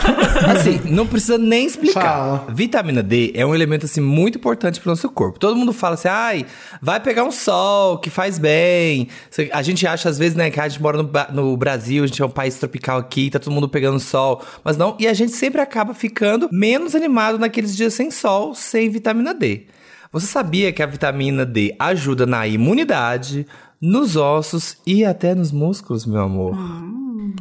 [0.49, 2.03] Assim, não precisa nem explicar.
[2.03, 2.47] Fala.
[2.49, 5.39] Vitamina D é um elemento assim muito importante pro nosso corpo.
[5.39, 6.47] Todo mundo fala assim: "Ai,
[6.81, 9.09] vai pegar um sol que faz bem".
[9.53, 12.23] A gente acha às vezes, né, que a gente mora no, no Brasil, a gente
[12.23, 15.33] é um país tropical aqui, tá todo mundo pegando sol, mas não, e a gente
[15.33, 19.67] sempre acaba ficando menos animado naqueles dias sem sol, sem vitamina D.
[20.13, 23.47] Você sabia que a vitamina D ajuda na imunidade,
[23.81, 26.55] nos ossos e até nos músculos, meu amor?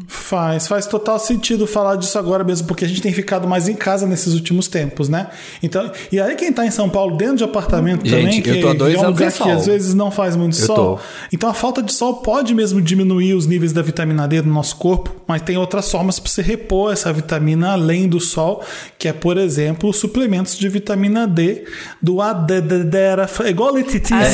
[0.07, 3.73] Faz, faz total sentido falar disso agora mesmo, porque a gente tem ficado mais em
[3.73, 5.27] casa nesses últimos tempos, né?
[5.61, 8.71] Então, e aí quem tá em São Paulo dentro de apartamento Gente, também, eu tô
[8.71, 10.75] que dois é um lugar que às vezes não faz muito Eu sol.
[10.75, 10.99] tô.
[11.33, 14.75] Então a falta de sol pode mesmo diminuir os níveis da vitamina D no nosso
[14.75, 18.63] corpo, mas tem outras formas para você repor essa vitamina além do sol,
[18.97, 21.65] que é, por exemplo, os suplementos de vitamina D
[22.01, 24.17] do Adedera, é igual a Letitícia.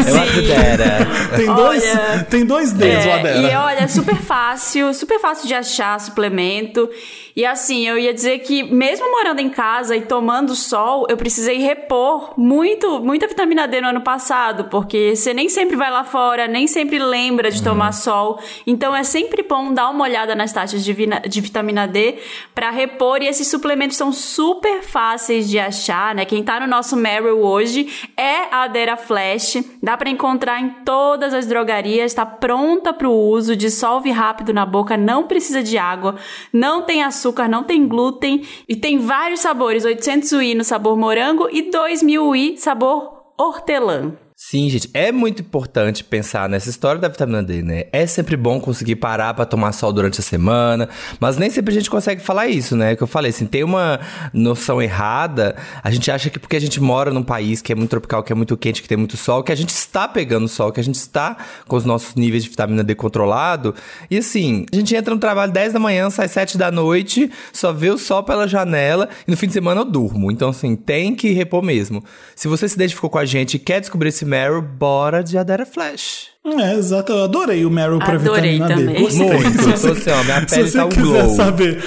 [0.00, 0.36] É, tite- o a Adedera.
[0.36, 0.56] Letícia.
[0.56, 1.36] Uma Adedera.
[1.36, 3.38] Tem dois, Olha, tem dois Ds, o É, Adera.
[3.52, 6.88] e olha, super fácil, super fácil de achar suplemento.
[7.36, 11.58] E assim, eu ia dizer que mesmo morando em casa e tomando sol, eu precisei
[11.58, 16.48] repor muito, muita vitamina D no ano passado, porque você nem sempre vai lá fora,
[16.48, 18.40] nem sempre lembra de tomar sol.
[18.66, 20.96] Então é sempre bom dar uma olhada nas taxas de,
[21.28, 22.16] de vitamina D
[22.54, 26.24] para repor e esses suplementos são super fáceis de achar, né?
[26.24, 29.62] Quem tá no nosso Meryl hoje é a Adera Flash.
[29.82, 34.64] Dá para encontrar em todas as drogarias, tá pronta para o uso, dissolve rápido na
[34.64, 36.16] boca, não precisa de água,
[36.50, 41.48] não tem açúcar, não tem glúten e tem vários sabores, 800 UI no sabor morango
[41.50, 44.25] e 2000 UI sabor hortelã.
[44.48, 47.86] Sim, gente, é muito importante pensar nessa história da vitamina D, né?
[47.90, 51.76] É sempre bom conseguir parar pra tomar sol durante a semana, mas nem sempre a
[51.76, 52.94] gente consegue falar isso, né?
[52.94, 53.98] Que eu falei, assim, tem uma
[54.32, 55.56] noção errada.
[55.82, 58.32] A gente acha que porque a gente mora num país que é muito tropical, que
[58.32, 60.84] é muito quente, que tem muito sol, que a gente está pegando sol, que a
[60.84, 63.74] gente está com os nossos níveis de vitamina D controlado.
[64.08, 67.72] E assim, a gente entra no trabalho 10 da manhã, sai 7 da noite, só
[67.72, 70.30] vê o sol pela janela e no fim de semana eu durmo.
[70.30, 72.04] Então, assim, tem que repor mesmo.
[72.36, 75.64] Se você se identificou com a gente e quer descobrir esse Meryl, bora de Adera
[75.64, 76.35] Flash.
[76.60, 77.12] É, exato.
[77.12, 78.74] Eu adorei o Meryl pra Adorei vitamina D.
[78.86, 79.02] também.
[79.02, 79.26] Gostei.
[79.32, 79.62] Muito.
[79.82, 81.34] Tô assim, ó, minha Se pele você tá um quiser glow.
[81.34, 81.84] saber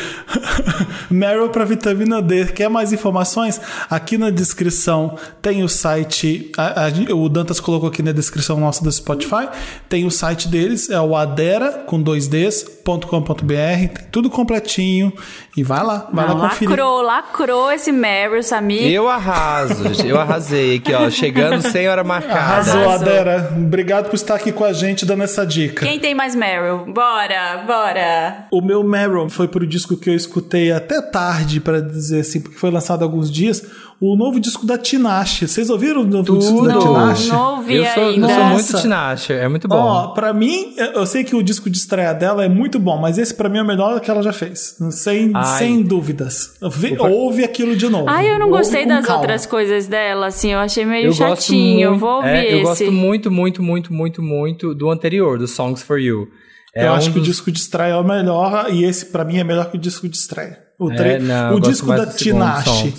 [1.09, 3.59] Meryl para vitamina D, quer mais informações?
[3.89, 8.83] Aqui na descrição tem o site, a- a- o Dantas colocou aqui na descrição nossa
[8.83, 9.47] do Spotify,
[9.87, 15.11] tem o site deles, é o adera com dois ds.com.br, tem tudo completinho
[15.55, 16.69] e vai lá, vai Não, lá conferir.
[16.69, 18.91] lacrou, lacrou esse Meryl, Samir.
[18.91, 22.39] Eu arraso, eu arrasei aqui, ó, chegando sem hora marcada.
[22.39, 22.89] Arrasou.
[22.89, 23.53] Adera.
[23.55, 25.85] Obrigado por estar aqui com a gente dando essa dica.
[25.85, 26.85] Quem tem mais Meryl?
[26.93, 28.47] Bora, bora.
[28.51, 32.57] O meu Meryl foi pro disco que eu escutei até tarde, pra dizer assim, porque
[32.57, 33.63] foi lançado há alguns dias,
[34.01, 35.47] o novo disco da Tinashe.
[35.47, 36.85] Vocês ouviram o novo disco da Tudo.
[36.85, 37.29] Tinashe?
[37.29, 38.27] Não ouvi eu sou, ainda.
[38.27, 39.75] eu sou muito Tinashe, é muito bom.
[39.75, 43.17] Ó, pra mim, eu sei que o disco de estreia dela é muito bom, mas
[43.17, 44.77] esse pra mim é o melhor que ela já fez.
[44.91, 45.57] Sem, Ai.
[45.57, 46.53] sem dúvidas.
[46.71, 48.05] Vê- ouve aquilo de novo.
[48.07, 49.21] Ai, eu não Ouve gostei das calma.
[49.21, 51.89] outras coisas dela, assim, eu achei meio eu chatinho.
[51.89, 52.55] muito, Vou ouvir é, esse.
[52.57, 56.27] Eu gosto muito, muito, muito, muito, muito do anterior, do Songs for You.
[56.73, 59.07] É eu um acho que o dos- disco de estreia é o melhor, e esse
[59.07, 60.57] pra mim é melhor que o disco de estreia.
[60.79, 62.93] O, É, tre- não, eu o disco da Tinashe.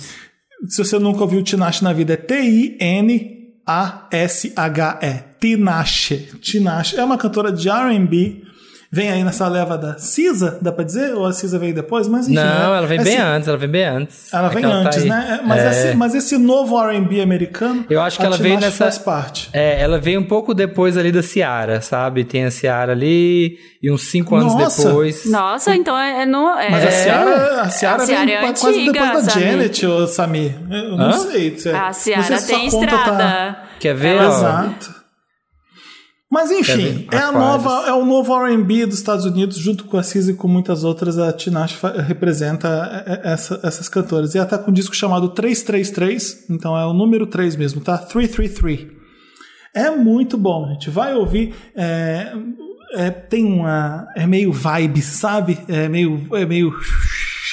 [0.67, 3.51] Se você nunca ouviu Tinashe na vida, é T-I-N-A-S-H-E.
[5.39, 6.29] Tinashe.
[6.39, 6.99] Tinashe.
[6.99, 8.43] É uma cantora de R&B.
[8.93, 11.13] Vem aí nessa leva da Cisa, dá pra dizer?
[11.13, 12.09] Ou a Cisa veio depois?
[12.09, 12.77] Mas enfim, Não, né?
[12.77, 14.33] ela vem É bem assim, antes, ela vem bem antes.
[14.33, 15.07] Ela É vem que tá antes, aí.
[15.09, 15.39] né?
[15.45, 15.69] Mas, É.
[15.69, 19.49] esse, mas esse novo R&B americano, Eu acho que a ela veio nessa- faz parte.
[19.53, 22.25] É, ela veio um pouco depois ali da Ciara, sabe?
[22.25, 24.85] Tem a Ciara ali e uns cinco anos Nossa!
[24.89, 25.25] depois.
[25.25, 26.49] Nossa, então é, é no.
[26.59, 29.47] É, Mas a Ciara, a Ciara A Ciara vem é quase antiga, depois da Samir.
[29.51, 30.55] Janet, ô Samir.
[30.69, 31.13] Eu não Hã?
[31.13, 31.57] sei.
[31.57, 33.17] se- A Ciara se tem conta estrada.
[33.17, 33.63] Tá...
[33.79, 34.37] Quer ver, Ela- ó?
[34.37, 35.00] Exato.
[36.31, 40.03] Mas enfim, é, a nova, é o novo R&B dos Estados Unidos, junto com a
[40.03, 41.77] Cisa e com muitas outras, a Tinashe
[42.07, 44.33] representa é, é, essa- essas cantoras.
[44.33, 47.97] E ela tá com um disco chamado 333, então é o número 3 mesmo, tá?
[47.97, 48.87] 333.
[49.75, 50.89] É muito bom, gente.
[50.89, 51.53] Vai ouvir.
[51.75, 52.31] É,
[52.93, 54.07] é, tem uma.
[54.15, 55.57] É meio vibe, sabe?
[55.67, 56.27] É meio.
[56.33, 56.73] É meio.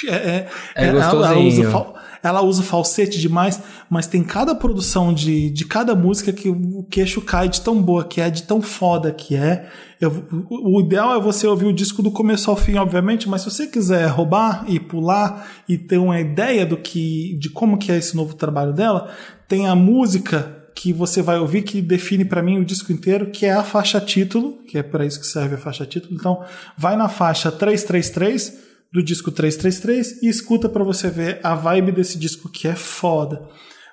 [0.07, 1.47] É, é, É ela- ela, gostosinho.
[1.63, 6.49] usa fal- ela usa falsete demais, mas tem cada produção de, de cada música que
[6.49, 9.69] o queixo cai de tão boa que é, de tão foda que é.
[9.99, 13.51] Eu- o, ideal é você ouvir o disco do começo ao fim, obviamente, mas se
[13.51, 17.97] você quiser roubar e pular e ter uma ideia do que, de como que é
[17.97, 19.09] esse novo trabalho dela,
[19.47, 23.45] tem a música que você vai ouvir que define pra mim o disco inteiro, que
[23.45, 26.15] é a faixa título, que é para isso que serve a faixa título.
[26.15, 26.41] Então,
[26.77, 32.17] vai na faixa 333 do disco 333 e escuta pra você ver a vibe desse
[32.17, 33.47] disco que é foda.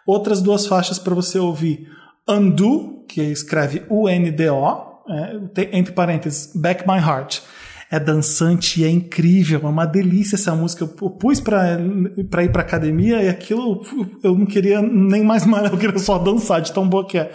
[0.06, 1.88] Outras duas faixas pra você ouvir:
[2.28, 7.40] Undo, que escreve U-N-D-O, é, entre parênteses, Back My Heart.
[7.88, 10.82] É dançante é incrível, é uma delícia essa música.
[10.82, 11.78] Eu pus pra
[12.42, 13.80] ir pra academia e aquilo
[14.24, 17.32] eu não queria nem mais malhar, eu queria só dançar, de tão boa que é.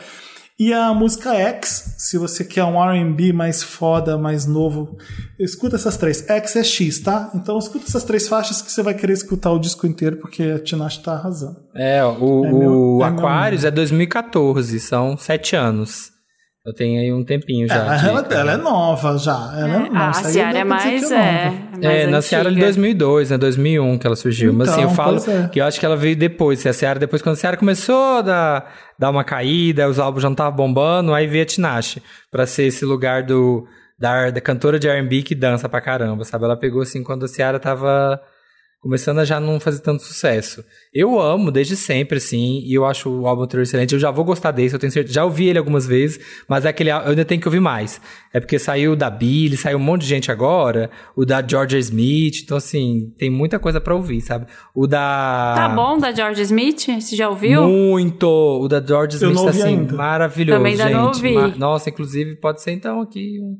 [0.64, 4.96] E a música X, se você quer um R&B mais foda, mais novo,
[5.40, 6.24] escuta essas três.
[6.30, 7.32] X é X, tá?
[7.34, 10.60] Então escuta essas três faixas que você vai querer escutar o disco inteiro, porque a
[10.60, 11.58] Tinashe tá arrasando.
[11.74, 13.08] É, o, É meu- o é
[13.66, 16.12] é 2014, são sete anos.
[16.64, 17.74] Eu tenho aí um tempinho já.
[17.76, 19.52] Ela, de- ela, ela é nova já.
[19.58, 21.12] Ela é, a nossa, aí Ciara é mais.
[21.12, 21.16] É,
[21.46, 21.58] nova.
[21.72, 22.66] mais É, na Seara de antiga.
[22.68, 23.38] 2002, né?
[23.40, 24.54] 2001 que ela surgiu.
[24.54, 25.48] Mas assim, eu Então, falo é.
[25.48, 26.60] que eu acho que ela veio depois.
[26.60, 30.22] Se a Seara, depois, quando a Seara começou a dar, dar uma caída, os álbuns
[30.22, 33.66] já não estavam bombando, aí veio a Tinashe pra ser esse lugar do,
[33.98, 36.46] da, da cantora de R&B que dança pra caramba, sabe?
[36.46, 38.22] Ela pegou assim quando a Seara tava
[38.82, 40.66] começando a já não fazer tanto sucesso.
[40.92, 43.94] Eu amo desde sempre, assim, e eu acho o álbum anterior excelente.
[43.94, 45.14] Eu já vou gostar desse, eu tenho certeza.
[45.14, 48.02] Já ouvi ele algumas vezes, mas é aquele eu ainda tenho que ouvir mais.
[48.34, 51.78] É porque saiu o da Billy, saiu um monte de gente agora, o da Georgia
[51.78, 54.48] Smith, então assim, tem muita coisa pra ouvir, sabe?
[54.74, 55.54] O da.
[55.56, 56.88] Tá bom da George Smith?
[57.00, 57.68] Você já ouviu?
[57.68, 58.26] Muito!
[58.28, 59.94] O da George Eu Smith não tá assim, ainda.
[59.96, 60.94] maravilhoso, Também ainda gente.
[60.96, 61.34] não ouvi.
[61.34, 63.58] Ma- Nossa, inclusive pode ser então aqui um,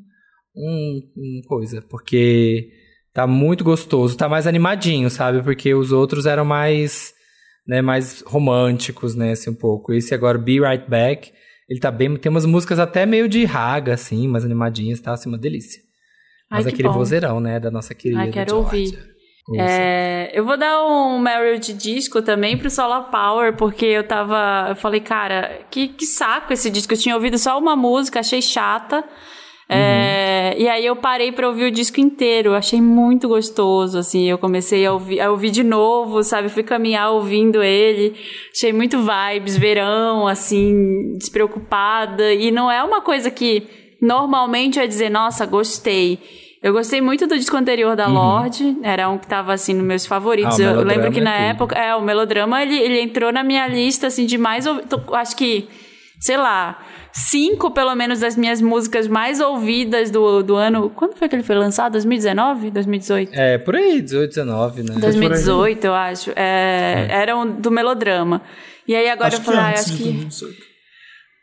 [0.56, 2.68] um, um coisa, porque
[3.12, 5.42] tá muito gostoso, tá mais animadinho, sabe?
[5.42, 7.12] Porque os outros eram mais,
[7.66, 9.92] né, mais românticos, né, assim um pouco.
[9.92, 11.32] Esse agora, Be Right Back,
[11.68, 15.12] ele tá bem, tem umas músicas até meio de raga, assim, mais animadinhas, tá?
[15.12, 15.80] Assim, uma delícia.
[16.50, 16.94] Mas que aquele bom.
[16.94, 18.78] vozeirão, né, da nossa querida Ai, quero Georgia.
[18.78, 19.12] ouvir.
[19.58, 24.66] É, eu vou dar um Meryl de disco também pro Solar Power, porque eu tava.
[24.68, 26.92] Eu falei, cara, que, que saco esse disco.
[26.92, 29.04] Eu tinha ouvido só uma música, achei chata.
[29.72, 34.38] É, E aí eu parei pra ouvir o disco inteiro, achei muito gostoso, assim, eu
[34.38, 38.14] comecei a ouvir, a ouvir de novo, sabe, fui caminhar ouvindo ele,
[38.54, 43.62] achei muito vibes, verão, assim, despreocupada, e não é uma coisa que
[44.00, 46.18] normalmente eu ia dizer, nossa, gostei.
[46.62, 50.06] Eu gostei muito do disco anterior da Lorde, era um que tava assim nos meus
[50.06, 50.58] favoritos.
[50.60, 50.64] Uhum.
[50.68, 51.42] Ah, eu lembro que é na tudo.
[51.44, 54.64] época, é, o melodrama ele, ele entrou na minha lista assim de mais
[55.12, 55.66] acho que
[56.22, 56.80] sei lá,
[57.12, 60.88] cinco pelo menos das minhas músicas mais ouvidas do, do ano.
[60.90, 61.92] Quando foi que ele foi lançado?
[61.92, 62.70] 2019?
[62.70, 63.34] 2018?
[63.34, 64.94] É, por aí, 18, 19, né?
[65.00, 66.30] 2018, eu acho.
[66.36, 68.40] É, Eram do melodrama.
[68.86, 70.72] E aí agora Acho eu que falei, ah, antes acho que 2018.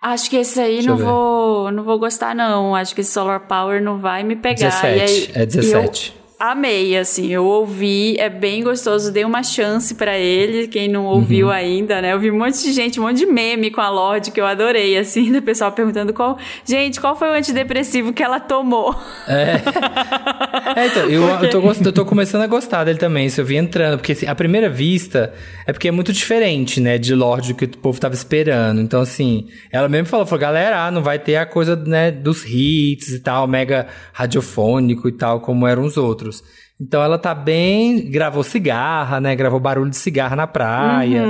[0.02, 2.74] Acho que esse aí Deixa não vou, não vou gostar, não.
[2.74, 4.70] Acho que esse Solar Power não vai me pegar.
[4.70, 6.19] 17, E aí, é 17.
[6.40, 11.48] Amei, assim, eu ouvi, é bem gostoso, dei uma chance pra ele, quem não ouviu
[11.48, 11.52] Uhum.
[11.52, 12.14] ainda, né?
[12.14, 14.46] Eu vi um monte de gente, um monte de meme com a Lorde que eu
[14.46, 16.38] adorei, assim, do pessoal perguntando qual.
[16.64, 18.96] Gente, qual foi o antidepressivo que ela tomou?
[19.28, 23.46] É, então, eu, eu, tô, gost- eu tô começando a gostar dele também, isso eu
[23.46, 25.34] vi entrando, porque assim, à primeira vista
[25.68, 28.80] é porque é muito diferente, né, de Lorde do que o povo tava esperando.
[28.80, 32.46] Então, assim, ela mesmo falou, falou, galera, ah, não vai ter a coisa, né, dos
[32.46, 36.29] hits e tal, mega radiofônico e tal, como eram os outros.
[36.82, 38.10] Então ela tá bem.
[38.10, 39.36] Gravou cigarra, né?
[39.36, 41.24] Gravou barulho de cigarra na praia.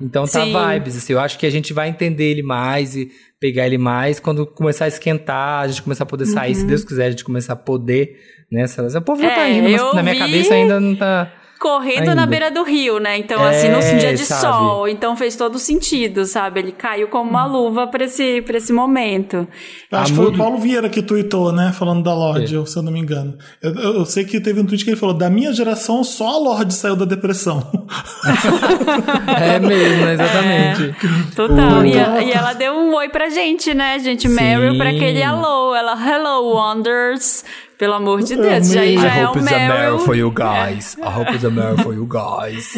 [0.00, 0.52] Então tá Sim.
[0.52, 1.12] vibes, assim.
[1.12, 3.10] Eu acho que a gente vai entender ele mais e
[3.40, 6.84] pegar ele mais quando começar a esquentar, a gente começar a poder sair, se Deus
[6.84, 8.16] quiser, a gente começar a poder,
[8.52, 8.66] né?
[8.96, 11.32] O povo já É, tá indo, mas na minha vi- cabeça ainda não tá.
[11.60, 12.14] Correndo Ainda.
[12.14, 13.18] na beira do rio, né?
[13.18, 14.40] Então, É, assim, num dia de sabe?
[14.40, 14.88] sol.
[14.88, 16.60] Então fez todo sentido, sabe?
[16.60, 19.46] Ele caiu como uma luva pra esse, pra esse momento.
[19.92, 21.70] Eu acho A que foi o Paulo Vieira que tweetou, né?
[21.78, 23.36] Falando da Lorde, eu- se eu não me engano.
[23.62, 26.28] Eu, eu- eu sei que teve um tweet que ele falou: da minha geração, só
[26.28, 27.60] a Lorde saiu da depressão.
[29.40, 30.94] É mesmo, exatamente.
[31.34, 31.80] Total.
[31.80, 34.28] O- E, a- e ela deu um oi pra gente, né, gente?
[34.28, 35.74] Meryl pra aquele hello.
[35.74, 37.44] Ela, hello, Wonders.
[37.80, 38.68] Pelo amor de Eu Deus.
[38.68, 39.98] Já, já I é hope o it's a Meryl Meryl.
[40.00, 40.96] for you guys.
[40.98, 42.74] I hope it's a Meryl for you guys.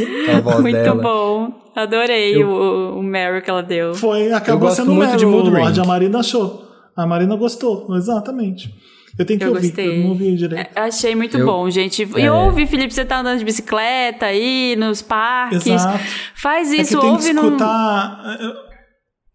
[0.62, 1.03] Muito dela.
[1.03, 1.53] bom.
[1.74, 3.95] Adorei Eu- o, o Meryl que ela deu.
[3.95, 5.81] Foi, acabou sendo muito Meryl, de Mood o Lorde.
[5.81, 6.69] A Marina achou.
[6.97, 8.73] A Marina gostou, exatamente.
[9.19, 9.89] Eu tenho que Eu ouvir, gostei.
[9.99, 10.70] eu não ouvi direito.
[10.74, 12.09] É, Achei muito Eu- bom, gente.
[12.16, 12.33] E É.
[12.33, 15.66] ouve, Felipe, você tá andando de bicicleta aí, nos parques.
[15.66, 15.99] Exato.
[16.35, 17.57] Faz É que isso, tem que ouve num.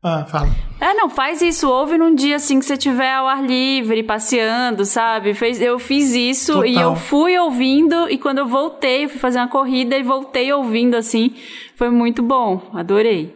[0.04, 0.50] Ah, fala.
[0.80, 4.86] É, não, faz isso, ouve num dia assim que você estiver ao ar livre, passeando,
[4.86, 5.34] sabe?
[5.34, 6.92] Fez, eu fiz isso e Total.
[6.92, 10.96] eu fui ouvindo, e quando eu voltei, eu fui fazer uma corrida e voltei ouvindo
[10.96, 11.34] assim.
[11.76, 13.36] Foi muito bom, adorei.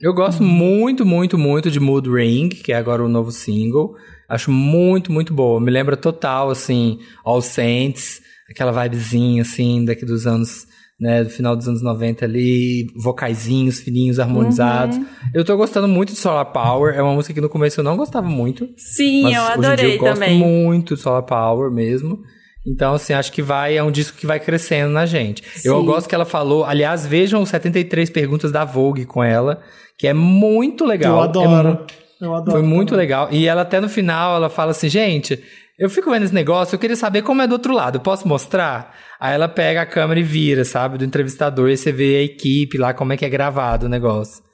[0.00, 3.94] Eu gosto muito, muito, muito de Mood Ring, que é agora o novo single.
[4.28, 5.60] Acho muito, muito boa.
[5.60, 10.66] Me lembra total, assim, All Saints, aquela vibezinha, assim, daqui dos anos,
[11.00, 14.98] né, do final dos anos 90 ali, vocaizinhos fininhos, harmonizados.
[15.34, 16.94] Eu tô gostando muito de Solar Power.
[16.94, 18.68] É uma música que no começo eu não gostava muito.
[18.76, 20.38] Sim, Mas eu hoje em dia adorei eu gosto também.
[20.38, 22.20] muito de Solar Power mesmo.
[22.66, 25.42] Então, assim, acho que vai, é um disco que vai crescendo na gente.
[25.64, 25.86] Eu Sim.
[25.86, 29.62] gosto que ela falou, aliás, vejam os 73 perguntas da Vogue com ela,
[29.98, 31.16] que é muito legal.
[31.16, 31.68] eu É adoro.
[31.70, 31.86] mu-
[32.20, 32.50] eu adoro.
[32.50, 33.00] foi muito também.
[33.06, 33.28] legal.
[33.30, 35.42] E ela até no final, ela fala assim, gente,
[35.80, 38.94] eu fico vendo esse negócio, eu queria saber como é do outro lado, posso mostrar?
[39.18, 42.76] Aí ela pega a câmera e vira, sabe, do entrevistador, e você vê a equipe
[42.76, 44.44] lá, como é que é gravado o negócio.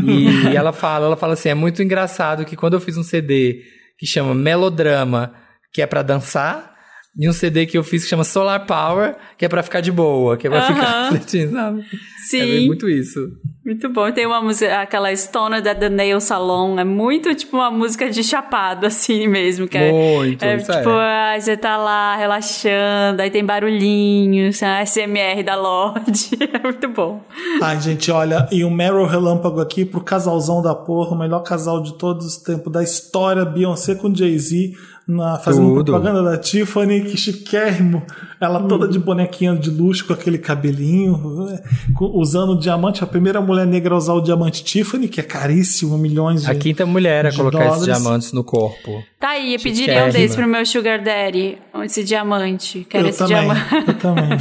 [0.00, 3.64] E ela fala, ela fala assim, é muito engraçado que quando eu fiz um CD
[3.98, 5.34] que chama Melodrama,
[5.72, 6.72] que é pra dançar,
[7.16, 9.90] e um CD que eu fiz que chama Solar Power, que é pra ficar de
[9.92, 10.74] boa, que é pra Aham.
[10.74, 11.84] ficar refletindo, sabe?
[12.28, 13.18] Sim, É muito isso.
[13.64, 14.10] muito bom.
[14.12, 18.22] Tem uma música, aquela Stoner da The Nail Salon, é muito tipo uma música de
[18.22, 19.66] chapado, assim mesmo.
[19.66, 21.34] Que é- Muito, é, isso tipo, é.
[21.34, 26.30] ah, você tá lá relaxando, aí tem barulhinhos, a SMR da Lorde.
[26.52, 27.22] É muito bom.
[27.62, 31.80] Ai, gente, olha, e o Meryl Relâmpago aqui pro casalzão da porra, o melhor casal
[31.82, 34.72] de todos os tempos da história, Beyoncé com Jay-Z.
[35.06, 35.92] Na, fazendo Tudo.
[35.92, 38.02] propaganda da Tiffany, que chiquérrimo.
[38.40, 41.62] Ela toda de bonequinha de luxo, com aquele cabelinho, é,
[41.94, 43.04] com- usando o diamante.
[43.04, 46.54] A primeira mulher negra a usar o diamante Tiffany, que é caríssimo, milhões de A
[46.54, 48.00] quinta mulher a colocar esses dólares.
[48.02, 49.02] diamantes no corpo.
[49.18, 51.58] Tá aí, eu pediria um desses pro meu Sugar Daddy.
[51.84, 52.86] Esse diamante.
[52.88, 53.84] Quero Eu esse também, diamante.
[53.86, 54.38] eu também.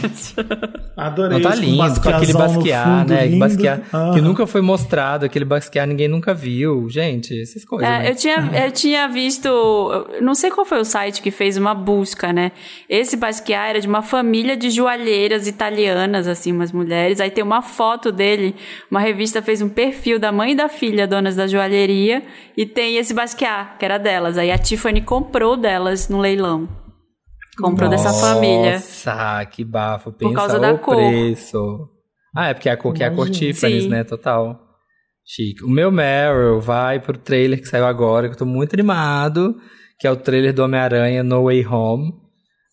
[0.95, 1.37] Adorei.
[1.39, 3.25] Não tá lindo, com aquele fundo, né?
[3.25, 3.39] lindo.
[3.39, 4.21] Basquiat, que Aham.
[4.21, 6.87] nunca foi mostrado, aquele Basquiat ninguém nunca viu.
[6.89, 8.11] Gente, essas coisas, É, né?
[8.11, 9.49] eu, tinha, eu tinha visto.
[10.21, 12.51] Não sei qual foi o site que fez uma busca, né?
[12.87, 17.19] Esse Basquiat era de uma família de joalheiras italianas, assim, umas mulheres.
[17.19, 18.55] Aí tem uma foto dele.
[18.89, 22.23] Uma revista fez um perfil da mãe e da filha, donas da joalheria.
[22.55, 24.37] E tem esse Basquiat, que era delas.
[24.37, 26.69] Aí a Tiffany comprou delas no leilão.
[27.57, 28.73] Comprou dessa família.
[28.73, 30.13] Nossa, que bafo.
[30.13, 30.95] Pensa causa da o cor.
[30.95, 31.89] preço.
[32.35, 33.89] Ah, é porque a cor que é a cor Sim.
[33.89, 34.03] né?
[34.03, 34.57] Total.
[35.25, 35.63] Chique.
[35.63, 39.55] O meu Meryl vai pro trailer que saiu agora, que eu tô muito animado,
[39.99, 42.13] que é o trailer do Homem-Aranha No Way Home.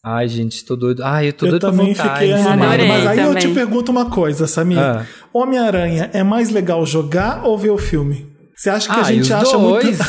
[0.08, 1.02] Ai, gente, tô doido.
[1.02, 2.12] Ai, eu tô Eu doido pra também voltar.
[2.14, 2.58] fiquei animado.
[2.86, 3.42] Mas aí eu também.
[3.42, 4.78] te pergunto uma coisa, Samir.
[4.78, 5.04] Ah.
[5.32, 8.24] Homem-Aranha é mais legal jogar ou ver o filme?
[8.58, 9.84] Você acha que Ah, a gente acha dois?
[9.84, 10.04] muito.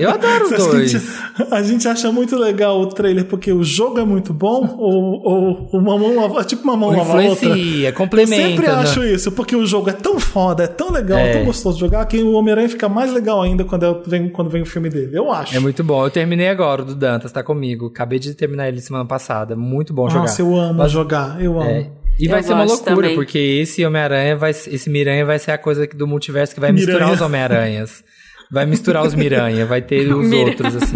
[0.00, 0.94] Eu adoro os dois.
[0.94, 4.66] A gente, a gente acha muito legal o trailer porque o jogo é muito bom
[4.76, 7.24] ou, ou uma mão lava, tipo uma mão lava outra?
[7.46, 8.42] Influencia, Eu complementa.
[8.42, 8.72] sempre né?
[8.72, 11.32] acho isso, porque o jogo é tão foda, é tão legal, é É.
[11.34, 14.50] tão gostoso de jogar, que o Homem-Aranha fica mais legal ainda quando, é- vem, quando
[14.50, 15.16] vem o filme dele.
[15.16, 15.54] Eu acho.
[15.56, 16.04] É muito bom.
[16.04, 17.86] Eu terminei agora o do Dantas, tá comigo.
[17.86, 19.54] Acabei de terminar ele semana passada.
[19.54, 20.22] Muito bom jogar.
[20.22, 21.70] Nossa, eu amo Mas- jogar, eu amo.
[21.70, 21.86] É.
[22.18, 23.14] E Eu vai ser uma loucura, também.
[23.14, 26.98] porque esse Homem-Aranha vai esse Miranha vai ser a coisa do multiverso que vai misturar
[27.00, 27.14] Miranha.
[27.14, 28.04] os Homem-Aranhas.
[28.50, 30.46] Vai misturar os Miranha, vai ter os Miranha.
[30.46, 30.94] outros, assim.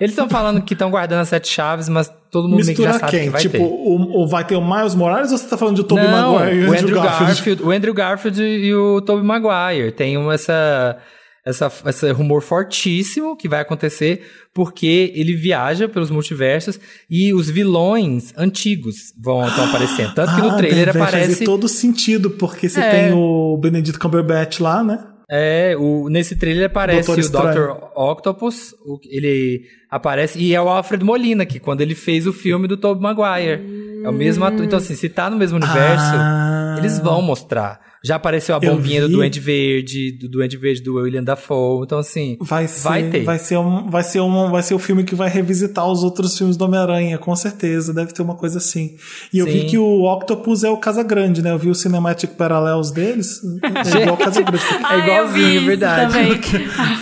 [0.00, 2.88] Eles estão falando que estão guardando as sete chaves, mas todo mundo meio que já
[2.88, 3.24] Misturar sabe quem?
[3.26, 3.62] que vai tipo, ter.
[3.62, 6.64] o, o- vai ter o Miles Morales ou você tá falando de Tobey Maguire e
[6.66, 7.24] o Andrew Garfield?
[7.34, 9.92] Garfield, o Andrew Garfield e o Tobey Maguire.
[9.92, 10.96] Tem uma, essa,
[11.46, 16.78] essa, esse rumor fortíssimo que vai acontecer porque ele viaja pelos multiversos
[17.08, 20.12] e os vilões antigos vão estão aparecendo.
[20.14, 22.90] Tanto que no Ah, trailer deve aparece fazer todo sentido, porque você É.
[22.90, 24.98] tem o Benedict Cumberbatch lá, né?
[25.30, 27.74] É, o, nesse trailer aparece Doutor o Estranho.
[27.74, 27.86] Dr.
[27.96, 32.68] Octopus, o- ele aparece, e é o Alfred Molina, que quando ele fez o filme
[32.68, 33.86] do Tobey Maguire.
[34.04, 34.64] É o mesmo ator.
[34.64, 36.76] Então, assim, se tá no mesmo universo, Ah.
[36.78, 37.80] eles vão mostrar.
[38.04, 39.14] Já apareceu a bombinha do vi.
[39.14, 41.84] Duende Verde, do Duende Verde do William Dafoe.
[41.84, 43.24] Então, assim, Vai ser, vai ter.
[43.24, 46.36] Vai ser, um, vai, ser um, vai ser o filme que vai revisitar os outros
[46.36, 47.92] filmes do Homem-Aranha, com certeza.
[47.92, 48.96] Deve ter uma coisa assim.
[49.32, 49.66] E eu vi Sim.
[49.66, 51.50] que o Octopus é o Casagrande, né?
[51.50, 53.40] Eu vi o Cinematic Parallels deles.
[53.62, 54.64] É igual o Casagrande.
[54.84, 56.12] Ah, eu igualzinho, vi isso verdade.
[56.12, 56.36] Também.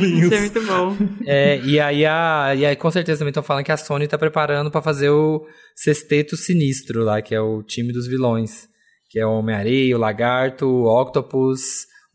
[0.20, 0.96] Isso é muito bom.
[1.26, 4.18] É, e aí, a, e aí com certeza também estão falando que a Sony tá
[4.18, 8.68] preparando pra fazer o Sexteto Sinistro lá, que é o time dos vilões.
[9.10, 11.60] Que é o Homem-Areia, o Lagarto, o Octopus,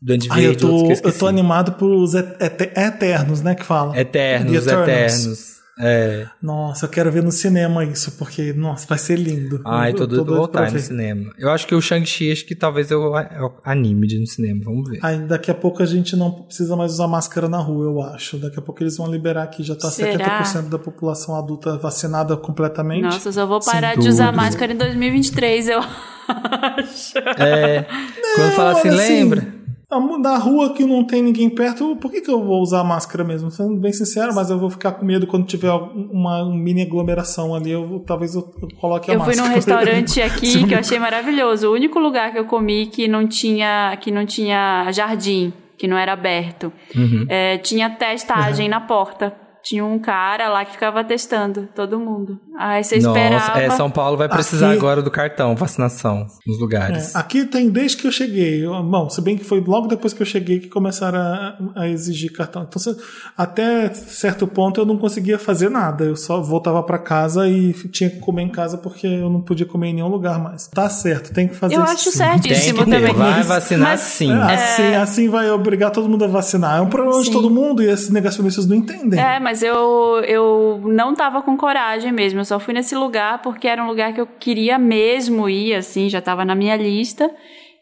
[0.00, 3.42] o Duende eu, Verde, outros tô, que eu eu tô animado pros et- et- Eternos,
[3.42, 3.54] né?
[3.54, 3.98] Que fala.
[4.00, 4.66] Eternos.
[4.66, 5.55] Eternos.
[5.78, 6.26] É.
[6.42, 9.60] Nossa, eu quero ver no cinema isso, porque, nossa, vai ser lindo.
[9.64, 11.32] Ai, tô Eu doido pra voltar pra no cinema.
[11.38, 14.60] Eu acho que o Shang-Chi, acho que talvez eu, eu anime de ir no cinema.
[14.64, 15.00] Vamos ver.
[15.02, 18.38] Aí daqui a pouco a gente não precisa mais usar máscara na rua, eu acho.
[18.38, 20.42] Daqui a pouco eles vão liberar aqui, já tá Será?
[20.42, 23.02] 70% da população adulta vacinada completamente.
[23.02, 25.80] Nossa, eu só vou parar Sem de usar máscara em 2023, eu
[26.30, 27.18] acho.
[27.38, 27.86] É.
[28.34, 29.40] Quando fala assim, assim, lembra?
[29.40, 29.55] a mu-
[29.88, 33.52] Na rua que não tem ninguém perto, por que, que eu vou usar máscara mesmo?
[33.52, 37.70] Sendo bem sincero, mas eu vou ficar com medo quando tiver uma mini aglomeração ali.
[37.70, 39.48] Eu, talvez eu, eu coloque a Eu fui máscara.
[39.48, 41.68] num restaurante aqui que eu achei maravilhoso.
[41.68, 45.96] O único lugar que eu comi que não tinha, que não tinha jardim, que não
[45.96, 46.72] era aberto.
[46.94, 47.24] Uhum.
[47.28, 49.45] É, tinha testagem na porta.
[49.66, 52.38] Tinha um cara lá que ficava testando todo mundo.
[52.58, 53.60] Aí você esperava.
[53.60, 57.14] É, São Paulo vai precisar Aqui- agora do cartão, vacinação, nos lugares.
[57.14, 58.64] É, aqui tem desde que eu cheguei.
[58.64, 61.88] Eu- Bom, se bem que foi logo depois que eu cheguei que começaram a, a
[61.88, 62.62] exigir cartão.
[62.68, 62.96] Então, se-
[63.36, 66.04] até certo ponto eu não conseguia fazer nada.
[66.04, 69.66] Eu só voltava pra casa e tinha que comer em casa porque eu não podia
[69.66, 70.68] comer em nenhum lugar mais.
[70.68, 71.92] Tá certo, tem que fazer Eu isso.
[71.92, 72.18] acho sim.
[72.18, 73.14] Tem certíssimo que ter, também.
[73.14, 74.30] vai vacinar Mas- sim.
[74.32, 76.78] É, Assim, assim vai obrigar todo mundo a vacinar.
[76.78, 77.32] É um problema de Sim.
[77.32, 79.18] todo mundo e esses negacionistas não entendem.
[79.20, 82.40] É, mas eu, eu não tava com coragem mesmo.
[82.40, 86.08] Eu só fui nesse lugar porque era um lugar que eu queria mesmo ir, assim,
[86.08, 87.30] já tava na minha lista.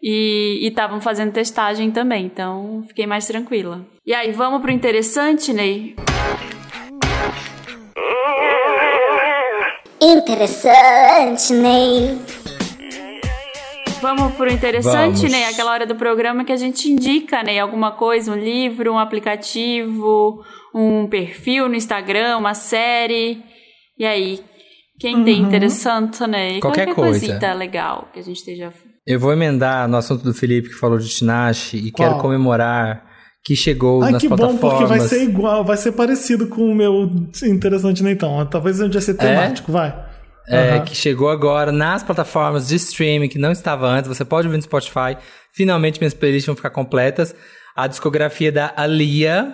[0.02, 3.86] E estavam fazendo testagem também, então fiquei mais tranquila.
[4.06, 5.96] E aí, vamos pro interessante, Ney?
[9.98, 12.18] Interessante, Ney.
[14.02, 15.32] Vamos pro interessante, Vamos.
[15.32, 15.44] Ney?
[15.44, 20.44] Aquela hora do programa que a gente indica, Ney, alguma coisa, um livro, um aplicativo,
[20.74, 23.42] um perfil no Instagram, uma série.
[23.98, 24.40] E aí,
[24.98, 26.60] quem tem interessante, Ney?
[26.60, 27.20] Qualquer coisa.
[27.26, 28.72] coisita legal que a gente esteja
[29.06, 32.08] Eu vou emendar no assunto do Felipe que falou de Tinashe e Qual?
[32.08, 33.04] quero comemorar
[33.44, 34.78] que chegou Ai, nas que bom, plataformas.
[34.78, 37.10] porque vai ser igual, vai ser parecido com o meu
[37.44, 38.12] interessante, né?
[38.12, 39.94] Então, talvez a gente vai ser temático, vai.
[40.48, 40.84] É, Aham.
[40.84, 44.08] que chegou agora nas plataformas de streaming que não estava antes.
[44.08, 45.16] Você pode ouvir no Spotify.
[45.52, 47.34] Finalmente minhas playlists vão ficar completas.
[47.74, 49.52] A discografia da Alia,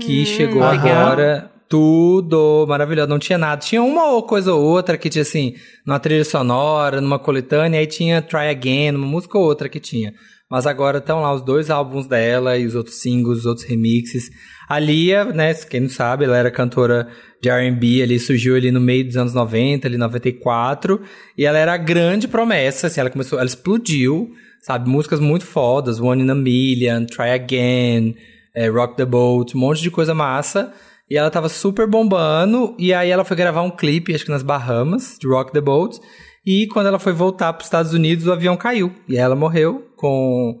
[0.00, 1.50] que chegou agora.
[1.66, 3.60] Tudo maravilhoso, não tinha nada.
[3.60, 5.54] Tinha uma ou coisa ou outra que tinha assim,
[5.84, 10.12] numa trilha sonora, numa coletânea, aí tinha Try Again, uma música ou outra que tinha.
[10.48, 14.30] Mas agora estão lá os dois álbuns dela e os outros singles, os outros remixes.
[14.68, 17.08] A Lia, né, quem não sabe, ela era cantora
[17.42, 21.00] de R&B, ali surgiu ali no meio dos anos 90, ali 94,
[21.36, 24.30] e ela era a grande promessa, assim, ela começou, ela explodiu,
[24.64, 28.16] sabe, músicas muito fodas, One in a Million, Try Again,
[28.54, 30.72] eh, Rock the Boat, um monte de coisa massa,
[31.08, 34.42] e ela tava super bombando, e aí ela foi gravar um clipe, acho que nas
[34.42, 36.00] Bahamas, de Rock the Boat,
[36.46, 39.86] e quando ela foi voltar para os Estados Unidos, o avião caiu, e ela morreu
[39.96, 40.58] com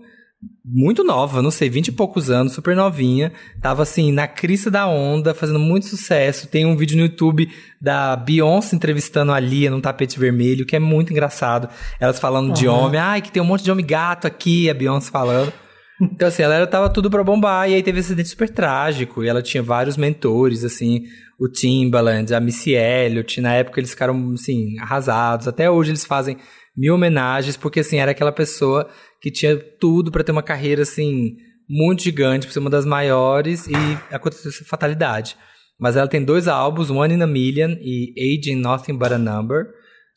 [0.64, 3.32] muito nova, não sei, 20 e poucos anos, super novinha.
[3.60, 6.48] Tava assim, na crista da onda, fazendo muito sucesso.
[6.48, 7.48] Tem um vídeo no YouTube
[7.80, 11.68] da Beyoncé entrevistando a Lia num tapete vermelho, que é muito engraçado.
[12.00, 15.10] Elas falando de homem, ai, que tem um monte de homem gato aqui, a Beyoncé
[15.10, 15.52] falando.
[16.00, 19.22] Então, assim, ela era- tava tudo pra bombar, e aí teve esse acidente super trágico,
[19.22, 21.04] e ela tinha vários mentores, assim,
[21.38, 25.46] o Timbaland, a Missy Elliott, na época eles ficaram, assim, arrasados.
[25.46, 26.36] Até hoje eles fazem
[26.76, 28.88] mil homenagens, porque, assim, era aquela pessoa
[29.20, 31.36] que tinha tudo pra ter uma carreira, assim,
[31.68, 33.74] muito gigante, pra ser uma das maiores, e
[34.10, 35.36] aconteceu essa fatalidade.
[35.78, 39.18] Mas ela tem dois álbuns, One in a Million e Age in Nothing But a
[39.18, 39.66] Number,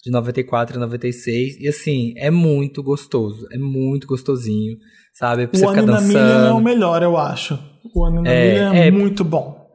[0.04, 1.58] de 94 e 96.
[1.60, 3.48] E assim, é muito gostoso.
[3.52, 4.78] É muito gostosinho,
[5.14, 5.48] sabe?
[5.48, 7.58] Pra O você One ficar in a Million é o melhor, eu acho.
[7.94, 9.67] O One in a É, Million é, é- muito bom.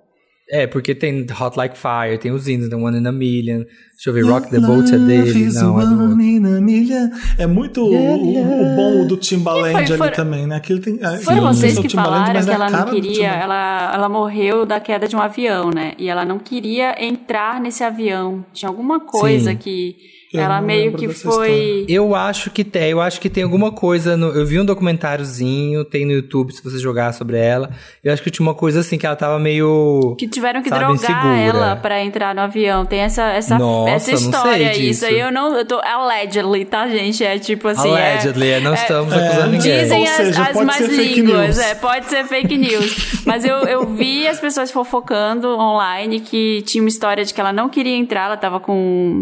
[0.55, 3.65] É, porque tem Hot Like Fire, tem os hinos, tem One in a Million.
[3.95, 5.51] Deixa eu ver, Rock the Boat é dele.
[5.55, 6.13] Não, é do outro.
[6.13, 7.09] One in a Million.
[7.39, 10.57] É muito o, o- o bom do Timbaland E foi- ali foi- também, né?
[10.57, 13.29] Aquele tem, Foram não sei vocês é que falaram que é a ela não queria,
[13.29, 15.95] ela, ela morreu da queda de um avião, né?
[15.99, 18.45] E ela não queria entrar nesse avião.
[18.53, 19.57] Tinha alguma coisa Sim.
[19.57, 19.97] que
[20.33, 21.85] Eu ela meio que foi.
[21.89, 24.17] Eu acho que tem, eu acho que tem alguma coisa.
[24.17, 27.71] No, eu vi um documentáriozinho, tem no YouTube se você jogar sobre ela.
[28.03, 30.15] Eu acho que tinha uma coisa assim que ela tava meio.
[30.19, 31.59] Que tiveram que sabe, drogar insegura.
[31.65, 32.85] ela pra entrar no avião.
[32.87, 34.71] Tem essa, essa, Nossa, essa história.
[34.71, 34.83] disso.
[34.83, 35.57] Isso aí eu não.
[35.57, 37.23] Eu tô allegedly, tá, gente?
[37.25, 37.89] É tipo assim.
[37.89, 39.81] é- Allegedly, é, não estamos é, acusando ninguém.
[39.83, 41.59] Dizem Ou as, seja, as pode mais ser fake línguas, news.
[41.59, 43.23] é, pode ser fake news.
[43.27, 47.53] Mas eu, eu vi as pessoas fofocando online que tinha uma história de que ela
[47.53, 48.73] não queria entrar, ela tava com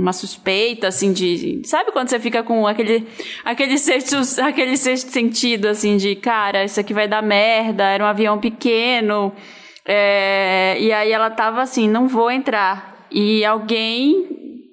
[0.00, 1.62] uma suspeita, assim, de.
[1.64, 3.06] Sabe quando você fica com aquele,
[3.44, 8.06] aquele, sexto, aquele sexto sentido, assim, de cara, isso aqui vai dar merda, era um
[8.06, 9.32] avião pequeno.
[9.86, 13.06] é, e aí ela tava assim, não vou entrar.
[13.10, 14.26] E alguém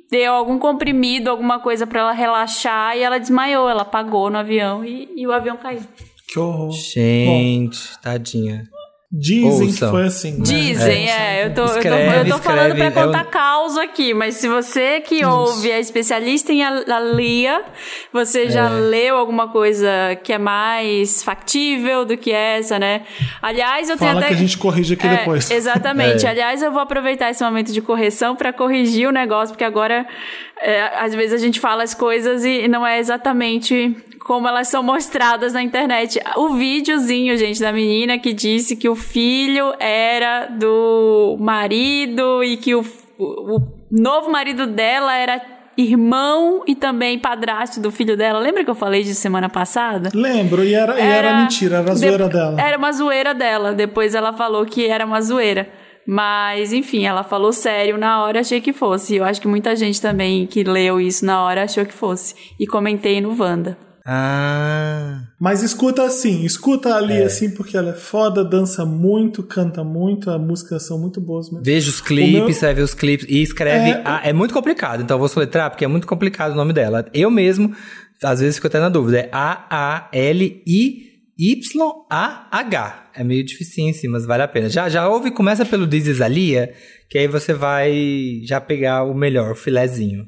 [0.10, 3.70] deu algum comprimido, alguma coisa pra ela relaxar e ela desmaiou.
[3.70, 5.82] Ela apagou no avião e, e o avião caiu.
[6.28, 6.72] Que horror.
[6.72, 8.68] Gente, tadinha.
[9.10, 9.88] Dizem Ouçam.
[9.88, 10.32] que foi assim.
[10.34, 10.44] né?
[10.44, 11.46] Dizem, é.
[11.46, 14.14] Eu tô, eu tô, Escreve, eu tô falando pra escreve, é contar um- causa aqui,
[14.14, 17.64] mas se você que ouve é especialista em a, a Lia,
[18.12, 19.88] você já leu alguma coisa
[20.24, 23.04] que é mais factível do que essa, né?
[23.42, 24.28] Aliás, eu tenho Fala até.
[24.30, 25.50] que a gente corrige aqui É, depois.
[25.52, 26.26] Exatamente.
[26.26, 26.30] É.
[26.30, 30.06] Aliás, eu vou aproveitar esse momento de correção para corrigir o negócio, porque agora,
[30.60, 33.96] é, às vezes, a gente fala as coisas e não é exatamente
[34.26, 36.20] como elas são mostradas na internet.
[36.36, 42.76] O videozinho, gente, da menina que disse que o filho era do marido e que
[42.76, 42.86] o,
[43.18, 43.62] o, o
[43.92, 45.42] novo marido dela era
[45.78, 48.40] irmão e também padrasto do filho dela.
[48.40, 50.10] Lembra que eu falei disso semana passada?
[50.14, 52.62] Lembro, e era, e era mentira, era a zoeira de- dela.
[52.62, 53.74] Era uma zoeira dela.
[53.74, 55.70] Depois ela falou que era uma zoeira.
[56.10, 59.18] Mas, enfim, ela falou sério na hora, achei que fosse.
[59.18, 62.34] Eu acho que muita gente também que leu isso na hora achou que fosse.
[62.60, 63.78] E comentei no Wanda.
[64.10, 65.24] Ah.
[65.40, 67.24] Mas escuta assim, escuta ali É.
[67.26, 71.64] assim, porque ela é foda, dança muito, canta muito, as músicas são muito boas mesmo.
[71.66, 73.90] Veja os clipes, meu- você vai ver os clipes e escreve.
[73.90, 74.04] É.
[74.26, 77.06] É, é muito complicado, então eu vou soletrar porque é muito complicado o nome dela.
[77.14, 77.76] Eu mesmo,
[78.24, 79.20] às vezes, fico até na dúvida.
[79.20, 79.30] É
[81.38, 83.04] A-A-L-I-Y-A-H.
[83.14, 84.70] É meio dificinho sim, mas vale a pena.
[84.70, 86.72] Já, já ouve, começa pelo This is Alia,
[87.10, 90.28] que aí você vai já pegar o melhor, o filezinho.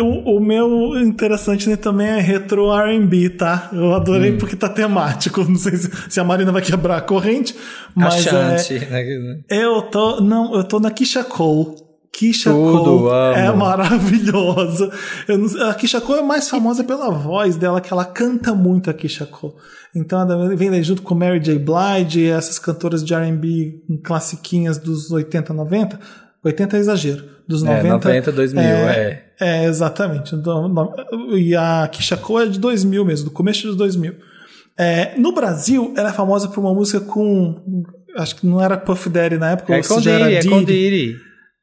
[0.00, 3.68] O, o meu interessante né, também é retro R&B, tá?
[3.72, 3.94] Eu Hum.
[3.94, 5.44] adorei porque tá temático.
[5.44, 7.54] Não sei se, se a Marina vai quebrar a corrente,
[7.94, 8.74] mas Achante.
[8.76, 9.40] é, né?
[9.50, 11.76] eu tô não, eu tô na Kisha Cole.
[12.14, 13.36] Kisha Tudo, Cole amo.
[13.38, 14.90] é maravilhosa.
[15.28, 18.94] Não- a Kisha Cole é mais famosa pela voz dela, que ela canta muito a
[18.94, 19.54] Kisha Cole.
[19.94, 21.58] Então ela vem junto com Mary J.
[21.58, 25.98] Blige, essas cantoras de R&B classiquinhas dos 80, 90.
[26.44, 27.24] 80 é exagero.
[27.48, 27.88] Dos É, 90.
[28.08, 29.22] 90, 2000, é.
[29.40, 30.34] É, exatamente.
[30.34, 30.72] Então,
[31.36, 34.14] E a Kisha Cole é de 2000 mesmo, do começo de 2000.
[34.78, 37.84] É, no Brasil, ela é famosa por uma música com.
[38.16, 40.46] Acho que não era Puff Daddy na época, É ou com se já era Diddy,
[40.46, 41.16] é com Diddy.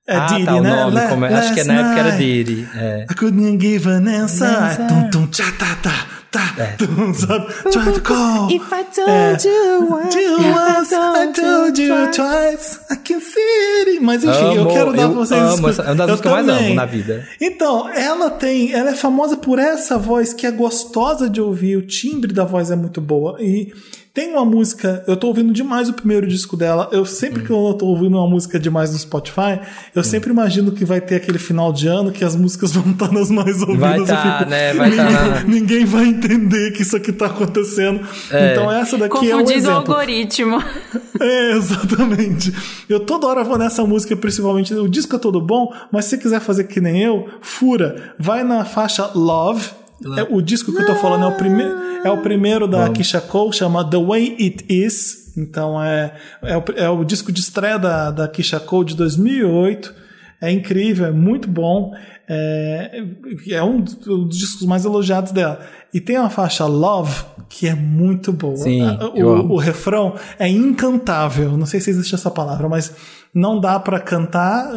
[0.07, 1.07] É ah, Diddy, tá, né?
[1.09, 2.11] como é- acho que last na época era.
[2.17, 2.67] Diddy.
[2.75, 3.05] É.
[3.09, 4.87] I couldn't give an answer.
[4.87, 7.47] Tum, tum, tcha, tá, tá, tá, tum, sabe?
[7.71, 8.49] Try to call.
[8.51, 13.39] If I told you once, I told you twice, I can see
[13.87, 13.99] it.
[14.01, 15.41] Mas enfim, eu Amo, quero dar eu pra vocês.
[15.41, 16.65] amo essa- é uma das Eu músicas que eu mais também.
[16.67, 17.27] amo na vida.
[17.41, 21.85] Então, ela tem, ela é famosa por essa voz que é gostosa de ouvir, o
[21.85, 23.73] timbre da voz é muito boa e
[24.13, 26.89] tem uma música, eu tô ouvindo demais o primeiro disco dela.
[26.91, 29.59] Eu sempre que eu tô ouvindo uma música demais no Spotify,
[29.95, 33.11] eu sempre imagino que vai ter aquele final de ano que as músicas vão estar
[33.11, 33.79] nas mais ouvidas.
[33.79, 34.73] Vai Eu tá, fico, né?
[34.73, 38.05] Vai tá ninguém, na- ninguém vai entender que isso aqui tá acontecendo.
[38.31, 38.51] É.
[38.53, 39.77] Então essa daqui é um Confundindo o exemplo.
[39.93, 40.63] algoritmo.
[41.21, 42.53] É, exatamente.
[42.87, 44.73] Eu toda hora vou nessa música, principalmente.
[44.73, 48.13] O disco é todo bom, mas se você quiser fazer que nem eu, fura.
[48.17, 49.69] Vai na faixa Love.
[50.17, 51.63] É, o disco que eu tô falando é o, prime
[52.03, 55.33] é o primeiro da Keisha Cole, chama The Way It Is.
[55.37, 56.13] Então é,
[56.43, 59.93] é, o, é o disco de estreia da, da Keisha Cole de 2008.
[60.41, 61.91] É incrível, é muito bom.
[62.27, 63.03] É,
[63.51, 65.59] é um dos discos mais elogiados dela.
[65.93, 68.55] E tem uma faixa Love que é muito boa.
[68.55, 71.57] Sim, A- eu o, o refrão é incantável.
[71.57, 72.93] Não sei se existe essa palavra, mas
[73.33, 74.71] não dá pra cantar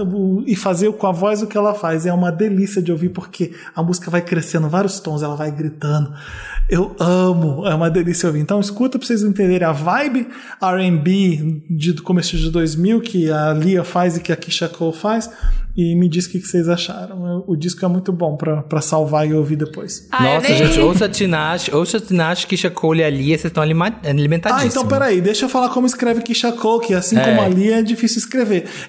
[0.47, 2.05] e fazer com a voz o que ela faz.
[2.07, 6.13] É uma delícia de ouvir porque a música vai crescendo vários tons, ela vai gritando.
[6.71, 8.41] Eu amo, é uma delícia ouvir.
[8.41, 10.29] Então escuta pra vocês entenderem a vibe
[10.61, 14.95] R&B de, do começo de 2000 que a Lia faz e que a Keisha Cole
[14.97, 15.31] faz
[15.77, 17.45] e me diz o que vocês acharam.
[17.47, 20.07] O disco é muito bom pra pra salvar e ouvir depois.
[20.13, 23.47] Ah, eu Nossa, nem- gente, ouça Tinashe, ouça Tinashe, Kisha Cole e a Lia, vocês
[23.47, 24.75] estão alima- Ah, alimentadíssimos.
[24.77, 27.25] então peraí, deixa eu falar como escreve Keisha Cole, que assim É.
[27.25, 28.42] como ali é difícil escrever.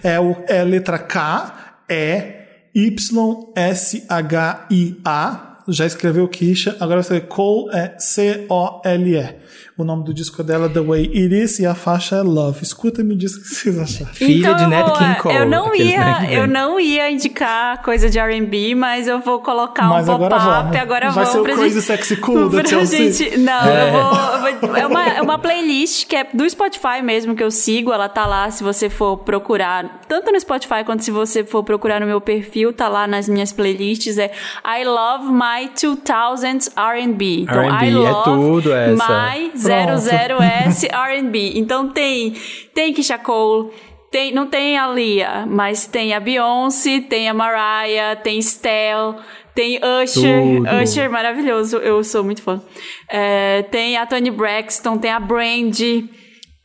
[0.04, 2.44] É, o, é letra K, E,
[2.74, 5.50] Y, S, H, I, A.
[5.68, 9.43] Já escreveu Keisha, agora você Cole é C-O-L-E.
[9.76, 12.62] O nome do disco dela é The Way It Is e a faixa é Love.
[12.62, 14.14] Escuta e me diz o que vocês acharam.
[14.14, 15.36] Filha Então de Nat vou- King Cole.
[15.36, 20.08] Eu não ia, eu não ia indicar coisa de R&B, mas eu vou colocar Mas
[20.08, 20.64] um agora pop-up.
[20.66, 20.78] vamos.
[20.78, 23.12] Agora Vai vamos ser o pra Crazy gente- Sexy Cool da Chelsea?
[23.12, 27.02] gente- Não, eu vou, eu vou- é, uma, é uma playlist que é do Spotify
[27.04, 27.92] mesmo que eu sigo.
[27.92, 32.00] Ela tá lá se você for procurar, tanto no Spotify quanto se você for procurar
[32.00, 34.20] no meu perfil, tá lá nas minhas playlists.
[34.20, 34.32] É
[34.64, 37.42] I Love My 2000s R&B.
[37.42, 39.04] Então, R&B, é tudo essa.
[39.34, 41.54] My 00S R&B.
[41.56, 42.34] Então tem
[42.74, 43.72] tem Keisha Cole,
[44.14, 49.16] tem, não tem a Lia, mas tem a Beyoncé, tem a Mariah, tem Stell,
[49.56, 50.84] tem Usher, Tudo.
[50.84, 52.62] Usher maravilhoso, eu sou muito fã.
[53.10, 56.10] É, tem a Toni Braxton, tem a Brandy,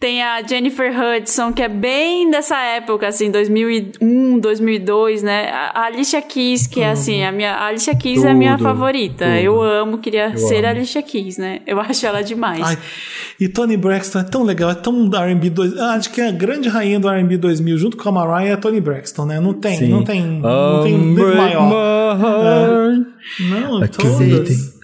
[0.01, 5.51] tem a Jennifer Hudson, que é bem dessa época, assim, 2001, 2002, né?
[5.51, 8.53] A a Alicia Keys, que é assim, a minha a Alicia Keys é a minha
[8.53, 9.25] Tudo, favorita.
[9.25, 9.37] tudo.
[9.37, 10.79] Eu amo, queria ser a amo.
[10.79, 11.61] Alicia Keys, né?
[11.67, 12.61] Eu acho ela demais.
[12.63, 12.79] Ai,
[13.41, 15.79] e Tony Braxton é tão legal, é tão R&B 2.
[15.79, 18.53] ah, Acho que é a grande rainha do R&B 2000, junto com a Mariah, é
[18.53, 19.41] a Tony Braxton, né?
[19.41, 19.89] Não tem, Sim.
[19.89, 21.69] não tem, não tem um maior.
[21.69, 23.07] my heart.
[23.51, 24.78] Não, todas.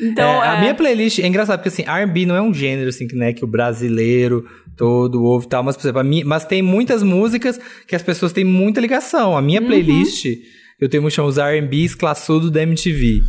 [0.00, 2.88] Então, É, a é, minha playlist é engraçado, porque assim, R&B não é um gênero
[2.88, 4.44] assim, que, né, que o brasileiro
[4.76, 8.02] todo ouve e tal, mas, por exemplo, a minha, mas tem muitas músicas que as
[8.02, 9.36] pessoas têm muita ligação.
[9.36, 9.44] A Uhum.
[9.46, 10.24] minha playlist,
[10.80, 13.20] eu tenho chama os R&Bs classudo da MTV.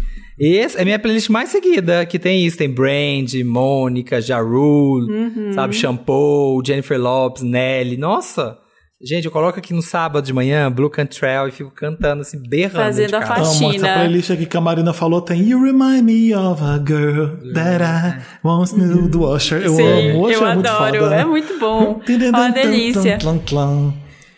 [0.41, 2.57] Essa é a minha playlist mais seguida, que tem isso.
[2.57, 5.51] Tem Brandy, Mônica, Ja Rule, Uhum.
[5.53, 7.97] sabe, Shampoo, Jennifer Lopes, Nelly.
[7.97, 8.57] Nossa!
[9.01, 12.83] Gente, eu coloco aqui no sábado de manhã, Blue Cantrell, e fico cantando assim, berrando
[12.83, 13.41] Fazendo de a faixa.
[13.43, 13.93] Amo essa Faxina.
[13.93, 18.21] playlist aqui que a Marina falou, tem You Remind Me of a Girl That I
[18.45, 19.61] Once Knew do Usher.
[19.63, 20.93] Eu Sim, amo, o Usher eu é muito adoro.
[20.99, 21.09] foda.
[21.11, 21.21] né?
[21.21, 22.01] É muito bom.
[22.09, 23.17] É uma delícia.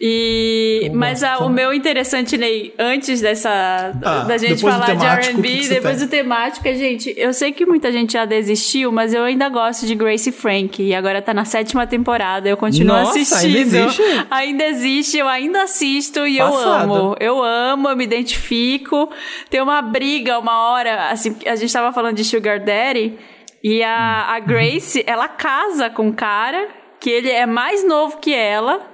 [0.03, 5.41] E, mas ah, o meu interessante, Ney, antes dessa Ah, da gente falar de temático,
[5.43, 6.07] que R&B, depois tem?
[6.07, 9.85] do temático, é, gente, eu sei que muita gente já desistiu, mas eu ainda gosto
[9.85, 13.55] de Grace Frank e agora tá na sétima temporada, eu continuo Nossa, ainda assistindo.
[13.57, 14.01] existe?
[14.31, 16.63] Ainda existe, eu ainda assisto e Passado.
[16.63, 17.15] eu amo.
[17.19, 19.07] Eu amo, eu me identifico.
[19.51, 23.19] Tem uma briga uma hora, assim, a gente tava falando de Sugar Daddy
[23.63, 26.67] e a, a Grace, ela casa com um cara
[26.99, 28.89] que ele é mais novo que ela.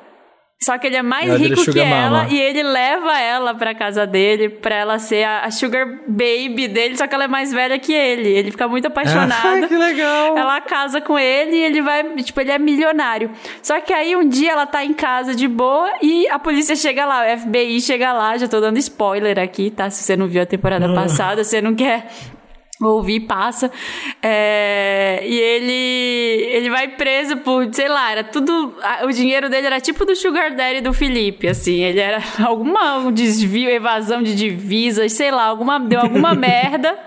[0.59, 2.27] Só que ele é mais Ela rico que ela mama.
[2.31, 6.97] e ele leva ela pra casa dele pra ela ser a, a sugar baby dele,
[6.97, 8.27] só que ela é mais velha que ele.
[8.29, 9.45] Ele fica muito apaixonado.
[9.45, 10.35] Ai, que legal!
[10.35, 13.29] Ela casa com ele e ele vai, tipo, ele é milionário.
[13.61, 17.05] Só que aí um dia ela tá em casa de boa e a polícia chega
[17.05, 19.91] lá, o FBI chega lá, já tô dando spoiler aqui, tá?
[19.91, 22.07] Se você não viu a temporada passada, você não quer
[22.81, 23.71] ouvir, passa.
[24.21, 28.75] É, e ele ele vai preso por, sei lá, era tudo.
[29.03, 31.81] O dinheiro dele era tipo do Sugar Daddy do Felipe, assim.
[31.81, 36.97] Ele era alguma um desvio, evasão de divisas, sei lá, alguma, deu alguma merda.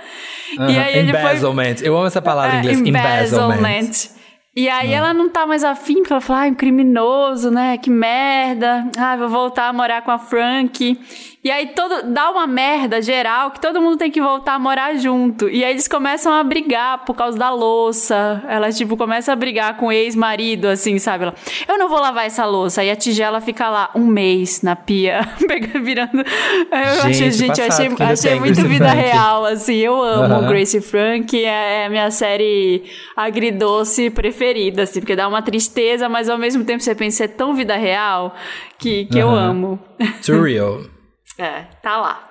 [0.69, 1.21] E aí ele foi.
[1.21, 1.77] embezzlement.
[1.83, 2.81] Eu amo essa palavra em É, inglês.
[2.81, 4.21] Embezzlement.
[4.57, 7.79] E aí ela não tá mais afim, porque ela fala, ai, um criminoso, né?
[7.79, 8.85] Que merda.
[8.99, 10.99] Ai, vou voltar a morar com a Frank.
[11.43, 14.95] E aí todo, dá uma merda geral que todo mundo tem que voltar a morar
[14.97, 15.49] junto.
[15.49, 18.43] E aí eles começam a brigar por causa da louça.
[18.47, 21.25] Ela, tipo, começa a brigar com o ex-marido, assim, sabe?
[21.25, 21.35] Ela,
[21.67, 22.83] eu não vou lavar essa louça.
[22.83, 25.21] Aí a tigela fica lá um mês na pia,
[25.83, 26.19] virando.
[26.19, 29.01] Eu achei, Gente, gente, eu passado achei, achei muito Grace vida Frank.
[29.01, 29.77] real, assim.
[29.77, 30.47] Eu amo Aham.
[30.49, 32.85] Grace Frank, é a minha série
[33.17, 37.55] agridoce preferida, assim, porque dá uma tristeza, mas ao mesmo tempo você pensa, é tão
[37.55, 38.35] vida real
[38.79, 39.51] que, que eu Aham.
[39.51, 39.81] amo.
[40.23, 40.81] Too real.
[41.39, 42.31] É, tá lá.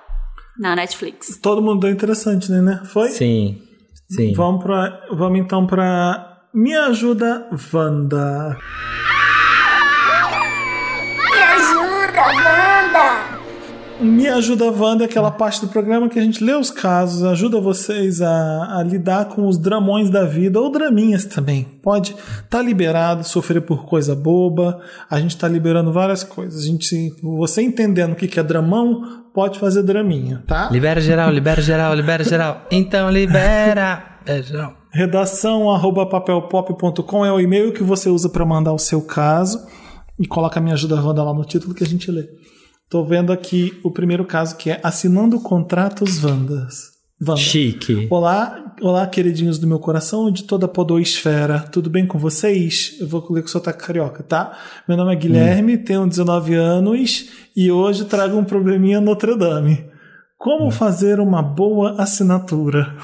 [0.57, 1.37] Na Netflix.
[1.37, 2.61] Todo mundo deu interessante, né?
[2.61, 2.81] né?
[2.85, 3.09] Foi?
[3.09, 3.61] Sim.
[4.09, 4.33] Sim.
[4.33, 8.57] Vamos, pra, vamos então pra Me Ajuda Wanda.
[8.57, 9.28] Me
[13.99, 17.59] Me Ajuda Wanda é aquela parte do programa que a gente lê os casos, ajuda
[17.59, 21.65] vocês a, a lidar com os dramões da vida, ou draminhas também.
[21.83, 22.15] Pode
[22.49, 24.79] tá liberado, sofrer por coisa boba.
[25.09, 26.63] A gente tá liberando várias coisas.
[26.63, 30.69] A gente, você entendendo o que que é dramão, pode fazer draminha, tá?
[30.71, 32.61] Libera geral, libera geral, libera geral.
[32.71, 34.19] Então libera.
[34.25, 34.75] É geral.
[34.91, 39.67] Redação arroba papelpop.com é o e-mail que você usa para mandar o seu caso
[40.17, 42.27] e coloca Me Ajuda Wanda lá no título que a gente lê.
[42.89, 46.89] Tô vendo aqui o primeiro caso que é Assinando Contratos Wandas.
[47.21, 47.39] Wanda.
[47.39, 48.07] Chique.
[48.09, 51.59] Olá, olá, queridinhos do meu coração de toda a podosfera.
[51.59, 52.97] Tudo bem com vocês?
[52.99, 54.57] Eu vou ler com o sotaque carioca, tá?
[54.87, 59.85] Meu nome é Guilherme, tenho 19 anos e hoje trago um probleminha Notre Dame.
[60.35, 62.95] Como fazer uma boa assinatura?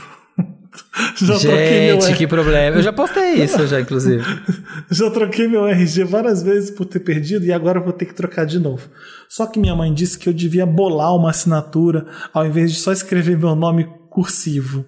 [1.16, 2.78] Já troquei meu Gente, que problema.
[2.78, 4.24] Eu já postei isso, já, inclusive.
[4.90, 8.46] já troquei meu RG várias vezes por ter perdido e agora vou ter que trocar
[8.46, 8.88] de novo.
[9.30, 12.92] Só que minha mãe disse que eu devia bolar uma assinatura ao invés de só
[12.92, 14.86] escrever meu nome cursivo.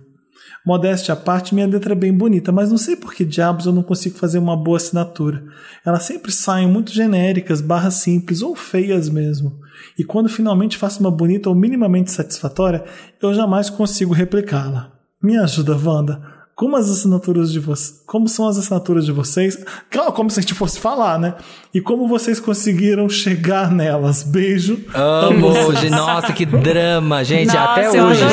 [0.67, 3.71] Modéstia à parte, minha letra é bem bonita, mas não sei por que diabos eu
[3.71, 5.45] não consigo fazer uma boa assinatura.
[5.85, 9.61] Elas sempre saem muito genéricas, barras simples ou feias mesmo.
[9.97, 12.83] E quando finalmente faço uma bonita ou minimamente satisfatória,
[13.21, 14.96] eu jamais consigo replicá-la.
[15.21, 16.21] Me ajuda, Wanda.
[16.55, 18.01] Como as assinaturas de vocês.
[18.07, 19.63] Como são as assinaturas de vocês?
[19.91, 21.35] Claro, como se a gente fosse falar, né?
[21.71, 24.23] E como vocês conseguiram chegar nelas.
[24.23, 24.79] Beijo.
[24.91, 25.91] Amo, gente.
[25.91, 27.47] Nossa, que drama, gente.
[27.53, 28.23] Nossa, até eu hoje,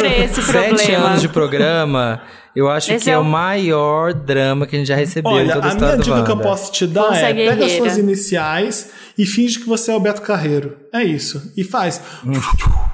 [0.43, 1.07] sete problema.
[1.09, 2.23] anos de programa,
[2.57, 5.35] eu acho Esse que é, é o maior drama que a gente já recebeu em
[5.41, 7.85] Olha, toda a a minha dica que eu posso te dar Força é: pega guerreira.
[7.85, 10.79] suas iniciais e finge que você é o Beto Carreiro.
[10.91, 11.53] É isso.
[11.55, 11.99] E faz.
[11.99, 12.94] Fa-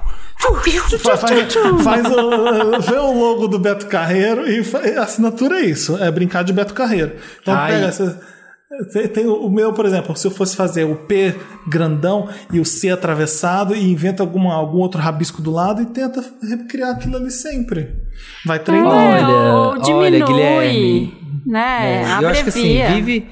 [0.99, 1.21] faz,
[1.83, 4.63] faz o, vê o logo do Beto Carreiro e
[4.97, 7.13] a assinatura é isso, é brincar de Beto Carreiro.
[7.41, 7.71] Então Ai.
[7.73, 8.21] pega essa.
[8.93, 11.35] tem- Tem o meu, por exemplo, se eu fosse fazer o P
[11.67, 16.23] grandão e o C atravessado e inventa alguma, algum outro rabisco do lado e tenta
[16.41, 17.95] recriar aquilo ali sempre.
[18.45, 18.95] Vai treinando.
[18.95, 21.41] Olha, É, olha, diminui, Guilherme.
[21.45, 22.03] né?
[22.03, 23.27] É, eu acho que assim, vive,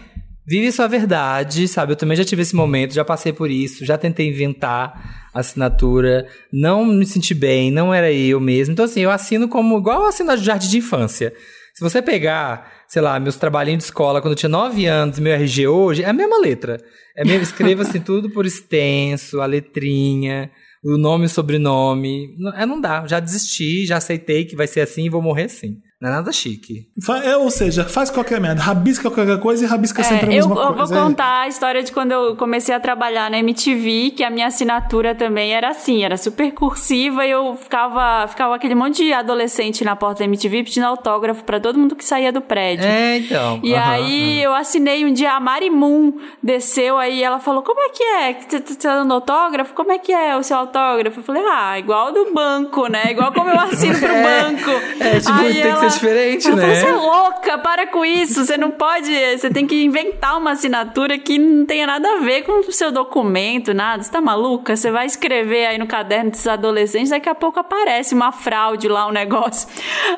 [0.49, 1.91] vive sua verdade, sabe?
[1.91, 6.84] Eu também já tive esse momento, já passei por isso, já tentei inventar assinatura, não
[6.84, 8.73] me senti bem, não era eu mesmo.
[8.73, 11.31] Então, assim, eu assino como igual eu assino de jardim de infância.
[11.76, 15.31] Se você pegar, sei lá, meus trabalhinhos de escola quando eu tinha 9 anos, meu
[15.34, 16.77] RG hoje, é a mesma letra.
[17.15, 20.49] É mesmo, escreva assim tudo por extenso, a letrinha,
[20.84, 22.34] o nome e o sobrenome.
[22.39, 25.43] Não, é, não dá, já desisti, já aceitei que vai ser assim e vou morrer
[25.43, 25.77] assim.
[26.01, 26.88] Não é nada chique.
[27.26, 30.47] É, ou seja, faz qualquer merda, rabisca qualquer coisa e rabisca sempre a É, eu,
[30.47, 30.93] mesma eu coisa.
[30.93, 34.30] vou É- contar a história de quando eu comecei a trabalhar na MTV, que a
[34.30, 39.11] minha assinatura também era assim, era super cursiva e eu ficava, ficava aquele monte de
[39.11, 42.85] adolescente na porta da MTV pedindo autógrafo pra todo mundo que saía do prédio.
[42.85, 43.59] É, então.
[43.61, 47.81] E aham, aí eu assinei um dia, a Mari Moon desceu aí, ela falou, como
[47.81, 48.34] é que é?
[48.35, 49.73] Que Você tá dando autógrafo?
[49.73, 51.19] Como é que é o seu autógrafo?
[51.19, 53.11] Eu falei, ah, igual do banco, né?
[53.11, 54.71] Igual como eu assino pro banco.
[55.03, 56.76] é, tipo, Aí tem que ser diferente, ela né?
[56.76, 58.45] Você é louca, para com isso.
[58.45, 59.10] Você não pode.
[59.38, 62.91] Você tem que inventar uma assinatura que não tenha nada a ver com o seu
[62.91, 64.03] documento, nada.
[64.03, 64.76] Você tá maluca?
[64.76, 69.07] Você vai escrever aí no caderno desses adolescentes, daqui a pouco aparece uma fraude lá,
[69.07, 69.68] um negócio.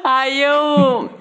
[0.04, 1.21] Aí eu.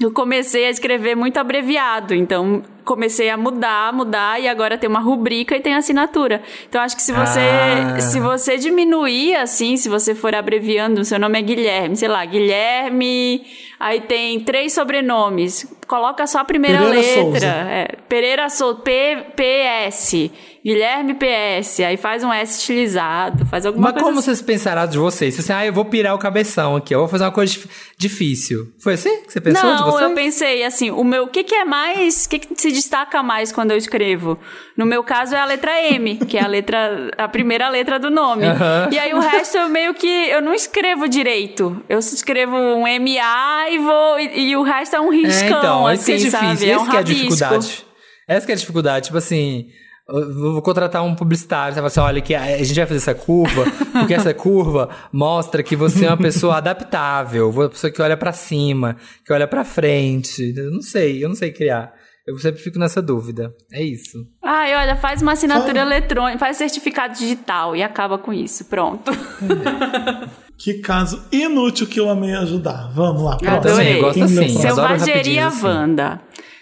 [0.00, 4.98] Eu comecei a escrever muito abreviado, então comecei a mudar, mudar e agora tem uma
[4.98, 6.42] rubrica e tem assinatura.
[6.66, 8.00] Então acho que se você Ah.
[8.00, 13.44] se você diminuir assim, se você for abreviando, seu nome é Guilherme, sei lá, Guilherme,
[13.78, 20.30] aí tem três sobrenomes, coloca só a primeira Pereira letra, é, Pereira Souza, P PS.
[20.64, 24.26] Guilherme PS, aí faz um S estilizado, faz alguma Mas coisa como assim.
[24.26, 25.34] vocês pensaram de vocês?
[25.34, 28.70] Você, ah, eu vou pirar o cabeção aqui, eu vou fazer uma coisa dif- difícil.
[28.78, 30.10] Foi assim que você pensou de Não, vocês?
[30.10, 33.22] eu pensei assim, o meu, o que que é mais, o que que se destaca
[33.22, 34.38] mais quando eu escrevo?
[34.76, 38.10] No meu caso é a letra M, que é a letra, a primeira letra do
[38.10, 38.44] nome.
[38.44, 38.88] Aham.
[38.92, 41.82] E aí o resto eu meio que, eu não escrevo direito.
[41.88, 45.86] Eu escrevo um MA e vou, e, e o resto é um É, riscão, então,
[45.86, 46.46] assim, isso que é sabe?
[46.52, 47.84] difícil, é um esse que é a dificuldade.
[48.28, 49.68] Essa que é a dificuldade, tipo assim,
[50.12, 53.14] eu vou contratar um publicitário, você fala assim, olha, que a gente vai fazer essa
[53.14, 58.16] curva, porque essa curva mostra que você é uma pessoa adaptável, uma pessoa que olha
[58.16, 60.54] pra cima, que olha pra frente.
[60.56, 61.92] Eu não sei, eu não sei criar.
[62.26, 63.52] Eu sempre fico nessa dúvida.
[63.72, 64.18] É isso.
[64.42, 68.64] Ai, olha, faz uma assinatura eletrônica, faz certificado digital e acaba com isso.
[68.66, 69.10] Pronto.
[70.62, 72.92] Que caso inútil que eu amei ajudar.
[72.94, 73.48] Vamos lá, Adorei.
[73.48, 73.70] próximo.
[73.72, 74.48] Também, eu gosto assim.
[74.60, 76.20] Selvageria rapidinho, assim.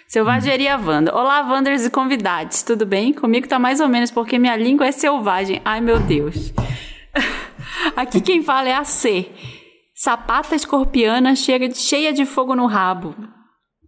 [0.09, 1.15] Selvageria Wanda.
[1.15, 2.63] Olá, Wanders e convidados.
[2.63, 3.13] Tudo bem?
[3.13, 5.61] Comigo tá mais ou menos porque minha língua é selvagem.
[5.63, 6.51] Ai, meu Deus.
[7.95, 9.27] Aqui quem fala é a C.
[9.93, 13.13] Sapata escorpiana chega- cheia de fogo no rabo.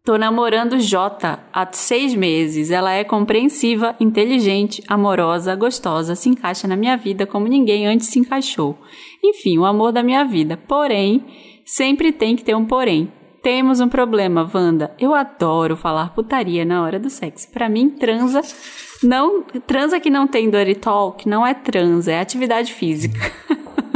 [0.06, 2.70] Tô namorando Jota há seis meses.
[2.70, 8.20] Ela é compreensiva, inteligente, amorosa, gostosa, se encaixa na minha vida como ninguém antes se
[8.20, 8.78] encaixou.
[9.24, 10.56] Enfim, o amor da minha vida.
[10.56, 11.26] Porém,
[11.66, 13.12] sempre tem que ter um porém.
[13.42, 14.94] Temos um problema, Wanda.
[15.00, 17.50] Eu adoro falar putaria na hora do sexo.
[17.50, 18.42] Pra mim, transa
[19.04, 23.20] não transa que não tem dirty talk não é transa, é atividade física.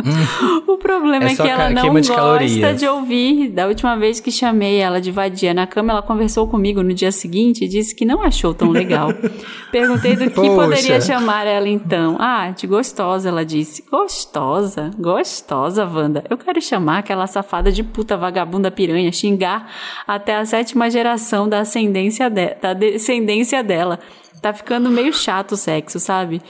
[0.68, 2.80] o problema É é, que ela não gosta calorias.
[2.80, 3.50] de ouvir.
[3.50, 7.12] Da última vez que chamei ela de vadia na cama, ela conversou comigo no dia
[7.12, 9.10] seguinte e disse que não achou tão legal.
[9.72, 10.52] Perguntei do que Poxa.
[10.56, 12.18] poderia chamar ela então.
[12.20, 13.84] Ah, de gostosa, ela disse.
[13.90, 14.92] Gostosa?
[14.98, 16.24] Gostosa, Wanda.
[16.30, 19.70] Eu quero chamar aquela safada de puta vagabunda piranha, xingar
[20.08, 24.00] até a sétima geração da ascendência, de- da descendência dela.
[24.42, 26.42] Tá ficando meio chato o sexo, sabe?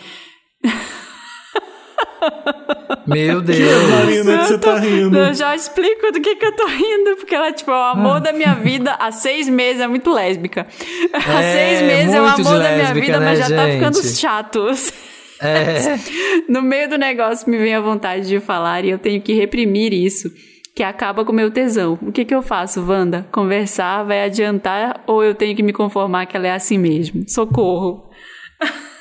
[3.08, 3.90] Meu Que Deus.
[3.90, 5.18] Marina que você tá rindo.
[5.18, 8.20] Eu já explico do que que eu tô rindo, porque ela, tipo, é o amor
[8.20, 10.66] da minha vida há seis meses, é muito lésbica.
[11.14, 14.02] Há É, seis meses é o amor da minha vida, mas né, já tá ficando
[14.02, 14.16] gente?
[14.18, 14.68] chato.
[15.42, 16.00] É.
[16.50, 19.94] No meio do negócio me vem a vontade de falar e eu tenho que reprimir
[19.94, 20.30] isso,
[20.76, 21.98] que acaba com o meu tesão.
[22.02, 23.26] O que que eu faço, Wanda?
[23.32, 27.24] Conversar vai adiantar ou eu tenho que me conformar que ela é assim mesmo?
[27.28, 28.10] Socorro.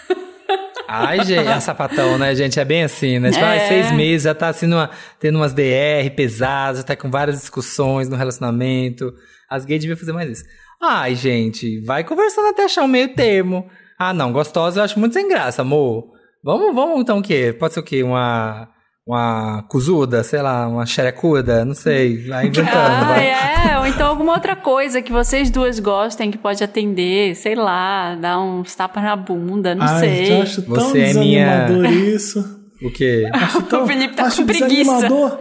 [0.89, 2.59] Ai, gente, a sapatão, né, gente?
[2.61, 3.31] É bem assim, né?
[3.31, 3.49] Tipo, É.
[3.49, 7.39] ai, seis meses, já tá assim, numa, tendo umas DR pesadas, já tá com várias
[7.41, 9.13] discussões no relacionamento.
[9.49, 10.45] As gays deviam fazer mais isso.
[10.83, 13.69] Ai, gente, vai conversando até achar um meio termo.
[13.99, 16.13] Ah, não, gostosa eu acho muito sem graça, amor.
[16.43, 17.55] Vamos, vamos então o quê?
[17.59, 18.03] Pode ser o quê?
[18.03, 18.69] Uma.
[19.07, 22.27] Uma cuzuda, sei lá, uma xerecuda, não sei.
[22.27, 23.29] Vai inventando, Ah, vai.
[23.29, 28.15] é, ou então alguma outra coisa que vocês duas gostem que pode atender, sei lá,
[28.15, 30.33] dar uns tapas na bunda, não Ai, sei.
[30.39, 32.65] eu acho tão Você é minha- desanimador isso.
[32.83, 33.29] O quê?
[33.31, 34.71] Acho tão, O Felipe tá acho com preguiça.
[34.93, 35.39] desanimador.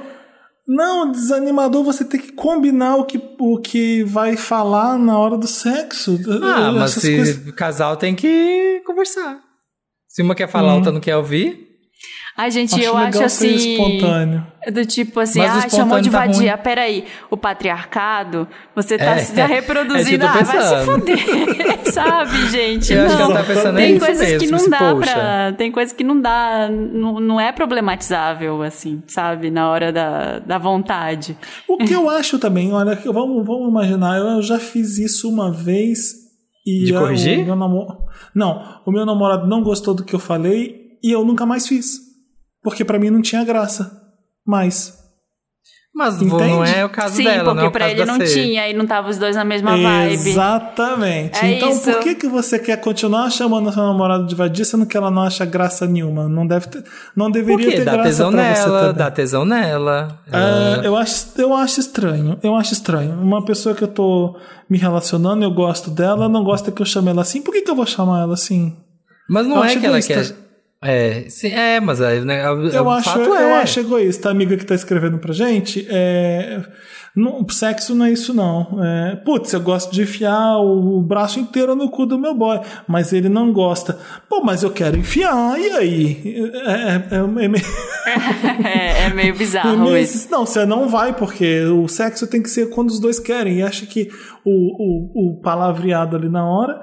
[0.68, 5.48] Não, desanimador você tem que combinar o que, o que vai falar na hora do
[5.48, 6.20] sexo.
[6.42, 9.40] Ah, mas se coisas- casal tem que conversar.
[10.08, 11.70] Se uma quer falar, a outra não quer ouvir.
[12.36, 13.74] Ai, gente, Acho eu legal acho ser assim.
[13.74, 14.48] espontâneo.
[14.72, 16.54] Do tipo assim, ah, chamou de tá vadia.
[16.54, 16.64] ruim.
[16.64, 20.26] Peraí, o patriarcado, você tá É, se tá é que reproduzindo.
[20.26, 21.80] tô ah, vai se fuder.
[21.94, 22.92] Sabe, gente?
[22.92, 23.32] Eu acho que não.
[23.32, 25.12] ela tá pensando tem coisas que mesmo, não se dá poxa.
[25.12, 25.54] pra.
[25.54, 26.70] Tem coisas que não dá.
[26.72, 29.52] Não, não é problematizável, assim, sabe?
[29.52, 31.38] Na hora da, da vontade.
[31.68, 35.52] O que eu acho também, olha, que vamos, vamos imaginar, eu já fiz isso uma
[35.52, 36.14] vez
[36.66, 37.40] e De corrigir?
[37.40, 38.08] o meu namo...
[38.34, 42.13] Não, o meu namorado não gostou do que eu falei e eu nunca mais fiz.
[42.64, 44.02] Porque pra mim não tinha graça.
[44.46, 45.02] Mas.
[45.96, 46.34] Mas Entende?
[46.50, 48.26] não é o caso Sim, dela, não é porque o pra ele não C.
[48.26, 50.28] tinha e não tava os dois na mesma vibe.
[50.28, 51.38] Exatamente.
[51.46, 51.84] É então isso.
[51.84, 55.12] por que, que você quer continuar chamando a sua namorada de vadia sendo que ela
[55.12, 56.28] não acha graça nenhuma?
[56.28, 56.84] Não deve ter,
[57.16, 58.94] não Por deveria ter Dá graça tesão pra você nela, também.
[58.96, 60.20] dá tesão nela.
[60.32, 62.40] Ah, eu, acho, eu acho estranho.
[62.42, 63.14] Eu acho estranho.
[63.22, 64.36] Uma pessoa que eu tô
[64.68, 67.40] me relacionando, eu gosto dela, não gosta que eu chame ela assim.
[67.40, 68.76] Por que, que eu vou chamar ela assim?
[69.30, 70.43] Mas não eu é acho que ela quer.
[70.84, 73.62] É, sim, é, mas é, né, o, Eu o acho, fato eu é.
[73.62, 74.30] acho egoísta.
[74.30, 76.62] A amiga que tá escrevendo pra gente, é,
[77.16, 78.84] não, sexo não é isso, não.
[78.84, 82.60] É, putz, eu gosto de enfiar o, o braço inteiro no cu do meu boy,
[82.88, 83.98] mas ele não gosta.
[84.28, 86.52] Pô, mas eu quero enfiar, e aí?
[86.54, 87.66] É, é, é, é meio-
[88.66, 90.28] é, é meio é bizarro meio isso.
[90.32, 93.60] não, você não vai, porque o sexo tem que ser quando os dois querem.
[93.60, 94.10] E acho que
[94.44, 96.82] o, o, o palavreado ali na hora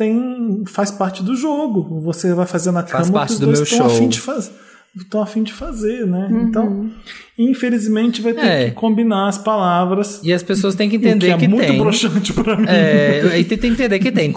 [0.00, 2.00] tem, faz parte do jogo.
[2.00, 3.96] Você vai fazer na Faz cama parte que os do dois meu estão show.
[3.96, 4.50] afim de fazer.
[4.96, 6.28] estão a fim de fazer, né?
[6.42, 6.90] Então,
[7.38, 8.64] infelizmente, vai ter É.
[8.66, 10.20] que combinar as palavras.
[10.24, 11.78] E as pessoas têm que o que entender é que, muito tem.
[11.78, 12.64] broxante pra mim.
[12.68, 14.32] É, e tem que entender que tem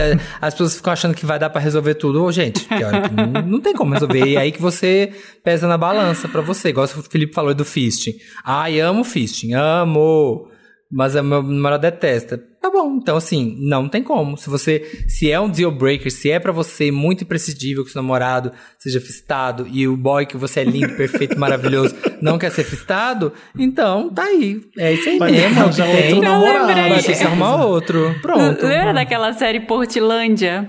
[0.00, 2.22] a- As pessoas ficam achando que vai dar pra resolver tudo.
[2.24, 2.66] Ô, gente,
[3.14, 4.24] não, não tem como resolver.
[4.26, 5.10] E aí que você
[5.44, 6.70] pesa na balança pra você.
[6.70, 8.14] Igual o Felipe falou do fisting.
[8.44, 10.48] Ai, amo fisting, amo.
[10.90, 12.40] Mas a meu namorado detesta.
[12.66, 14.36] Tá bom, então assim, não tem como.
[14.36, 18.02] Se você, se é um deal breaker, se é pra você muito imprescindível que seu
[18.02, 22.64] namorado seja fistado e o boy que você é lindo, perfeito, maravilhoso, não quer ser
[22.64, 24.60] fistado, então tá aí.
[24.76, 25.36] É isso aí mesmo.
[25.36, 26.14] ter o que que arranjar tem.
[26.14, 26.66] outro namorado.
[26.88, 28.14] Vai ter que arrumar outro.
[28.20, 28.66] Pronto.
[28.66, 30.68] Lembra daquela série Portilândia?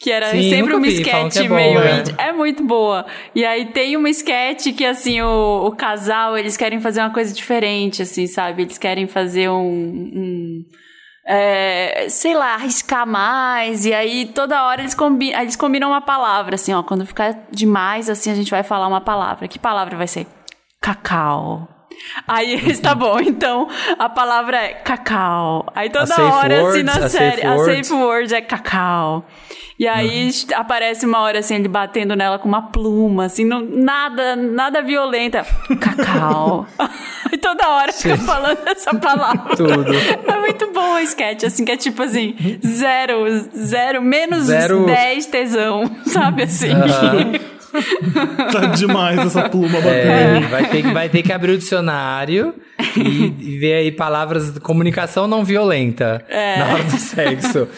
[0.00, 1.74] Que era Sim, sempre uma vi, sketch é meio.
[1.74, 2.28] boa, é.
[2.28, 3.04] É muito boa.
[3.34, 7.34] E aí tem uma sketch que, assim, o, o casal, eles querem fazer uma coisa
[7.34, 8.62] diferente, assim, sabe?
[8.62, 9.60] Eles querem fazer um.
[9.60, 10.64] um
[11.30, 13.84] é, sei lá, arriscar mais.
[13.84, 16.82] E aí toda hora eles, combi eles combinam uma palavra, assim, ó.
[16.82, 19.46] Quando ficar demais, assim, a gente vai falar uma palavra.
[19.46, 20.26] Que palavra vai ser?
[20.80, 21.68] Cacau.
[22.26, 23.68] Aí eles, tá bom, então
[23.98, 25.66] a palavra é cacau.
[25.74, 29.24] Aí toda safe hora, word, assim, na a série, safe a safe word é cacau.
[29.78, 34.34] E aí aparece uma hora, assim, ele batendo nela com uma pluma, assim, não, nada,
[34.34, 35.46] nada violenta.
[35.80, 36.66] Cacau.
[37.32, 39.54] e toda hora fica falando essa palavra.
[39.56, 39.86] Tudo.
[40.26, 42.34] É muito bom o sketch, assim, que é tipo assim,
[42.66, 44.84] zero, zero, menos Zero.
[44.84, 46.72] 10 tesão, sabe assim?
[48.52, 49.90] Tá demais essa pluma batendo.
[49.90, 52.54] É, vai, ter, que- vai ter que abrir o dicionário
[52.96, 56.24] e, e ver aí palavras de comunicação não violenta
[56.58, 57.68] na hora do sexo.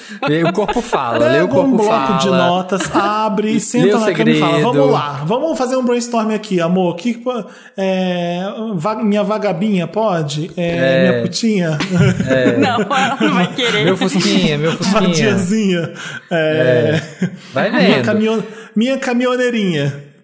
[0.49, 2.19] O corpo fala, lê Pega o corpo um bloco fala.
[2.19, 5.85] de notas, abre, Lê senta o na cama e fala, vamos lá, vamos fazer um
[5.85, 6.97] brainstorm aqui, amor.
[6.97, 7.21] Que,
[7.77, 8.43] é,
[9.03, 10.51] minha vagabinha pode?
[10.57, 11.11] É, É.
[11.11, 11.79] Minha putinha?
[12.59, 13.85] Não, ela não vai querer.
[13.85, 15.01] Meu fusquinha, meu fusquinha.
[15.01, 15.93] Vadiazinha?
[16.31, 17.01] É,
[17.53, 18.05] Vai minha, vendo.
[18.05, 18.39] caminhon,
[18.77, 19.80] minha caminhoneirinha?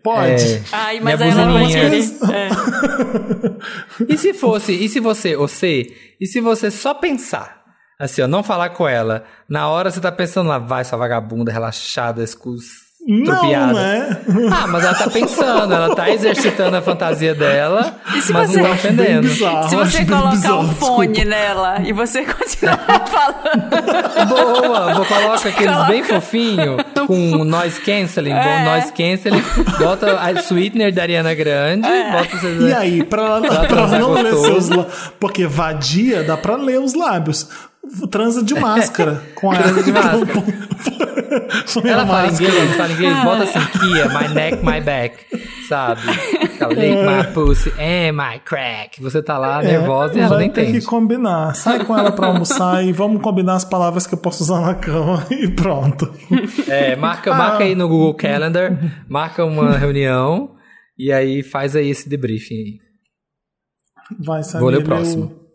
[0.06, 0.54] Pode?
[0.54, 0.62] É.
[0.70, 1.56] Ai, mas aí ela não.
[2.32, 2.48] É.
[4.08, 7.64] E se fosse, e se você, você, e se você só pensar,
[7.98, 11.50] assim, ó, não falar com ela, na hora você tá pensando lá, vai sua vagabunda
[11.50, 14.18] relaxada, escus, Não, né?
[14.50, 18.68] Ah, mas ela tá pensando, ela tá exercitando a fantasia dela, E mas você- não
[18.68, 19.28] tá ofendendo.
[19.28, 19.68] Bizarro.
[19.68, 21.30] Se você colocar bizarro, um fone desculpa.
[21.30, 24.28] nela e você continuar falando.
[24.28, 26.76] Boa, vou colocar aqueles bem fofinho,
[27.06, 28.42] com noise canceling, É.
[28.42, 29.42] bom noise canceling,
[29.78, 34.24] bota a sweetener da Ariana Grande, bota vocês E aí, pra, pra transar não ler
[34.32, 34.44] gostoso.
[34.46, 35.10] seus lábios.
[35.20, 37.48] Porque vadia dá pra ler os lábios.
[38.10, 39.22] Transa de máscara.
[39.34, 40.44] Com a Transa de máscara.
[41.84, 42.50] Ela fala máscara.
[42.52, 45.16] inglês, fala inglês, bota assim, Kia, my neck, my back,
[45.68, 46.00] sabe?
[46.58, 49.00] Fala, lick my pussy and my crack.
[49.02, 50.80] Você tá lá nervosa e ela É, vai nem entende.
[50.80, 51.54] que combinar.
[51.54, 54.74] Sai com ela pra almoçar e vamos combinar as palavras que eu posso usar na
[54.74, 56.12] cama e pronto.
[56.68, 57.36] É, marca, Ah.
[57.36, 60.54] marca aí no Google Calendar, marca uma reunião
[60.98, 62.78] e aí faz aí esse debriefing aí.
[64.20, 64.60] Vai, Samir.
[64.60, 65.45] Vou ler o próximo.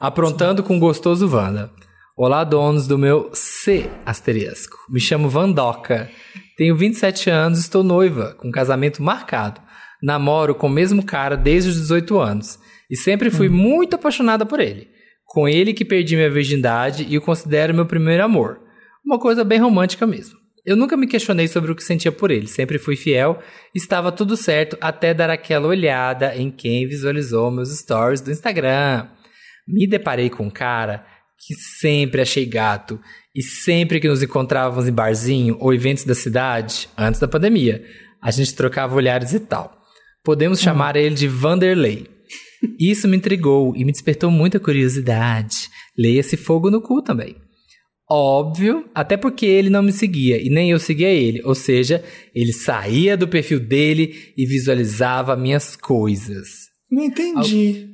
[0.00, 1.72] Aprontando com gostoso Wanda.
[2.16, 4.76] Olá, donos do meu C asterisco.
[4.88, 6.08] Me chamo Vandoca.
[6.56, 9.60] Tenho 27 anos estou noiva, com casamento marcado.
[10.00, 12.60] Namoro com o mesmo cara desde os 18 anos.
[12.88, 14.86] E sempre fui muito apaixonada por ele.
[15.26, 18.60] Com ele que perdi minha virgindade e o considero meu primeiro amor.
[19.04, 20.38] Uma coisa bem romântica mesmo.
[20.64, 23.40] Eu nunca me questionei sobre o que sentia por ele, sempre fui fiel,
[23.74, 29.08] estava tudo certo até dar aquela olhada em quem visualizou meus stories do Instagram.
[29.68, 31.04] Me deparei com um cara
[31.38, 32.98] que sempre achei gato
[33.34, 37.84] e sempre que nos encontrávamos em barzinho ou eventos da cidade, antes da pandemia,
[38.20, 39.78] a gente trocava olhares e tal.
[40.24, 42.06] Podemos chamar ele de Vanderlei.
[42.78, 45.68] Isso me intrigou e me despertou muita curiosidade.
[45.96, 47.36] Leia-se fogo no cu também.
[48.10, 51.42] Óbvio, até porque ele não me seguia e nem eu seguia ele.
[51.44, 52.02] Ou seja,
[52.34, 56.48] ele saía do perfil dele e visualizava minhas coisas.
[56.90, 57.87] Não entendi.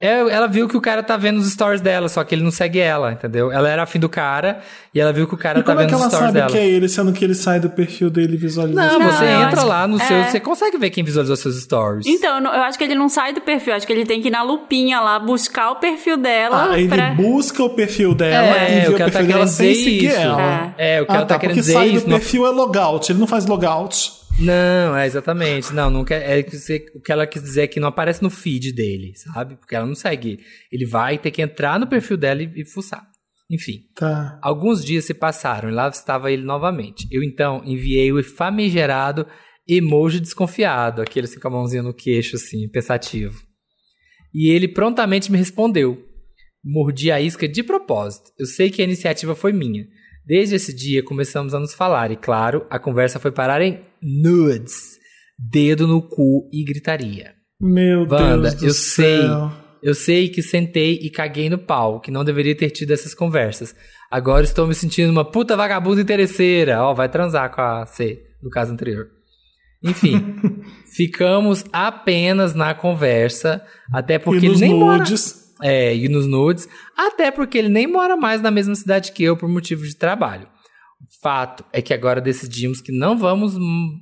[0.00, 2.52] É, ela viu que o cara tá vendo os stories dela, só que ele não
[2.52, 3.50] segue ela, entendeu?
[3.50, 4.60] Ela era afim do cara
[4.94, 6.26] e ela viu que o cara E tá como é vendo que os ela stories
[6.28, 6.50] sabe dela.
[6.52, 8.80] que é ele, sendo que ele sai do perfil dele e visualiza?
[8.80, 10.16] Não, Não, você entra lá no seu.
[10.16, 10.30] é.
[10.30, 12.06] Você consegue ver quem visualizou seus stories.
[12.06, 14.30] Então, eu acho que ele não sai do perfil, acho que ele tem que ir
[14.30, 16.68] na lupinha lá, buscar o perfil dela.
[16.70, 17.10] Ah, ele pra...
[17.14, 19.48] busca o perfil dela É, e vê o o que ela perfil tá dela querendo
[19.48, 20.16] sem dizer seguir isso.
[20.16, 20.74] ela.
[20.78, 22.04] É, o que ah, ela tá tá, querendo porque dizer sai isso.
[22.04, 24.12] do não- perfil é logout, ele não faz logout.
[24.38, 25.72] Não, é exatamente.
[25.74, 26.40] Não, não quer, é
[26.94, 29.56] o que ela quis dizer é que não aparece no feed dele, sabe?
[29.56, 30.38] Porque ela não segue.
[30.70, 33.06] Ele vai ter que entrar no perfil dela e, e fuçar.
[33.50, 33.80] Enfim.
[33.94, 34.38] Tá.
[34.42, 37.06] Alguns dias se passaram e lá estava ele novamente.
[37.10, 39.26] Eu então enviei o famigerado
[39.66, 43.42] emoji desconfiado, aquele assim com a mãozinha no queixo, assim, pensativo.
[44.32, 46.04] E ele prontamente me respondeu.
[46.64, 48.30] Mordi a isca de propósito.
[48.38, 49.86] Eu sei que a iniciativa foi minha.
[50.26, 54.98] Desde esse dia começamos a nos falar e, claro, a conversa foi parar em nudes.
[55.38, 57.34] dedo no cu e gritaria.
[57.60, 59.22] Meu Wanda, Deus do eu sei.
[59.22, 59.52] céu.
[59.80, 63.74] Eu sei que sentei e caguei no pau, que não deveria ter tido essas conversas.
[64.10, 66.82] Agora estou me sentindo uma puta vagabunda interesseira.
[66.82, 69.08] Ó, vai transar com a C, no caso anterior.
[69.82, 70.36] Enfim,
[70.96, 73.62] ficamos apenas na conversa,
[73.92, 74.98] até porque e nos ele nem mora...
[74.98, 75.46] nudes.
[75.60, 79.36] É, e nos nudes, até porque ele nem mora mais na mesma cidade que eu
[79.36, 80.48] por motivo de trabalho.
[81.22, 83.54] Fato é que agora decidimos que não vamos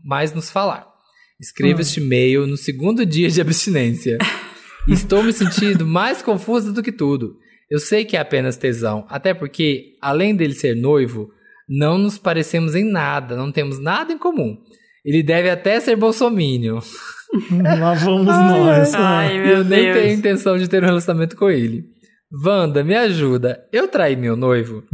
[0.05, 0.87] mais nos falar.
[1.41, 4.19] Escreva este e-mail no segundo dia de abstinência.
[4.89, 7.37] Estou me sentindo mais confusa do que tudo.
[7.71, 11.29] Eu sei que é apenas tesão, até porque, além dele ser noivo,
[11.69, 14.57] não nos parecemos em nada, não temos nada em comum.
[15.05, 16.81] Ele deve até ser bolsomínio.
[17.81, 18.93] Lá vamos nós.
[18.93, 18.99] né?
[18.99, 19.97] Ai, E meu eu nem Deus.
[19.99, 21.85] tenho intenção de ter um relacionamento com ele.
[22.45, 23.65] Wanda, me ajuda.
[23.73, 24.85] Eu traí meu noivo?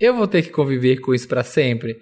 [0.00, 1.96] Eu vou ter que conviver com isso pra sempre?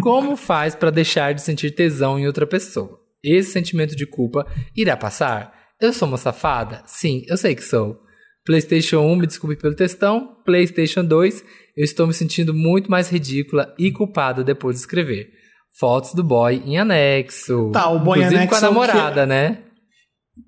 [0.00, 2.98] Como faz pra deixar de sentir tesão em outra pessoa?
[3.22, 4.46] Esse sentimento de culpa
[4.76, 5.52] irá passar?
[5.80, 6.82] Eu sou uma safada?
[6.86, 7.98] Sim, eu sei que sou.
[8.44, 10.36] PlayStation 1, me desculpe pelo textão.
[10.44, 11.42] PlayStation 2,
[11.76, 15.28] eu estou me sentindo muito mais ridícula e culpada depois de escrever.
[15.78, 17.70] Fotos do boy em anexo.
[17.72, 19.58] Tá, o boy Inclusive anexo com a é namorada, né?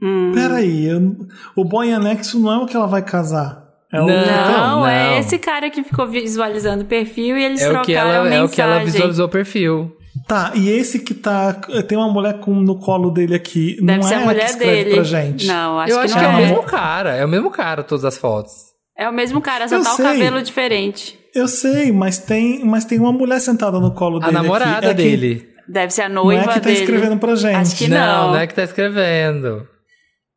[0.02, 0.32] Hum.
[0.34, 1.16] Peraí, eu-
[1.56, 3.65] o boy anexo não é o que ela vai casar.
[3.92, 4.14] É o Não.
[4.16, 4.86] Não, não.
[4.88, 8.12] é esse cara que ficou visualizando o perfil e eles É o, trocaram que ela,
[8.24, 8.38] mensagem.
[8.38, 9.92] é o que ela visualizou o perfil.
[10.26, 11.52] Tá, e esse que tá.
[11.86, 13.76] Tem uma mulher com, no colo dele aqui.
[13.80, 14.94] Deve não ser é a que mulher escreve dele.
[14.96, 15.46] pra gente.
[15.46, 16.34] Não, acho eu que acho não que é, é.
[16.34, 17.14] o mesmo cara.
[17.14, 18.52] É o mesmo cara, todas as fotos.
[18.98, 20.04] É o mesmo cara, só Eu tá o sei.
[20.06, 21.18] cabelo diferente.
[21.34, 24.32] Eu sei, mas tem, mas tem uma mulher sentada no colo A dele.
[24.32, 24.86] namorada aqui.
[24.86, 25.48] É que- dele.
[25.68, 26.78] Deve ser a Não noiva é que tá dele.
[26.80, 27.56] escrevendo pra gente.
[27.56, 28.30] Acho que não, não.
[28.32, 29.66] não é que tá escrevendo.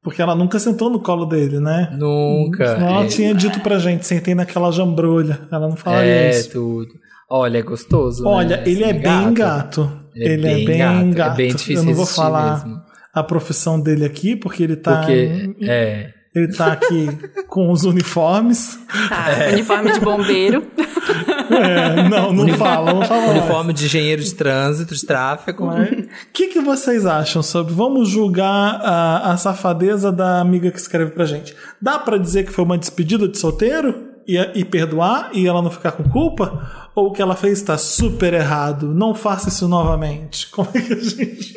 [0.02, 1.90] Porque ela nunca sentou no colo dele, né?
[1.98, 2.76] Nunca.
[2.76, 5.42] Senão ela É- tinha dito pra gente, sentei naquela jambrolha.
[5.52, 6.52] Ela não falaria É, isso.
[6.52, 6.88] tudo.
[7.30, 8.26] Olha, é gostoso.
[8.26, 8.64] Olha, né?
[8.66, 9.92] ele é Assim, bem gato.
[10.16, 11.34] Ele, é bem gato.
[11.34, 12.82] É bem difícil Eu não vou falar mesmo.
[13.14, 14.98] a profissão dele aqui, porque ele tá.
[15.00, 16.12] Porque, é.
[16.40, 17.08] Ele tá aqui
[17.48, 18.80] com os uniformes.
[19.08, 20.68] Tá, uniforme de bombeiro.
[21.50, 23.22] É, não, não fala, não fala.
[23.28, 23.38] mais.
[23.38, 25.68] Uniforme de engenheiro de trânsito, de tráfego.
[25.68, 27.74] O que, que vocês acham sobre.
[27.74, 31.56] Vamos julgar a, a safadeza da amiga que escreve pra gente.
[31.82, 34.09] Dá pra dizer que foi uma despedida de solteiro?
[34.30, 36.90] E, e perdoar e ela não ficar com culpa?
[36.94, 38.94] Ou o que ela fez está super errado?
[38.94, 40.48] Não faça isso novamente.
[40.54, 41.54] Como é que a gente.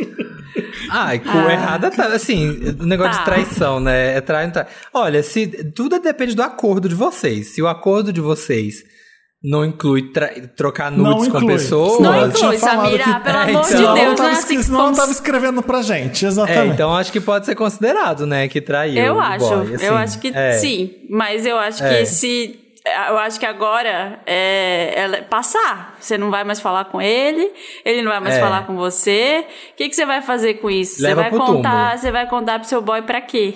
[0.91, 2.07] Ah, cu errada tá.
[2.07, 2.49] Assim,
[2.81, 3.19] o negócio Tá.
[3.19, 4.17] de traição, né?
[4.17, 4.67] É trai, trai.
[4.95, 7.49] Olha, se, tudo depende do acordo de vocês.
[7.49, 8.85] Se o acordo de vocês
[9.45, 10.13] não inclui
[10.57, 11.55] trocar Não nudes com inclui.
[11.55, 12.01] pessoas.
[12.01, 14.57] Não inclui, Samira, que- pelo É, amor de então- ela Deus, não é escre- assim
[14.57, 16.25] que senão ela cons- tava escrevendo pra gente.
[16.25, 16.75] É, Exatamente.
[16.75, 18.47] então acho que pode ser considerado, né?
[18.49, 19.03] Que traiu.
[19.03, 19.85] Eu o acho, boy, assim.
[19.85, 20.53] eu acho que É.
[20.53, 20.91] sim.
[21.11, 21.99] Mas eu acho É.
[21.99, 22.59] que se.
[23.09, 25.97] Eu acho que agora é, passar.
[26.01, 27.49] Você não vai mais falar com ele,
[27.85, 28.41] ele não vai mais É.
[28.41, 29.45] falar com você.
[29.73, 31.01] O que, que você vai fazer com isso?
[31.01, 31.99] Leva você vai pro contar, túmulo.
[31.99, 33.55] você vai contar pro seu boy pra quê?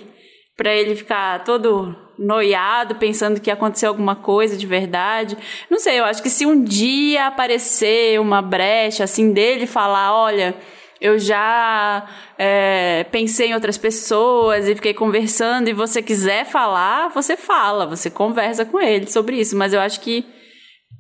[0.57, 5.37] Pra ele ficar todo noiado, pensando que aconteceu alguma coisa de verdade.
[5.71, 10.55] Não sei, eu acho que se um dia aparecer uma brecha assim dele falar, olha,
[11.01, 12.07] eu já
[12.39, 18.11] é, pensei em outras pessoas e fiquei conversando e você quiser falar, você fala, você
[18.11, 19.57] conversa com ele sobre isso.
[19.57, 20.25] Mas eu acho que,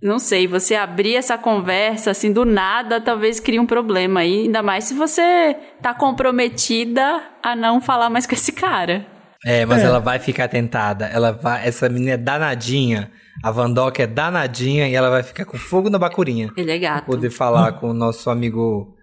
[0.02, 4.42] não sei, você abrir essa conversa assim do nada, talvez crie um problema aí.
[4.42, 9.15] Ainda mais se você tá comprometida a não falar mais com esse cara.
[9.44, 9.86] É, mas É.
[9.86, 11.06] ela vai ficar tentada.
[11.06, 11.66] Ela vai.
[11.66, 13.10] Essa menina é danadinha.
[13.44, 16.50] A Vandoca é danadinha e ela vai ficar com fogo na bacurinha.
[16.56, 17.04] Ele é gato.
[17.06, 18.94] Poder falar com o nosso amigo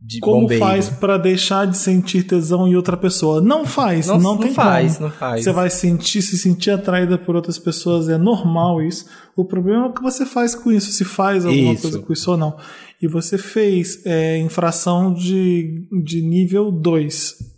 [0.00, 0.64] de Como bombeiro.
[0.64, 3.40] faz pra deixar de sentir tesão em outra pessoa?
[3.40, 5.08] Não faz, não, Não- não tem faz, como.
[5.10, 5.44] não faz.
[5.44, 9.06] Você vai sentir, se sentir atraída por outras pessoas, é normal isso.
[9.36, 11.82] O problema é o que você faz com isso, se faz alguma Isso.
[11.82, 12.56] coisa com isso ou não.
[13.00, 17.51] E você fez é, infração de, de nível 2.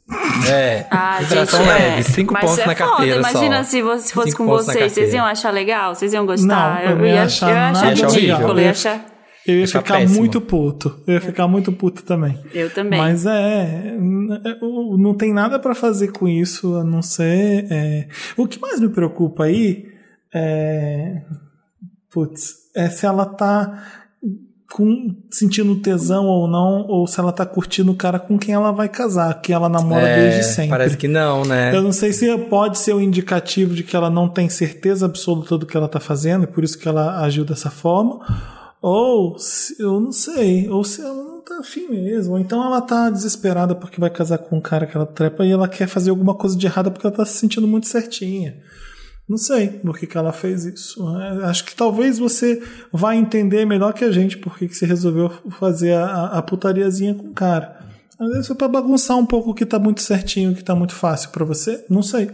[0.51, 0.87] É.
[0.91, 1.99] Ah, gente, leve.
[1.99, 2.03] é.
[2.03, 2.89] Cinco Mas pontos é na foda.
[2.91, 3.71] carteira Imagina só.
[3.71, 5.95] se você- se fosse Cinco com vocês, vocês iam achar legal?
[5.95, 6.83] Vocês iam gostar?
[6.85, 9.07] Não, eu não ia achar eu ia achar nada ridículo, eu ia achar...
[9.47, 10.19] Eu ia Achar ficar péssimo.
[10.21, 11.03] muito puto.
[11.07, 12.43] Eu ia ficar muito puto também.
[12.55, 12.99] Eu também.
[12.99, 14.59] Mas é, é,
[14.99, 17.67] não tem nada pra fazer com isso, a não ser.
[17.71, 18.09] é,
[18.39, 19.85] o que mais me preocupa aí
[20.35, 21.21] é.
[22.11, 24.04] Putz, é se ela tá
[24.75, 28.73] com, sentindo tesão ou não, ou se ela tá curtindo o cara com quem ela
[28.73, 30.71] vai casar, que ela namora É, desde sempre.
[30.71, 31.73] Parece que não, né?
[31.73, 35.57] Eu não sei se pode ser um indicativo de que ela não tem certeza absoluta
[35.57, 38.19] do que ela está fazendo, e por isso que ela agiu dessa forma.
[38.83, 42.33] Ou se, eu não sei, ou se ela não tá afim mesmo.
[42.33, 45.53] Ou então ela tá desesperada porque vai casar com um cara que ela trepa e
[45.53, 48.57] ela quer fazer alguma coisa de errada porque ela tá se sentindo muito certinha.
[49.29, 51.03] Não sei por que, que ela fez isso.
[51.19, 54.85] É, Acho que talvez você vai entender melhor que a gente por que, que você
[54.85, 57.79] resolveu fazer a, a putariazinha com o cara.
[58.19, 60.75] Às vezes foi pra bagunçar um pouco o que tá muito certinho, o que tá
[60.75, 61.85] muito fácil pra você.
[61.89, 62.31] Não sei.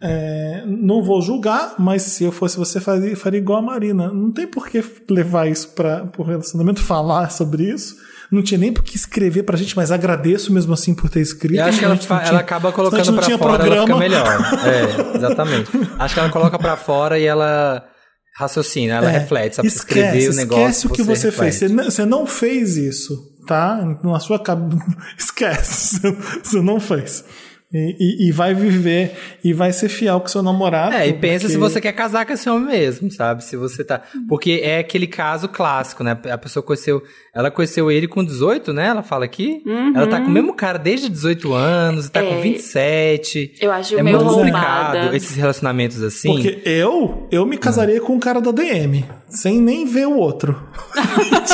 [0.00, 4.12] É, não vou julgar, mas se eu fosse você, faria, faria igual a Marina.
[4.12, 7.96] Não tem por que levar isso para o relacionamento, falar sobre isso.
[8.32, 11.58] Não tinha nem por que escrever pra gente, mas agradeço mesmo assim por ter escrito.
[11.60, 14.00] Eu acho que ela, tinha- ela acaba colocando pra tinha fora, ela fica programa.
[14.00, 14.26] melhor.
[15.12, 15.70] É, exatamente.
[15.98, 17.84] Acho que ela coloca pra fora e ela
[18.38, 19.68] raciocina, ela É, reflete, sabe?
[19.68, 20.62] esquece, escrever o negócio.
[20.64, 21.54] Esquece o que você fez.
[21.56, 23.14] Você não, você não fez isso,
[23.46, 23.78] tá?
[24.02, 24.82] Na sua cabeça.
[25.18, 26.00] Esquece.
[26.00, 27.24] Você, você não fez.
[27.72, 29.12] E, e- e vai viver
[29.42, 30.94] e vai ser fiel com seu namorado.
[30.94, 33.42] É, e pensa se porque- você quer casar com esse homem mesmo, sabe?
[33.44, 34.02] Se você tá.
[34.28, 36.16] Porque é aquele caso clássico, né?
[36.30, 37.02] A pessoa conheceu.
[37.34, 38.88] Ela conheceu ele com 18, né?
[38.88, 39.62] Ela fala aqui.
[39.94, 42.40] Ela tá com o mesmo cara desde 18 anos, tá com É.
[42.42, 43.54] 27.
[43.60, 45.16] Eu acho é meio muito complicado roubada.
[45.16, 46.28] esses relacionamentos assim.
[46.32, 50.62] Porque eu, eu me casaria com um cara da DM, sem nem ver o outro.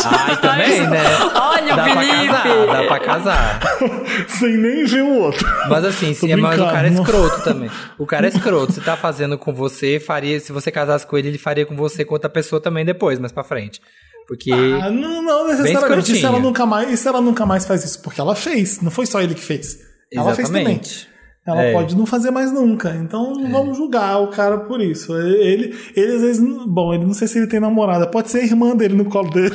[0.05, 1.03] Ai, também, né?
[1.35, 2.27] Olha o dá pra Felipe!
[2.27, 3.61] casar, dá pra casar.
[4.29, 5.47] sem nem ver o outro.
[5.69, 7.71] Mas assim, Tô sim, mas o cara é escroto também.
[7.99, 8.73] O cara é escroto.
[8.73, 10.39] Se tá fazendo com você, faria.
[10.41, 13.33] Se você casasse com ele, ele faria com você com outra pessoa também depois, mais
[13.33, 13.81] pra frente.
[14.27, 14.53] Porque.
[14.53, 15.63] Ah, não, não necessariamente.
[15.63, 16.27] Isso escrotinha.
[16.29, 18.81] ela, nunca mais, isso ela nunca mais faz isso, porque ela fez.
[18.81, 19.79] Não foi só ele que fez.
[20.13, 20.63] Ela fez também.
[20.65, 21.09] Exatamente.
[21.47, 21.73] Ela É.
[21.73, 22.91] pode não fazer mais nunca.
[22.97, 25.17] Então não vamos julgar o cara por isso.
[25.17, 26.43] Ele, ele às vezes.
[26.67, 28.07] Bom, ele não sei se ele tem namorada.
[28.07, 29.55] Pode ser a irmã dele no colo dele.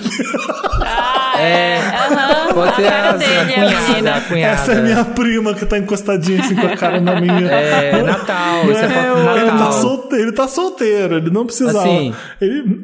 [0.82, 1.03] Ah,
[1.38, 1.78] É.
[1.78, 4.54] Aham, Pode ser a cara a, dele, cunhada, a cunhada.
[4.54, 7.34] Essa é minha prima que tá encostadinha assim com a cara na minha.
[7.52, 9.74] É, Natal, isso é foto do ele, tá Natal.
[9.74, 11.80] solteiro, ele tá solteiro, ele não precisava.
[11.80, 12.14] Assim.
[12.40, 12.82] Ele...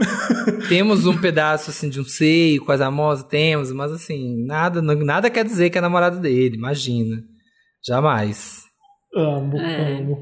[0.68, 4.96] Temos um pedaço assim de um seio com as amosas, temos, mas assim, nada, não-
[4.96, 7.18] nada quer dizer que é namorado dele, imagina.
[7.86, 8.64] Jamais.
[9.16, 10.22] amo, amo.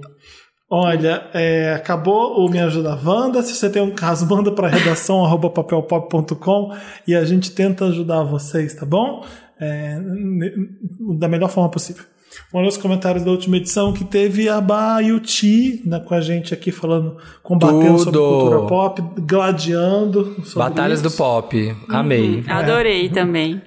[0.70, 3.42] Olha, é, acabou o Me Ajuda Wanda.
[3.42, 6.76] Se você tem um caso, manda para redação arroba papelpop.com
[7.08, 9.26] e a gente tenta ajudar vocês, tá bom?
[9.60, 9.98] É,
[11.18, 12.04] da melhor forma possível.
[12.52, 16.54] Vamos ler os comentários da última edição que teve a Baiuti né, com a gente
[16.54, 18.40] aqui falando, combatendo sobre Tudo.
[18.40, 20.36] cultura pop, gladiando.
[20.44, 21.18] sobre Batalhas do isso.
[21.18, 21.76] Pop.
[21.90, 22.44] Amei.
[22.48, 23.62] Adorei também.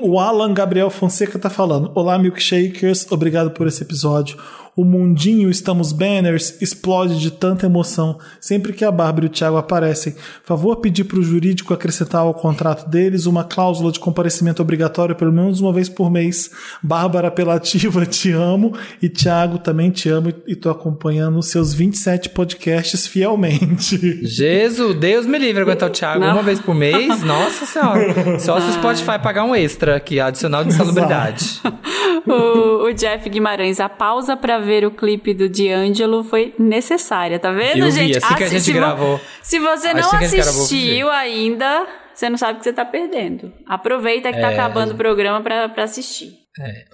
[0.00, 4.36] O Alan Gabriel Fonseca tá falando: Olá, milkshakers, obrigado por esse episódio.
[4.76, 9.56] O mundinho Estamos Banners explode de tanta emoção sempre que a Bárbara e o Thiago
[9.56, 10.14] aparecem.
[10.44, 15.62] Favor pedir pro jurídico acrescentar ao contrato deles uma cláusula de comparecimento obrigatório pelo menos
[15.62, 16.50] uma vez por mês.
[16.82, 18.76] Bárbara apelativa, te amo.
[19.00, 23.96] E Thiago, também te amo e tô acompanhando os seus 27 podcasts fielmente.
[24.26, 26.32] Jesus, Deus me livre aguentar o Thiago Não.
[26.34, 27.22] uma vez por mês.
[27.22, 28.38] Nossa senhora.
[28.38, 31.62] Só se o Spotify pagar um extra aqui, adicional de insalubridade.
[32.26, 37.50] O, o Jeff Guimarães, a pausa pra ver o clipe do D'Angelo foi necessária, tá
[37.52, 38.18] vendo, Eu vi, gente?
[38.18, 39.20] assim que a Assi- gente se vo- gravou.
[39.42, 42.84] Se você não Assim gente eu assistiu ainda, você não sabe o que você tá
[42.84, 43.52] perdendo.
[43.66, 44.54] Aproveita que tá É.
[44.54, 46.30] acabando o programa pra, pra assistir.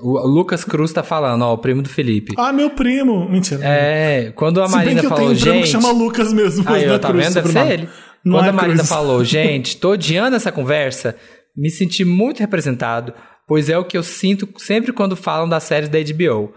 [0.00, 2.34] O o Lucas Cruz tá falando, ó, o primo do Felipe.
[2.36, 3.28] Ah, meu primo.
[3.28, 3.60] Mentira.
[3.64, 5.72] É, quando a Se bem Marina que eu falou, tenho um primo que gente.
[5.82, 6.64] chama Lucas mesmo.
[6.64, 7.34] mas Aí, não ó, é tá Cruz, vendo?
[7.34, 7.82] Deve ser sobrenome.
[7.84, 7.88] ele.
[8.24, 8.88] Não Quando é a Marina Cruz.
[8.88, 11.16] falou, gente, tô odiando essa conversa,
[11.56, 13.12] me senti muito representado,
[13.46, 16.52] pois é o que eu sinto sempre quando falam das séries da HBO.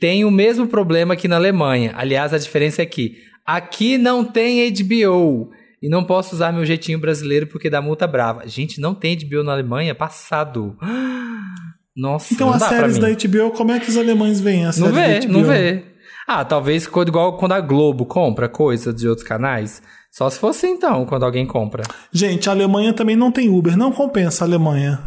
[0.00, 1.92] Tem o mesmo problema aqui na Alemanha.
[1.94, 5.50] Aliás, a diferença é que aqui não tem HBO.
[5.82, 8.46] E não posso usar meu jeitinho brasileiro porque dá multa brava.
[8.48, 9.94] Gente, não tem HBO na Alemanha?
[9.94, 10.76] Passado.
[11.96, 14.92] Nossa, Então não as séries da HBO, como é que os alemães veem as Não
[14.92, 15.32] séries vê, da HBO?
[15.32, 15.84] não vê.
[16.26, 19.82] Ah, talvez igual quando a Globo compra coisa de outros canais.
[20.10, 21.84] Só se fosse então, quando alguém compra.
[22.12, 24.98] Gente, a Alemanha também não tem Uber, não compensa a Alemanha.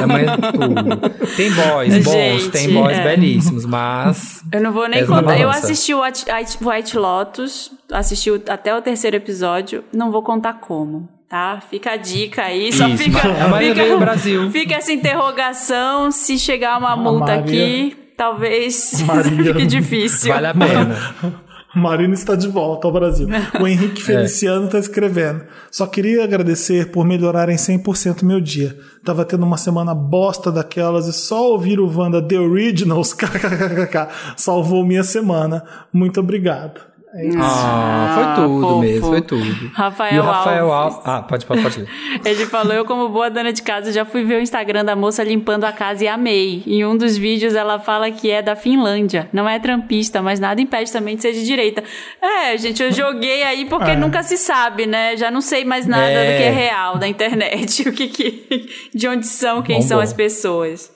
[0.00, 1.34] É mãe de tudo.
[1.36, 3.02] Tem boys bons, Gente, tem boys é.
[3.04, 4.42] belíssimos, mas.
[4.52, 5.38] Eu não vou nem contar.
[5.40, 6.24] Eu assisti o White,
[6.62, 11.08] White Lotus, assisti até o terceiro episódio, não vou contar como.
[11.28, 11.60] Tá?
[11.68, 14.50] Fica a dica aí, só Isso, fica, a fica, Brasil.
[14.50, 16.10] fica essa interrogação.
[16.10, 20.32] Se chegar uma multa Maria- aqui, talvez Maria- fique difícil.
[20.32, 20.96] Vale a pena.
[21.78, 23.28] Marina está de volta ao Brasil.
[23.60, 23.70] O É.
[23.70, 25.42] Henrique Feliciano está escrevendo.
[25.70, 28.78] Só queria agradecer por melhorarem 100% meu dia.
[29.04, 34.84] Tava tendo uma semana bosta daquelas e só ouvir o Wanda The Originals kkkk, salvou
[34.84, 35.64] minha semana.
[35.92, 36.80] Muito obrigado.
[37.14, 37.38] É isso.
[37.40, 38.78] Ah, foi tudo fofo.
[38.80, 39.70] mesmo, foi tudo.
[39.74, 40.96] Rafael e o Rafael Alves.
[40.98, 41.08] Alves.
[41.08, 41.86] Ah, pode, pode, pode.
[42.24, 45.24] Ele falou: Eu, como boa dona de casa, já fui ver o Instagram da moça
[45.24, 46.62] limpando a casa e amei.
[46.66, 49.28] Em um dos vídeos, ela fala que é da Finlândia.
[49.32, 51.82] Não é trampista, mas nada impede também de ser de direita.
[52.20, 53.96] É, gente, eu joguei aí porque É.
[53.96, 55.16] nunca se sabe, né?
[55.16, 56.32] Já não sei mais nada É.
[56.32, 57.88] do que é real da internet.
[57.88, 60.02] O que, que de onde são, quem Bom, são bom.
[60.02, 60.90] as pessoas.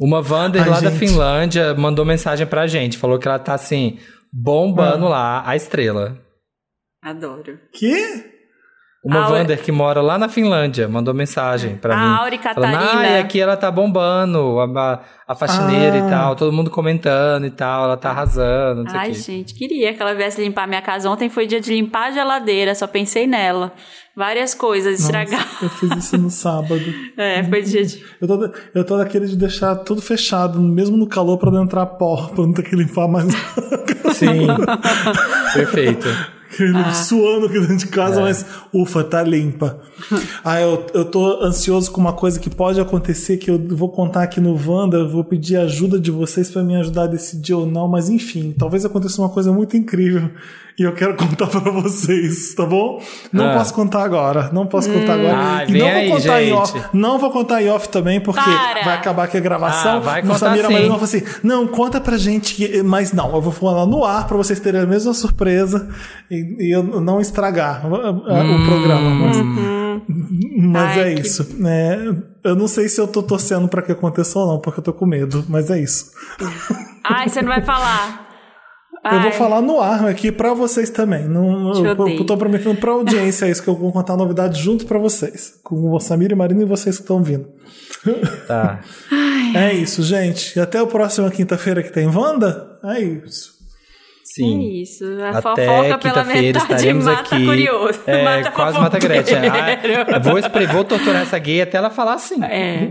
[0.00, 0.98] Uma Wander Ai, lá da gente.
[0.98, 2.96] Finlândia mandou mensagem pra gente.
[2.96, 3.98] Falou que ela tá assim,
[4.32, 5.10] bombando Ah.
[5.10, 6.18] lá a estrela.
[7.02, 7.58] Adoro.
[7.72, 8.37] Que?
[9.08, 12.16] Uma A- Wander que mora lá na Finlândia mandou mensagem pra A mim.
[12.20, 13.00] Auri Falando, Catarina.
[13.00, 16.06] ah, e aqui ela tá bombando, a, a, a faxineira Ah.
[16.06, 19.14] e tal, todo mundo comentando e tal, ela tá arrasando, não sei Ai, quê.
[19.14, 21.08] gente, queria que ela viesse limpar minha casa.
[21.08, 23.72] Ontem foi dia de limpar a geladeira, só pensei nela.
[24.14, 25.46] Várias coisas estragadas.
[25.62, 26.82] Eu fiz isso no sábado.
[27.16, 28.04] É, foi dia de.
[28.20, 31.86] Eu tô, eu tô daquele de deixar tudo fechado, mesmo no calor, pra não entrar
[31.86, 33.26] pó, pra não ter que limpar mais.
[34.14, 34.46] Sim,
[35.54, 36.06] perfeito.
[36.74, 36.92] Ah.
[36.94, 37.88] Suando aqui dentro de É.
[37.88, 39.80] casa, mas ufa, tá limpa.
[40.44, 44.22] Ah, eu, eu tô ansioso com uma coisa que pode acontecer, que eu vou contar
[44.22, 47.86] aqui no Wanda, vou pedir ajuda de vocês pra me ajudar a decidir ou não,
[47.88, 50.30] mas enfim, talvez aconteça uma coisa muito incrível
[50.78, 53.02] e eu quero contar pra vocês, tá bom?
[53.32, 53.54] Não Ah.
[53.58, 55.36] posso contar agora, não posso contar agora.
[55.36, 56.54] Ai, e não aí, vou contar em gente.
[56.56, 58.84] off, não vou contar em off também, porque Para.
[58.84, 59.96] vai acabar aqui a gravação.
[59.96, 60.72] Ah, vai contar Samira sim.
[60.72, 64.36] Marina falou assim: não, conta pra gente, mas não, eu vou falar no ar pra
[64.36, 65.88] vocês terem a mesma surpresa
[66.30, 69.10] e, e eu não estragar o, o- programa.
[69.10, 69.36] Mas,
[70.60, 71.46] mas Ai, é que- isso.
[71.66, 71.98] É,
[72.44, 74.92] eu não sei se eu tô torcendo pra que aconteça ou não, porque eu tô
[74.92, 76.10] com medo, mas é isso.
[77.04, 78.26] Ai, você não vai falar.
[79.04, 79.32] Eu vou Ai.
[79.32, 81.26] falar no ar aqui pra vocês também.
[81.28, 85.52] Não, eu, tô prometendo pra audiência isso, que eu vou contar novidade junto pra vocês.
[85.62, 87.46] Com o Samir e Marina e vocês que estão vindo.
[88.46, 88.80] Tá.
[89.54, 90.58] É isso, gente.
[90.58, 92.78] E até a próxima quinta-feira que tem Wanda.
[92.84, 93.52] É isso.
[94.38, 94.58] Sim.
[94.60, 95.04] É isso.
[95.22, 97.44] A Até fofoca pela quinta-feira metade estaremos mata aqui.
[97.44, 98.00] curioso.
[98.06, 99.38] É, mata quase mata a Gretchen.
[99.38, 100.40] Ah, vou,
[100.72, 102.42] vou torturar essa gay até ela falar assim.
[102.44, 102.88] É.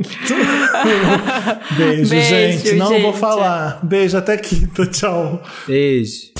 [1.78, 2.76] Beijo, Beijo, gente.
[2.76, 3.19] Não vou gente.
[3.19, 3.80] falar.
[3.84, 4.86] Beijo, até quinta.
[4.88, 5.41] Tchau.
[5.68, 6.32] Beijo.